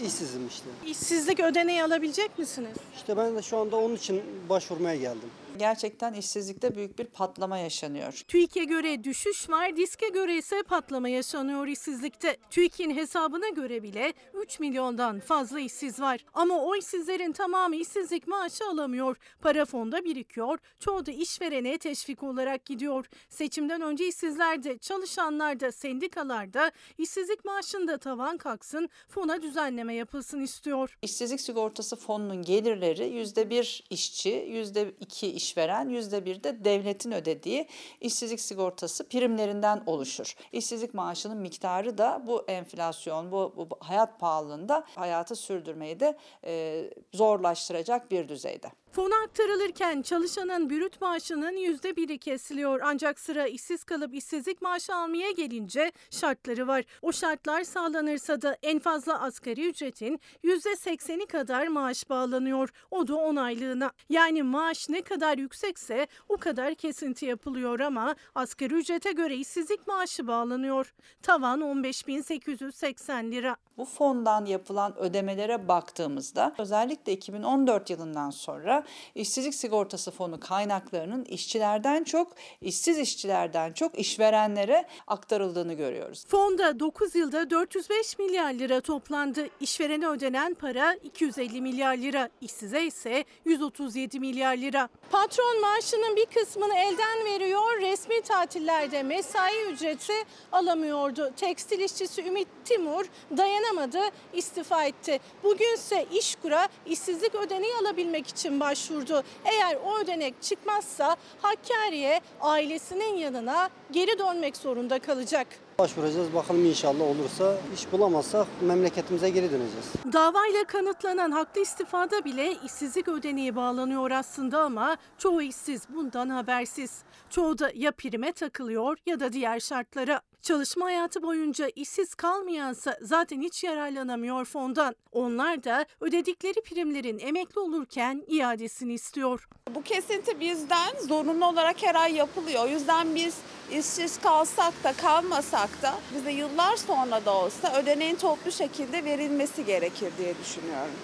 [0.05, 0.65] İşsizim işte.
[0.87, 2.77] İşsizlik ödeneği alabilecek misiniz?
[2.95, 5.29] İşte ben de şu anda onun için başvurmaya geldim.
[5.57, 8.21] Gerçekten işsizlikte büyük bir patlama yaşanıyor.
[8.27, 12.37] TÜİK'e göre düşüş var, diske göre ise patlama yaşanıyor işsizlikte.
[12.49, 16.25] TÜİK'in hesabına göre bile 3 milyondan fazla işsiz var.
[16.33, 19.17] Ama o işsizlerin tamamı işsizlik maaşı alamıyor.
[19.41, 23.05] Para fonda birikiyor, çoğu da işverene teşvik olarak gidiyor.
[23.29, 30.41] Seçimden önce işsizler de, çalışanlar da, sendikalar da işsizlik maaşında tavan kalksın, fona düzenleme yapılsın
[30.41, 30.97] istiyor.
[31.01, 37.67] İşsizlik sigortası fonunun gelirleri %1 işçi, %2 işveren, %1 de devletin ödediği
[38.01, 40.35] işsizlik sigortası primlerinden oluşur.
[40.51, 48.11] İşsizlik maaşının miktarı da bu enflasyon, bu, bu hayat pahalılığında hayatı sürdürmeyi de e, zorlaştıracak
[48.11, 48.71] bir düzeyde.
[48.95, 52.79] Fona aktarılırken çalışanın brüt maaşının yüzde biri kesiliyor.
[52.83, 56.83] Ancak sıra işsiz kalıp işsizlik maaşı almaya gelince şartları var.
[57.01, 62.69] O şartlar sağlanırsa da en fazla asgari ücretin yüzde sekseni kadar maaş bağlanıyor.
[62.91, 63.91] O da 10 aylığına.
[64.09, 70.27] Yani maaş ne kadar yüksekse o kadar kesinti yapılıyor ama asgari ücrete göre işsizlik maaşı
[70.27, 70.93] bağlanıyor.
[71.23, 73.55] Tavan 15.880 lira.
[73.77, 78.84] Bu fondan yapılan ödemelere baktığımızda özellikle 2014 yılından sonra
[79.15, 86.25] işsizlik sigortası fonu kaynaklarının işçilerden çok, işsiz işçilerden çok işverenlere aktarıldığını görüyoruz.
[86.27, 89.47] Fonda 9 yılda 405 milyar lira toplandı.
[89.59, 94.89] İşverene ödenen para 250 milyar lira, işsize ise 137 milyar lira.
[95.11, 100.13] Patron maaşının bir kısmını elden veriyor, resmi tatillerde mesai ücreti
[100.51, 101.31] alamıyordu.
[101.37, 103.05] Tekstil işçisi Ümit Timur
[103.37, 103.99] dayanamadı,
[104.33, 105.19] istifa etti.
[105.43, 109.23] Bugünse İşkur'a işsizlik ödeneği alabilmek için başvurdu.
[109.45, 115.47] Eğer o ödenek çıkmazsa Hakkari'ye ailesinin yanına geri dönmek zorunda kalacak.
[115.79, 117.57] Başvuracağız bakalım inşallah olursa.
[117.73, 119.85] iş bulamazsak memleketimize geri döneceğiz.
[120.13, 127.03] Davayla kanıtlanan haklı istifada bile işsizlik ödeneği bağlanıyor aslında ama çoğu işsiz bundan habersiz.
[127.29, 130.21] Çoğu da ya prime takılıyor ya da diğer şartlara.
[130.41, 134.95] Çalışma hayatı boyunca işsiz kalmayansa zaten hiç yararlanamıyor fondan.
[135.11, 139.49] Onlar da ödedikleri primlerin emekli olurken iadesini istiyor.
[139.75, 142.63] Bu kesinti bizden zorunlu olarak her ay yapılıyor.
[142.63, 143.35] O yüzden biz
[143.71, 150.11] işsiz kalsak da kalmasak da bize yıllar sonra da olsa ödeneğin toplu şekilde verilmesi gerekir
[150.17, 150.95] diye düşünüyorum.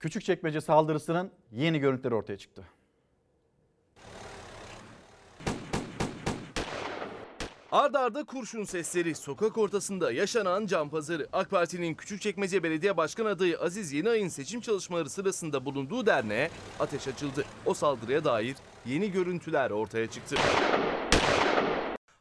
[0.00, 2.64] Küçükçekmece saldırısının yeni görüntüleri ortaya çıktı.
[7.72, 11.28] Arda arda kurşun sesleri, sokak ortasında yaşanan can pazarı.
[11.32, 17.44] AK Parti'nin Küçükçekmece Belediye Başkan adayı Aziz Yeniay'ın seçim çalışmaları sırasında bulunduğu derneğe ateş açıldı.
[17.66, 18.56] O saldırıya dair
[18.86, 20.36] yeni görüntüler ortaya çıktı.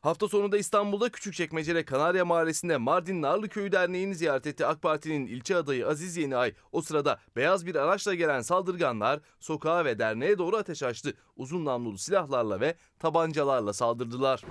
[0.06, 5.56] Hafta sonunda İstanbul'da Küçükçekmece'de Kanarya Mahallesi'nde Mardin Narlı Köyü Derneği'ni ziyaret etti AK Parti'nin ilçe
[5.56, 6.54] adayı Aziz Yeniay.
[6.72, 11.14] O sırada beyaz bir araçla gelen saldırganlar sokağa ve derneğe doğru ateş açtı.
[11.36, 14.42] Uzun namlulu silahlarla ve tabancalarla saldırdılar.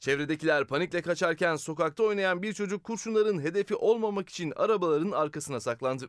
[0.00, 6.06] Çevredekiler panikle kaçarken sokakta oynayan bir çocuk kurşunların hedefi olmamak için arabaların arkasına saklandı.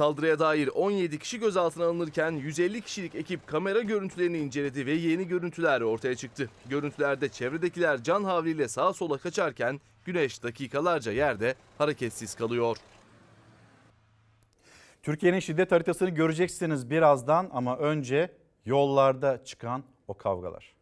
[0.00, 5.80] Saldırıya dair 17 kişi gözaltına alınırken 150 kişilik ekip kamera görüntülerini inceledi ve yeni görüntüler
[5.80, 6.50] ortaya çıktı.
[6.66, 12.76] Görüntülerde çevredekiler can havliyle sağa sola kaçarken güneş dakikalarca yerde hareketsiz kalıyor.
[15.02, 18.32] Türkiye'nin şiddet haritasını göreceksiniz birazdan ama önce
[18.66, 20.74] yollarda çıkan o kavgalar.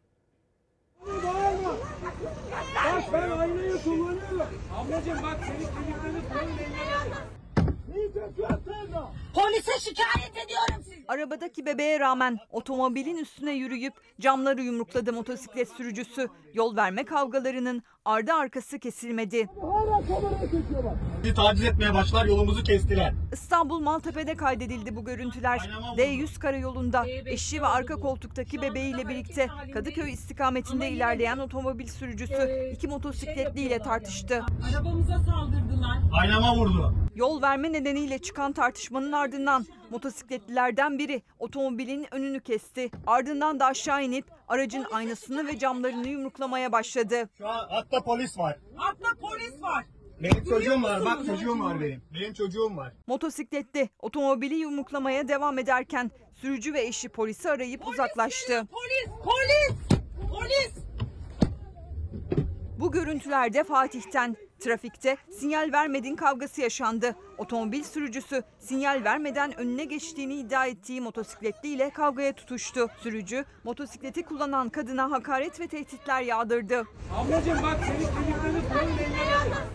[2.75, 4.49] Bak ben aynayı kullanıyorum.
[4.77, 6.78] Ablacığım bak senin kemiklerini
[9.35, 11.05] Polise şikayet ediyorum sizi.
[11.09, 16.29] Arabadaki bebeğe rağmen otomobilin üstüne yürüyüp camları yumrukladı motosiklet sürücüsü.
[16.55, 19.49] Yol verme kavgalarının ardı arkası kesilmedi.
[21.25, 23.13] Bir taciz etmeye başlar yolumuzu kestiler.
[23.33, 25.59] İstanbul Maltepe'de kaydedildi bu görüntüler.
[25.97, 33.79] D100 karayolunda eşi ve arka koltuktaki bebeğiyle birlikte Kadıköy istikametinde ilerleyen otomobil sürücüsü iki motosikletliyle
[33.79, 34.45] tartıştı.
[34.75, 35.99] Arabamıza saldırdılar.
[36.23, 36.95] Aynama vurdu.
[37.15, 42.91] Yol verme nedeniyle çıkan tartışmanın ardından motosikletlilerden biri otomobilin önünü kesti.
[43.07, 47.29] Ardından da aşağı inip aracın aynasını ve camlarını yumruklamaya başladı.
[47.39, 48.59] Şu an hatta polis var.
[48.77, 49.85] Hatta polis var.
[50.23, 52.03] Benim çocuğum var bak çocuğum var benim.
[52.15, 52.93] Benim çocuğum var.
[53.07, 58.67] Motosikletli otomobili yumruklamaya devam ederken sürücü ve eşi polisi arayıp uzaklaştı.
[58.73, 59.19] Polis!
[59.25, 60.01] Polis!
[60.31, 60.73] Polis!
[62.81, 67.17] Bu görüntülerde Fatih'ten trafikte sinyal vermedin kavgası yaşandı.
[67.39, 72.91] Otomobil sürücüsü sinyal vermeden önüne geçtiğini iddia ettiği motosikletliyle kavgaya tutuştu.
[73.03, 76.85] Sürücü motosikleti kullanan kadına hakaret ve tehditler yağdırdı.
[77.17, 79.19] Ablacığım bak senin kemiklerini koyun eline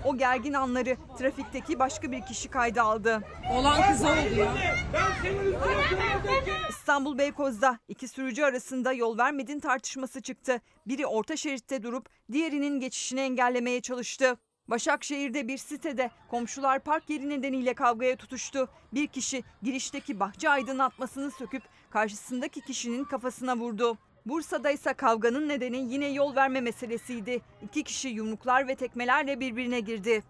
[0.06, 3.22] O gergin anları trafikteki başka bir kişi kayda aldı.
[3.54, 4.54] Olan kız oldu ya.
[6.70, 10.62] İstanbul Beykoz'da iki sürücü arasında yol vermedin tartışması çıktı.
[10.88, 14.38] Biri orta şeritte durup diğerinin geçişini engellemeye çalıştı.
[14.68, 18.70] Başakşehir'de bir sitede komşular park yeri nedeniyle kavgaya tutuştu.
[18.94, 23.98] Bir kişi girişteki bahçe aydınlatmasını söküp karşısındaki kişinin kafasına vurdu.
[24.26, 27.42] Bursa'da ise kavganın nedeni yine yol verme meselesiydi.
[27.62, 30.24] İki kişi yumruklar ve tekmelerle birbirine girdi.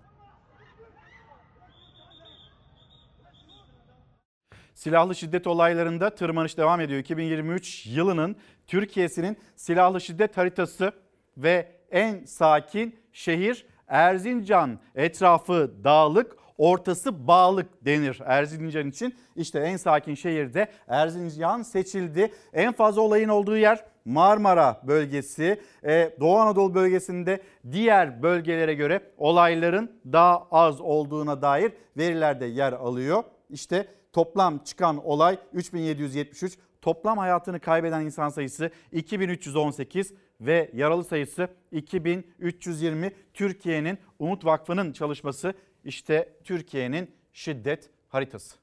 [4.73, 6.99] Silahlı şiddet olaylarında tırmanış devam ediyor.
[6.99, 8.35] 2023 yılının
[8.67, 10.93] Türkiye'sinin silahlı şiddet haritası
[11.37, 14.79] ve en sakin şehir Erzincan.
[14.95, 19.15] Etrafı dağlık, ortası bağlık denir Erzincan için.
[19.35, 22.33] İşte en sakin şehirde Erzincan seçildi.
[22.53, 25.61] En fazla olayın olduğu yer Marmara bölgesi.
[25.85, 27.41] Ee, Doğu Anadolu bölgesinde
[27.71, 33.23] diğer bölgelere göre olayların daha az olduğuna dair veriler de yer alıyor.
[33.49, 36.57] İşte toplam çıkan olay 3773.
[36.81, 40.13] Toplam hayatını kaybeden insan sayısı 2318
[40.45, 43.11] ve yaralı sayısı 2320.
[43.33, 45.53] Türkiye'nin Umut Vakfı'nın çalışması
[45.85, 48.62] işte Türkiye'nin şiddet haritası.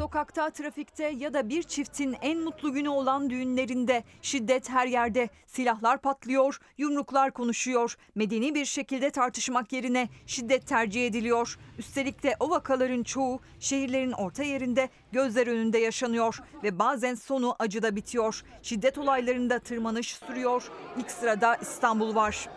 [0.00, 5.28] Sokakta, trafikte ya da bir çiftin en mutlu günü olan düğünlerinde şiddet her yerde.
[5.46, 7.96] Silahlar patlıyor, yumruklar konuşuyor.
[8.14, 11.58] Medeni bir şekilde tartışmak yerine şiddet tercih ediliyor.
[11.78, 17.96] Üstelik de o vakaların çoğu şehirlerin orta yerinde gözler önünde yaşanıyor ve bazen sonu acıda
[17.96, 18.42] bitiyor.
[18.62, 20.70] Şiddet olaylarında tırmanış sürüyor.
[20.98, 22.48] İlk sırada İstanbul var.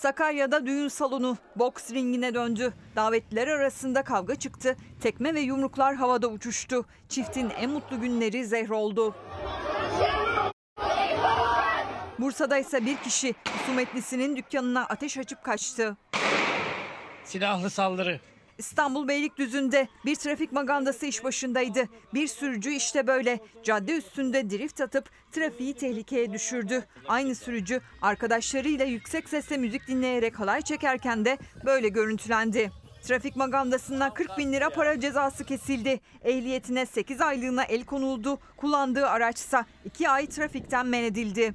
[0.00, 2.72] Sakarya'da düğün salonu boks ringine döndü.
[2.96, 4.76] Davetliler arasında kavga çıktı.
[5.00, 6.86] Tekme ve yumruklar havada uçuştu.
[7.08, 9.14] Çiftin en mutlu günleri zehr oldu.
[12.18, 15.96] Bursa'da ise bir kişi husumetlisinin dükkanına ateş açıp kaçtı.
[17.24, 18.20] Silahlı saldırı.
[18.60, 21.88] İstanbul Beylikdüzü'nde bir trafik magandası iş başındaydı.
[22.14, 26.84] Bir sürücü işte böyle cadde üstünde drift atıp trafiği tehlikeye düşürdü.
[27.08, 32.70] Aynı sürücü arkadaşlarıyla yüksek sesle müzik dinleyerek halay çekerken de böyle görüntülendi.
[33.02, 36.00] Trafik magandasına 40 bin lira para cezası kesildi.
[36.22, 38.38] Ehliyetine 8 aylığına el konuldu.
[38.56, 41.54] Kullandığı araçsa 2 ay trafikten men edildi.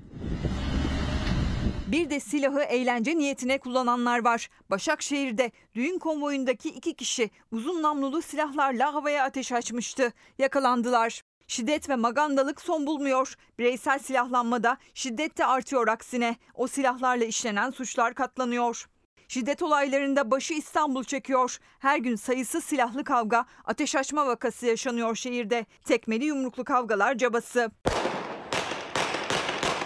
[1.87, 4.49] Bir de silahı eğlence niyetine kullananlar var.
[4.69, 10.13] Başakşehir'de düğün konvoyundaki iki kişi uzun namlulu silahlarla havaya ateş açmıştı.
[10.37, 11.21] Yakalandılar.
[11.47, 13.35] Şiddet ve magandalık son bulmuyor.
[13.59, 16.35] Bireysel silahlanmada şiddet de artıyor aksine.
[16.53, 18.87] O silahlarla işlenen suçlar katlanıyor.
[19.27, 21.57] Şiddet olaylarında başı İstanbul çekiyor.
[21.79, 25.65] Her gün sayısız silahlı kavga, ateş açma vakası yaşanıyor şehirde.
[25.83, 27.71] Tekmeli yumruklu kavgalar cabası.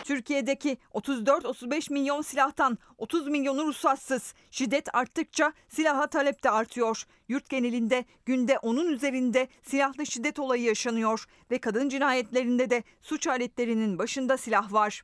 [0.10, 4.34] Türkiye'deki 34-35 milyon silahtan 30 milyonu ruhsatsız.
[4.52, 7.04] Şiddet arttıkça silaha talep de artıyor.
[7.28, 14.00] Yurt genelinde günde onun üzerinde silahlı şiddet olayı yaşanıyor ve kadın cinayetlerinde de suç aletlerinin
[14.00, 15.04] başında silah var.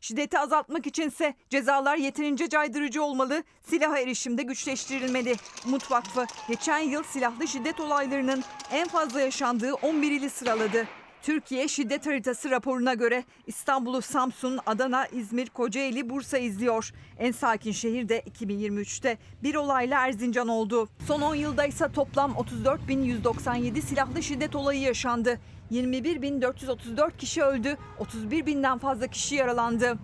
[0.00, 5.34] Şiddeti azaltmak içinse cezalar yeterince caydırıcı olmalı, silaha erişimde güçleştirilmeli.
[5.66, 10.88] Umut Vakfı geçen yıl silahlı şiddet olaylarının en fazla yaşandığı 11 ili sıraladı.
[11.24, 16.92] Türkiye Şiddet Haritası raporuna göre İstanbul'u Samsun, Adana, İzmir, Kocaeli, Bursa izliyor.
[17.18, 20.88] En sakin şehir de 2023'te bir olayla Erzincan oldu.
[21.06, 25.40] Son 10 yılda ise toplam 34.197 silahlı şiddet olayı yaşandı.
[25.70, 29.98] 21.434 kişi öldü, 31 binden fazla kişi yaralandı.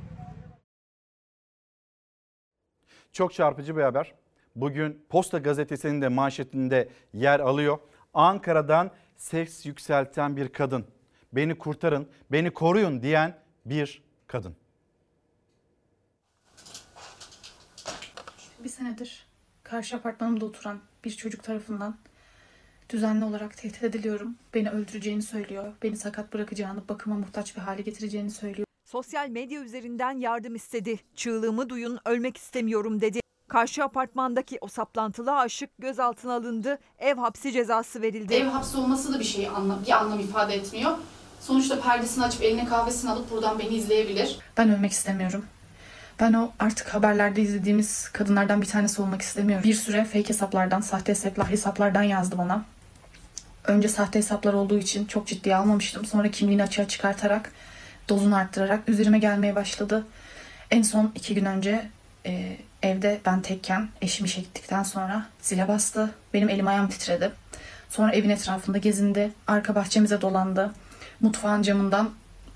[3.12, 4.14] Çok çarpıcı bir haber.
[4.56, 7.78] Bugün Posta Gazetesi'nin de manşetinde yer alıyor.
[8.14, 10.99] Ankara'dan ses yükselten bir kadın.
[11.32, 14.56] Beni kurtarın, beni koruyun diyen bir kadın.
[18.64, 19.26] Bir senedir
[19.62, 21.96] karşı apartmanımda oturan bir çocuk tarafından
[22.88, 24.36] düzenli olarak tehdit ediliyorum.
[24.54, 25.72] Beni öldüreceğini söylüyor.
[25.82, 28.66] Beni sakat bırakacağını, bakıma muhtaç bir hale getireceğini söylüyor.
[28.84, 30.98] Sosyal medya üzerinden yardım istedi.
[31.14, 33.20] Çığlığımı duyun, ölmek istemiyorum dedi.
[33.48, 38.34] Karşı apartmandaki o saplantılı aşık gözaltına alındı, ev hapsi cezası verildi.
[38.34, 40.98] Ev hapsi olması da bir şey anlam, bir anlam ifade etmiyor.
[41.40, 44.38] Sonuçta perdesini açıp eline kahvesini alıp buradan beni izleyebilir.
[44.56, 45.44] Ben ölmek istemiyorum.
[46.20, 49.64] Ben o artık haberlerde izlediğimiz kadınlardan bir tanesi olmak istemiyorum.
[49.64, 52.64] Bir süre fake hesaplardan, sahte hesaplar, hesaplardan yazdı bana.
[53.64, 56.04] Önce sahte hesaplar olduğu için çok ciddiye almamıştım.
[56.04, 57.52] Sonra kimliğini açığa çıkartarak,
[58.08, 60.06] dozunu arttırarak üzerime gelmeye başladı.
[60.70, 61.86] En son iki gün önce
[62.26, 66.10] e, evde ben tekken eşim işe gittikten sonra zile bastı.
[66.34, 67.32] Benim elim ayağım titredi.
[67.90, 69.32] Sonra evin etrafında gezindi.
[69.46, 70.72] Arka bahçemize dolandı.
[71.20, 72.10] Mutfağın camından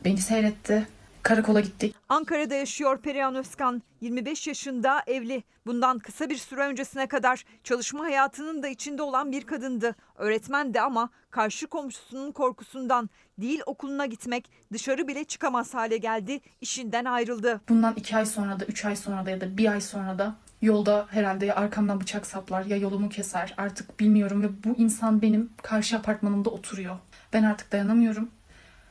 [0.04, 0.86] beni seyretti.
[1.22, 1.94] Karakola gittik.
[2.08, 3.82] Ankara'da yaşıyor Perihan Özkan.
[4.00, 5.42] 25 yaşında evli.
[5.66, 9.94] Bundan kısa bir süre öncesine kadar çalışma hayatının da içinde olan bir kadındı.
[10.16, 16.40] Öğretmendi ama karşı komşusunun korkusundan değil okuluna gitmek dışarı bile çıkamaz hale geldi.
[16.60, 17.60] İşinden ayrıldı.
[17.68, 20.34] Bundan iki ay sonra da, üç ay sonra da ya da bir ay sonra da
[20.62, 25.50] yolda herhalde ya arkamdan bıçak saplar ya yolumu keser artık bilmiyorum ve bu insan benim
[25.62, 26.96] karşı apartmanımda oturuyor.
[27.32, 28.28] Ben artık dayanamıyorum.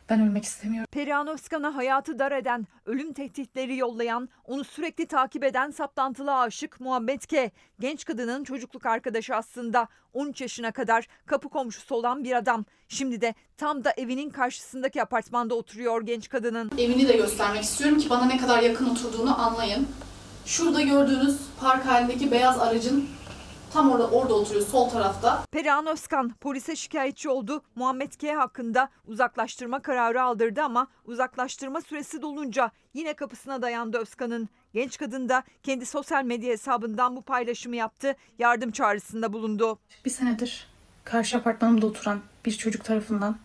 [0.10, 0.88] Ben ölmek istemiyorum.
[0.92, 7.22] Perihan Özkan'a hayatı dar eden, ölüm tehditleri yollayan, onu sürekli takip eden saplantılı aşık Muhammed
[7.22, 7.52] K.
[7.80, 9.88] Genç kadının çocukluk arkadaşı aslında.
[10.14, 12.66] 13 yaşına kadar kapı komşusu olan bir adam.
[12.88, 16.72] Şimdi de tam da evinin karşısındaki apartmanda oturuyor genç kadının.
[16.78, 19.88] Evini de göstermek istiyorum ki bana ne kadar yakın oturduğunu anlayın.
[20.46, 23.10] Şurada gördüğünüz park halindeki beyaz aracın
[23.74, 25.44] tam orada orada oturuyor sol tarafta.
[25.52, 27.62] Perihan Özkan polise şikayetçi oldu.
[27.76, 34.50] Muhammed K hakkında uzaklaştırma kararı aldırdı ama uzaklaştırma süresi dolunca yine kapısına dayandı Özkan'ın.
[34.74, 38.16] Genç kadın da kendi sosyal medya hesabından bu paylaşımı yaptı.
[38.40, 39.80] Yardım çağrısında bulundu.
[40.06, 40.68] Bir senedir
[41.04, 43.36] karşı apartmanımda oturan bir çocuk tarafından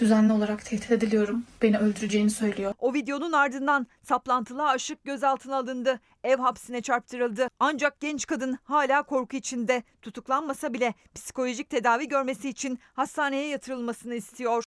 [0.00, 1.44] düzenli olarak tehdit ediliyorum.
[1.62, 2.74] Beni öldüreceğini söylüyor.
[2.78, 6.00] O videonun ardından saplantılı aşık gözaltına alındı.
[6.24, 7.48] Ev hapsine çarptırıldı.
[7.58, 9.82] Ancak genç kadın hala korku içinde.
[10.02, 14.62] Tutuklanmasa bile psikolojik tedavi görmesi için hastaneye yatırılmasını istiyor.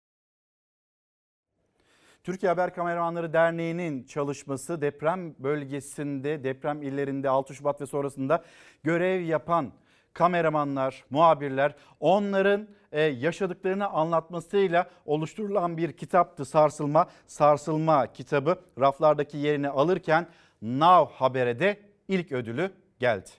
[2.24, 8.44] Türkiye Haber Kameramanları Derneği'nin çalışması deprem bölgesinde, deprem illerinde 6 Şubat ve sonrasında
[8.82, 9.72] görev yapan
[10.14, 17.06] kameramanlar, muhabirler onların e, yaşadıklarını anlatmasıyla oluşturulan bir kitaptı Sarsılma.
[17.26, 20.26] Sarsılma kitabı raflardaki yerini alırken
[20.62, 23.30] Now Haber'e de ilk ödülü geldi.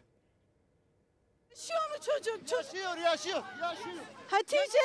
[1.50, 2.52] Yaşıyor mu çocuk?
[2.52, 3.95] Yaşıyor, yaşıyor, yaşıyor.
[4.28, 4.80] Hatice,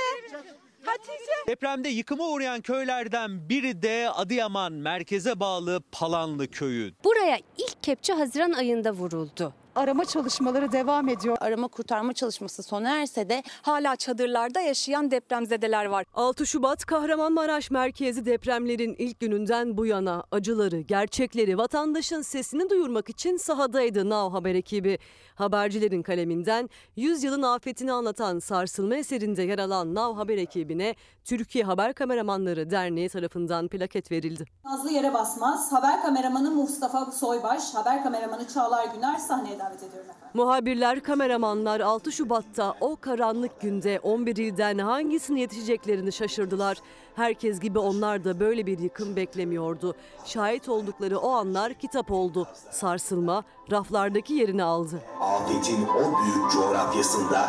[0.85, 1.33] Hatice.
[1.49, 6.93] Depremde yıkıma uğrayan köylerden biri de Adıyaman merkeze bağlı Palanlı köyü.
[7.05, 9.55] Buraya ilk kepçe Haziran ayında vuruldu.
[9.79, 11.37] Arama çalışmaları devam ediyor.
[11.41, 16.05] Arama kurtarma çalışması sona erse de hala çadırlarda yaşayan depremzedeler var.
[16.15, 23.37] 6 Şubat Kahramanmaraş merkezi depremlerin ilk gününden bu yana acıları, gerçekleri vatandaşın sesini duyurmak için
[23.37, 24.99] sahadaydı Now Haber ekibi.
[25.35, 30.95] Habercilerin kaleminden 100 yılın afetini anlatan sarsılma eserinde yer alan Now Haber ekibine
[31.25, 34.45] Türkiye Haber Kameramanları Derneği tarafından plaket verildi.
[34.65, 35.73] Nazlı yere basmaz.
[35.73, 40.29] Haber kameramanı Mustafa Soybaş, haber kameramanı Çağlar Güner sahneye davet ediyorum efendim.
[40.35, 46.79] Muhabirler, kameramanlar 6 Şubat'ta o karanlık günde 11 ilden hangisine yetişeceklerini şaşırdılar.
[47.15, 49.95] Herkes gibi onlar da böyle bir yıkım beklemiyordu.
[50.25, 52.49] Şahit oldukları o anlar kitap oldu.
[52.71, 55.03] Sarsılma raflardaki yerini aldı.
[55.21, 57.49] Afetin o büyük coğrafyasında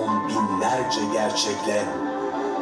[0.00, 1.84] on binlerce gerçekle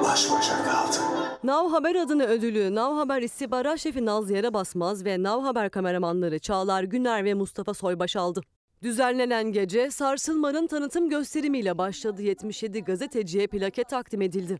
[0.05, 0.97] baş başa kaldı.
[1.44, 6.39] Nav Haber adını ödülü Nav Haber istihbarat şefi Naz Yere Basmaz ve Nav Haber kameramanları
[6.39, 8.43] Çağlar Güner ve Mustafa Soybaş aldı.
[8.82, 12.23] Düzenlenen gece sarsılmanın tanıtım gösterimiyle başladı.
[12.23, 14.59] 77 gazeteciye plaket takdim edildi.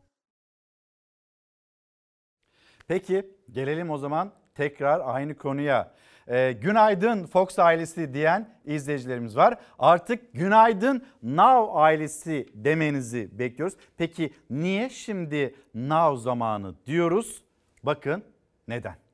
[2.89, 5.95] Peki gelelim o zaman tekrar aynı konuya.
[6.29, 9.59] Ee, günaydın Fox ailesi diyen izleyicilerimiz var.
[9.79, 13.77] Artık günaydın Now ailesi demenizi bekliyoruz.
[13.97, 17.45] Peki niye şimdi Now zamanı diyoruz?
[17.83, 18.25] Bakın
[18.69, 19.10] neden?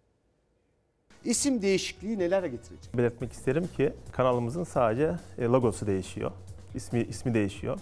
[1.26, 2.96] İsim değişikliği neler getirecek?
[2.96, 6.30] Belirtmek isterim ki kanalımızın sadece e, logosu değişiyor.
[6.74, 7.78] İsmi ismi değişiyor.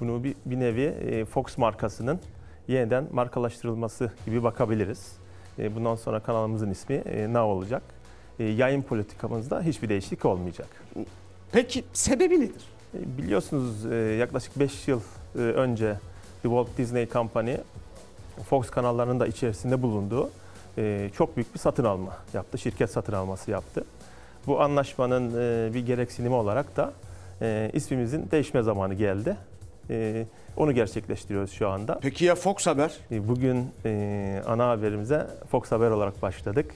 [0.00, 2.20] Bunu bir, bir nevi e, Fox markasının
[2.68, 5.12] yeniden markalaştırılması gibi bakabiliriz.
[5.58, 7.82] E, bundan sonra kanalımızın ismi Now olacak.
[8.38, 10.68] Yayın politikamızda hiçbir değişiklik olmayacak.
[11.52, 12.62] Peki sebebi nedir?
[12.94, 13.84] Biliyorsunuz
[14.18, 15.00] yaklaşık 5 yıl
[15.34, 15.96] önce
[16.42, 17.56] The Walt Disney Company
[18.48, 20.30] Fox kanallarının da içerisinde bulunduğu
[21.14, 22.58] çok büyük bir satın alma yaptı.
[22.58, 23.84] Şirket satın alması yaptı.
[24.46, 25.34] Bu anlaşmanın
[25.74, 26.92] bir gereksinimi olarak da
[27.72, 29.36] ismimizin değişme zamanı geldi.
[30.56, 31.98] Onu gerçekleştiriyoruz şu anda.
[32.02, 32.96] Peki ya Fox Haber?
[33.10, 33.70] Bugün
[34.46, 36.74] ana haberimize Fox Haber olarak başladık.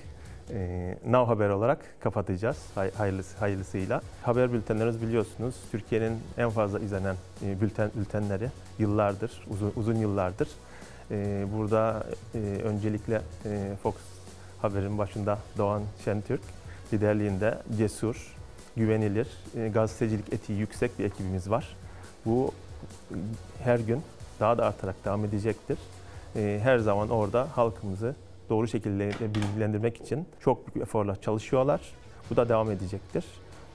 [1.07, 4.01] Now Haber olarak kapatacağız hayırlısı, hayırlısıyla.
[4.23, 8.49] Haber bültenlerimiz biliyorsunuz Türkiye'nin en fazla izlenen bülten bültenleri
[8.79, 10.49] yıllardır, uzun, uzun yıllardır.
[11.10, 13.94] E, burada e, öncelikle e, Fox
[14.62, 16.40] Haber'in başında Doğan Şentürk
[16.93, 18.36] liderliğinde cesur,
[18.76, 21.76] güvenilir, e, gazetecilik etiği yüksek bir ekibimiz var.
[22.26, 22.52] Bu
[23.64, 24.02] her gün
[24.40, 25.78] daha da artarak devam edecektir.
[26.35, 28.14] Her zaman orada halkımızı
[28.51, 31.81] doğru şekilde bilgilendirmek için çok büyük eforla çalışıyorlar.
[32.31, 33.24] Bu da devam edecektir.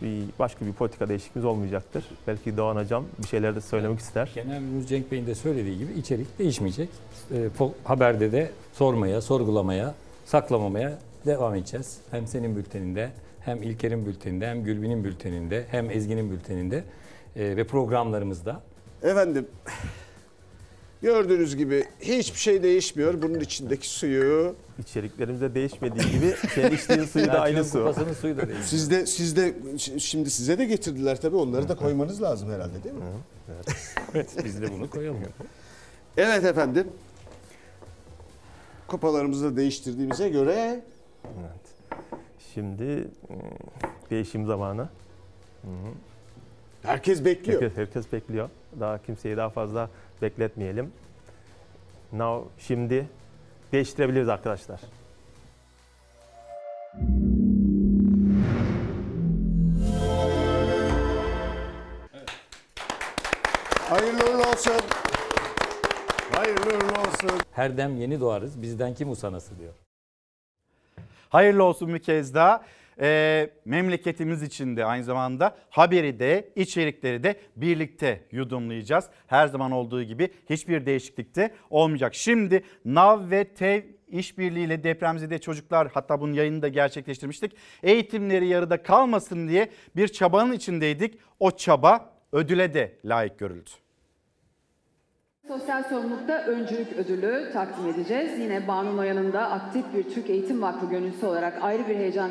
[0.02, 2.06] Bir başka bir politika değişikliğimiz olmayacaktır.
[2.28, 4.32] Belki Doğan Hocam bir şeyler de söylemek ister.
[4.36, 6.90] Genel Müdür Cenk Bey'in de söylediği gibi içerik değişmeyecek.
[7.32, 7.50] E,
[7.84, 9.94] haberde de sormaya, sorgulamaya,
[10.26, 11.98] saklamamaya devam edeceğiz.
[12.12, 13.12] Hem senin bülteninde,
[13.42, 16.84] hem İlker'in bülteninde, hem Gülbin'in bülteninde, hem Ezgi'nin bülteninde
[17.36, 18.62] e, ve programlarımızda.
[19.04, 19.48] Efendim
[21.02, 23.22] gördüğünüz gibi hiçbir şey değişmiyor.
[23.22, 27.72] Bunun içindeki suyu İçeriklerimizde değişmediği gibi senin içtiğin suyu da aynı su.
[27.72, 28.60] Kupasının suyu da değil.
[28.66, 29.54] Siz de siz de
[30.00, 33.02] şimdi size de getirdiler tabii onları da koymanız lazım herhalde değil mi?
[34.14, 35.20] Evet, biz de bunu koyalım.
[36.18, 36.88] Evet efendim.
[38.88, 40.84] Kupalarımızı da değiştirdiğimize göre
[41.24, 41.96] Evet.
[42.54, 43.36] Şimdi e,
[44.10, 44.82] değişim zamanı.
[45.62, 45.92] Hı hı.
[46.84, 47.62] herkes bekliyor.
[47.62, 48.50] Herkes, herkes bekliyor.
[48.80, 49.90] Daha kimseyi daha fazla
[50.22, 50.92] bekletmeyelim.
[52.12, 53.08] Now şimdi
[53.72, 54.80] değiştirebiliriz arkadaşlar.
[63.90, 64.74] Hayırlı uğurlu olsun.
[66.36, 67.40] Hayırlı uğurlu olsun.
[67.52, 69.74] Her dem yeni doğarız, bizden kim usanası diyor.
[71.30, 72.64] Hayırlı olsun bir kez daha.
[73.02, 79.06] Ee, memleketimiz için de aynı zamanda haberi de içerikleri de birlikte yudumlayacağız.
[79.28, 82.16] Her zaman olduğu gibi hiçbir değişiklik de olmayacak.
[82.16, 87.56] Şimdi NAV ve TEV işbirliğiyle depremzede çocuklar hatta bunun yayını da gerçekleştirmiştik.
[87.84, 91.20] Eğitimleri yarıda kalmasın diye bir çabanın içindeydik.
[91.40, 93.70] O çaba ödüle de layık görüldü.
[95.50, 98.40] Sosyal sorumlulukta öncülük ödülü takdim edeceğiz.
[98.40, 102.30] Yine Banu Noyan'ın da aktif bir Türk Eğitim Vakfı gönüllüsü olarak ayrı bir heyecan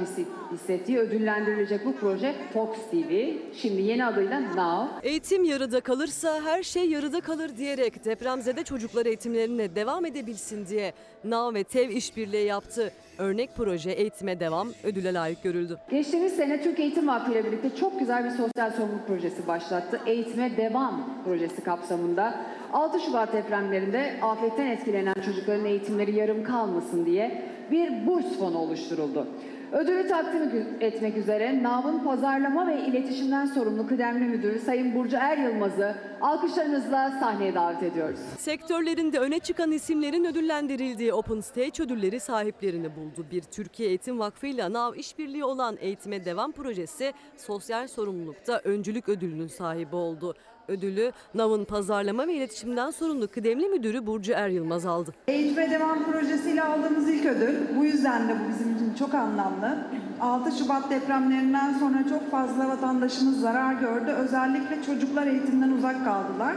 [0.53, 3.33] hissettiği ödüllendirilecek bu proje Fox TV.
[3.55, 5.09] Şimdi yeni adıyla Now.
[5.09, 10.93] Eğitim yarıda kalırsa her şey yarıda kalır diyerek depremzede çocuklar eğitimlerine devam edebilsin diye
[11.25, 12.93] NAV ve TEV işbirliği yaptı.
[13.19, 15.79] Örnek proje eğitime devam ödüle layık görüldü.
[15.91, 20.01] Geçtiğimiz sene Türk Eğitim Vakfı ile birlikte çok güzel bir sosyal sorumluluk projesi başlattı.
[20.07, 22.35] Eğitime Devam projesi kapsamında
[22.73, 29.27] 6 Şubat depremlerinde afetten etkilenen çocukların eğitimleri yarım kalmasın diye bir burs fonu oluşturuldu.
[29.73, 35.97] Ödülü takdim etmek üzere NAV'ın pazarlama ve iletişimden sorumlu kıdemli müdürü Sayın Burcu Er Yılmaz'ı
[36.21, 38.21] alkışlarınızla sahneye davet ediyoruz.
[38.39, 43.27] Sektörlerinde öne çıkan isimlerin ödüllendirildiği Open Stage ödülleri sahiplerini buldu.
[43.31, 49.47] Bir Türkiye Eğitim Vakfı ile NAV işbirliği olan Eğitime Devam projesi sosyal sorumlulukta öncülük ödülünün
[49.47, 50.35] sahibi oldu.
[50.69, 55.15] Ödülü NAV'ın pazarlama ve iletişimden sorumlu kıdemli müdürü Burcu Er Yılmaz aldı.
[55.29, 57.77] Eğitime Devam projesiyle aldığımız ilk ödül.
[57.77, 59.79] Bu yüzden de bu bizim için çok anlamlı.
[60.21, 64.11] 6 Şubat depremlerinden sonra çok fazla vatandaşımız zarar gördü.
[64.11, 66.57] Özellikle çocuklar eğitimden uzak kaldılar.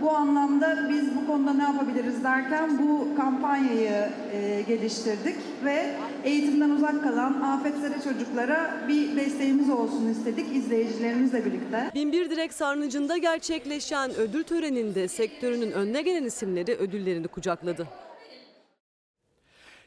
[0.00, 7.02] Bu anlamda biz bu konuda ne yapabiliriz derken bu kampanyayı e, geliştirdik ve eğitimden uzak
[7.02, 11.90] kalan afetzede çocuklara bir desteğimiz olsun istedik izleyicilerimizle birlikte.
[11.94, 17.86] Binbir Direk Sarnıcı'nda gerçekleşen ödül töreninde sektörünün önüne gelen isimleri ödüllerini kucakladı.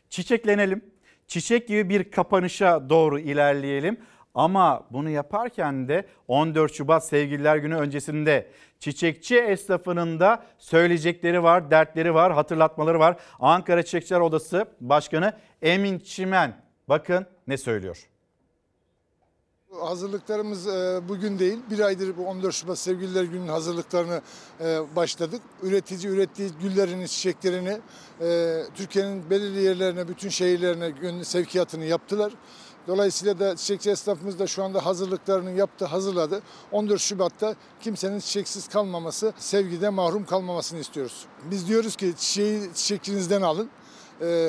[0.10, 0.82] çiçeklenelim.
[1.28, 3.98] Çiçek gibi bir kapanışa doğru ilerleyelim.
[4.36, 12.14] Ama bunu yaparken de 14 Şubat Sevgililer Günü öncesinde çiçekçi esnafının da söyleyecekleri var, dertleri
[12.14, 13.18] var, hatırlatmaları var.
[13.40, 18.08] Ankara Çiçekçiler Odası Başkanı Emin Çimen bakın ne söylüyor.
[19.80, 24.22] Hazırlıklarımız e, bugün değil, bir aydır bu 14 Şubat Sevgililer Günü'nün hazırlıklarını
[24.60, 25.42] e, başladık.
[25.64, 27.78] Üretici ürettiği güllerini, çiçeklerini
[28.22, 32.34] e, Türkiye'nin belirli yerlerine, bütün şehirlerine sevkiyatını yaptılar.
[32.88, 36.42] Dolayısıyla da çiçekçi esnafımız da şu anda hazırlıklarını yaptı, hazırladı.
[36.72, 41.26] 14 Şubat'ta kimsenin çiçeksiz kalmaması, sevgide mahrum kalmamasını istiyoruz.
[41.52, 43.70] Biz diyoruz ki çiçeği çiçekçinizden alın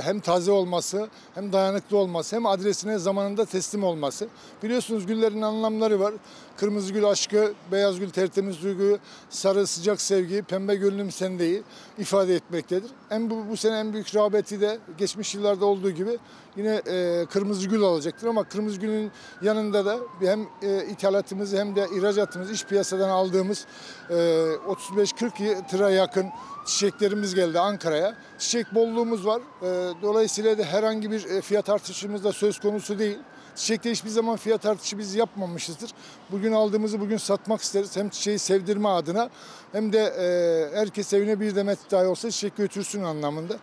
[0.03, 4.29] hem taze olması hem dayanıklı olması hem adresine zamanında teslim olması.
[4.63, 6.15] Biliyorsunuz güllerin anlamları var.
[6.57, 8.99] Kırmızı gül aşkı, beyaz gül tertemiz duyguyu,
[9.31, 11.63] sarı sıcak sevgi, pembe gönlüm sendeyi
[11.99, 12.91] ifade etmektedir.
[13.11, 16.19] En bu, bu sene en büyük rağbeti de geçmiş yıllarda olduğu gibi
[16.57, 19.11] yine e, kırmızı gül alacaktır ama kırmızı gülün
[19.43, 23.67] yanında da hem e, ithalatımızı hem de ihracatımız iç piyasadan aldığımız
[24.11, 26.27] e, 35-40 tıra yakın
[26.67, 28.17] çiçeklerimiz geldi Ankara'ya.
[28.39, 29.43] Çiçek bolluğumuz var.
[29.63, 29.67] Ee,
[30.03, 33.19] Dolayısıyla da herhangi bir e, fiyat artışımız da söz konusu değil.
[33.57, 35.91] Çiçekte hiçbir zaman fiyat artışı biz yapmamışızdır.
[36.31, 37.97] Bugün aldığımızı bugün satmak isteriz.
[37.97, 39.31] Hem çiçeği sevdirme adına
[39.73, 43.57] hem de e, herkes evine bir demet dahi olsa çiçek götürsün anlamında.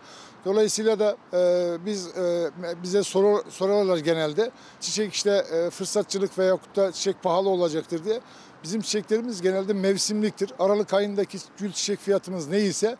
[0.44, 2.50] Dolayısıyla da e, biz e,
[2.82, 4.50] bize soru, sorarlar genelde
[4.80, 8.20] çiçek işte e, fırsatçılık veyahut da çiçek pahalı olacaktır diye.
[8.62, 10.52] Bizim çiçeklerimiz genelde mevsimliktir.
[10.58, 12.96] Aralık ayındaki gül çiçek fiyatımız neyse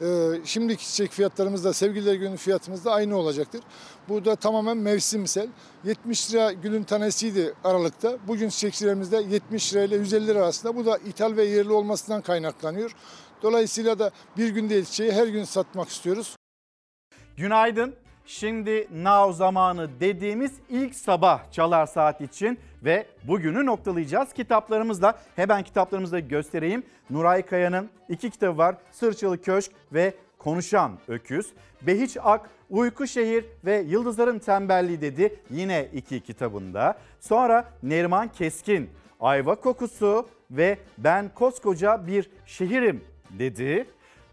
[0.00, 0.06] e,
[0.44, 3.60] şimdiki çiçek fiyatlarımız da sevgililer günü fiyatımız da aynı olacaktır.
[4.08, 5.48] Bu da tamamen mevsimsel.
[5.84, 8.18] 70 lira gülün tanesiydi Aralık'ta.
[8.28, 10.76] Bugün çiçekçilerimizde 70 lira ile 150 lira arasında.
[10.76, 12.94] Bu da ithal ve yerli olmasından kaynaklanıyor.
[13.42, 16.36] Dolayısıyla da bir gün değil çiçeği her gün satmak istiyoruz.
[17.36, 18.01] Günaydın.
[18.26, 25.18] Şimdi now zamanı dediğimiz ilk sabah çalar saat için ve bugünü noktalayacağız kitaplarımızla.
[25.36, 26.82] Hemen kitaplarımızı da göstereyim.
[27.10, 28.76] Nuray Kaya'nın iki kitabı var.
[28.92, 31.52] Sırçalı Köşk ve Konuşan Öküz.
[31.82, 36.98] Behiç Ak, Uyku Şehir ve Yıldızların Tembelliği dedi yine iki kitabında.
[37.20, 38.90] Sonra Neriman Keskin,
[39.20, 43.86] Ayva Kokusu ve Ben Koskoca Bir Şehirim dedi.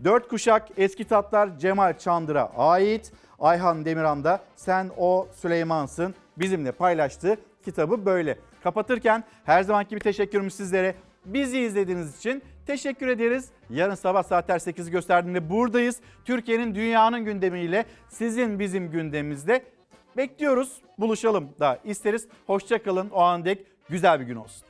[0.03, 3.11] Dört kuşak eski tatlar Cemal Çandır'a ait.
[3.39, 8.37] Ayhan Demirhan da Sen O Süleyman'sın bizimle paylaştığı kitabı böyle.
[8.63, 10.95] Kapatırken her zamanki gibi teşekkürümüz sizlere.
[11.25, 13.49] Bizi izlediğiniz için teşekkür ederiz.
[13.69, 15.99] Yarın sabah saatler 8'i gösterdiğinde buradayız.
[16.25, 19.63] Türkiye'nin dünyanın gündemiyle sizin bizim gündemimizde
[20.17, 20.81] bekliyoruz.
[20.97, 22.27] Buluşalım da isteriz.
[22.47, 24.68] Hoşçakalın o an dek güzel bir gün olsun.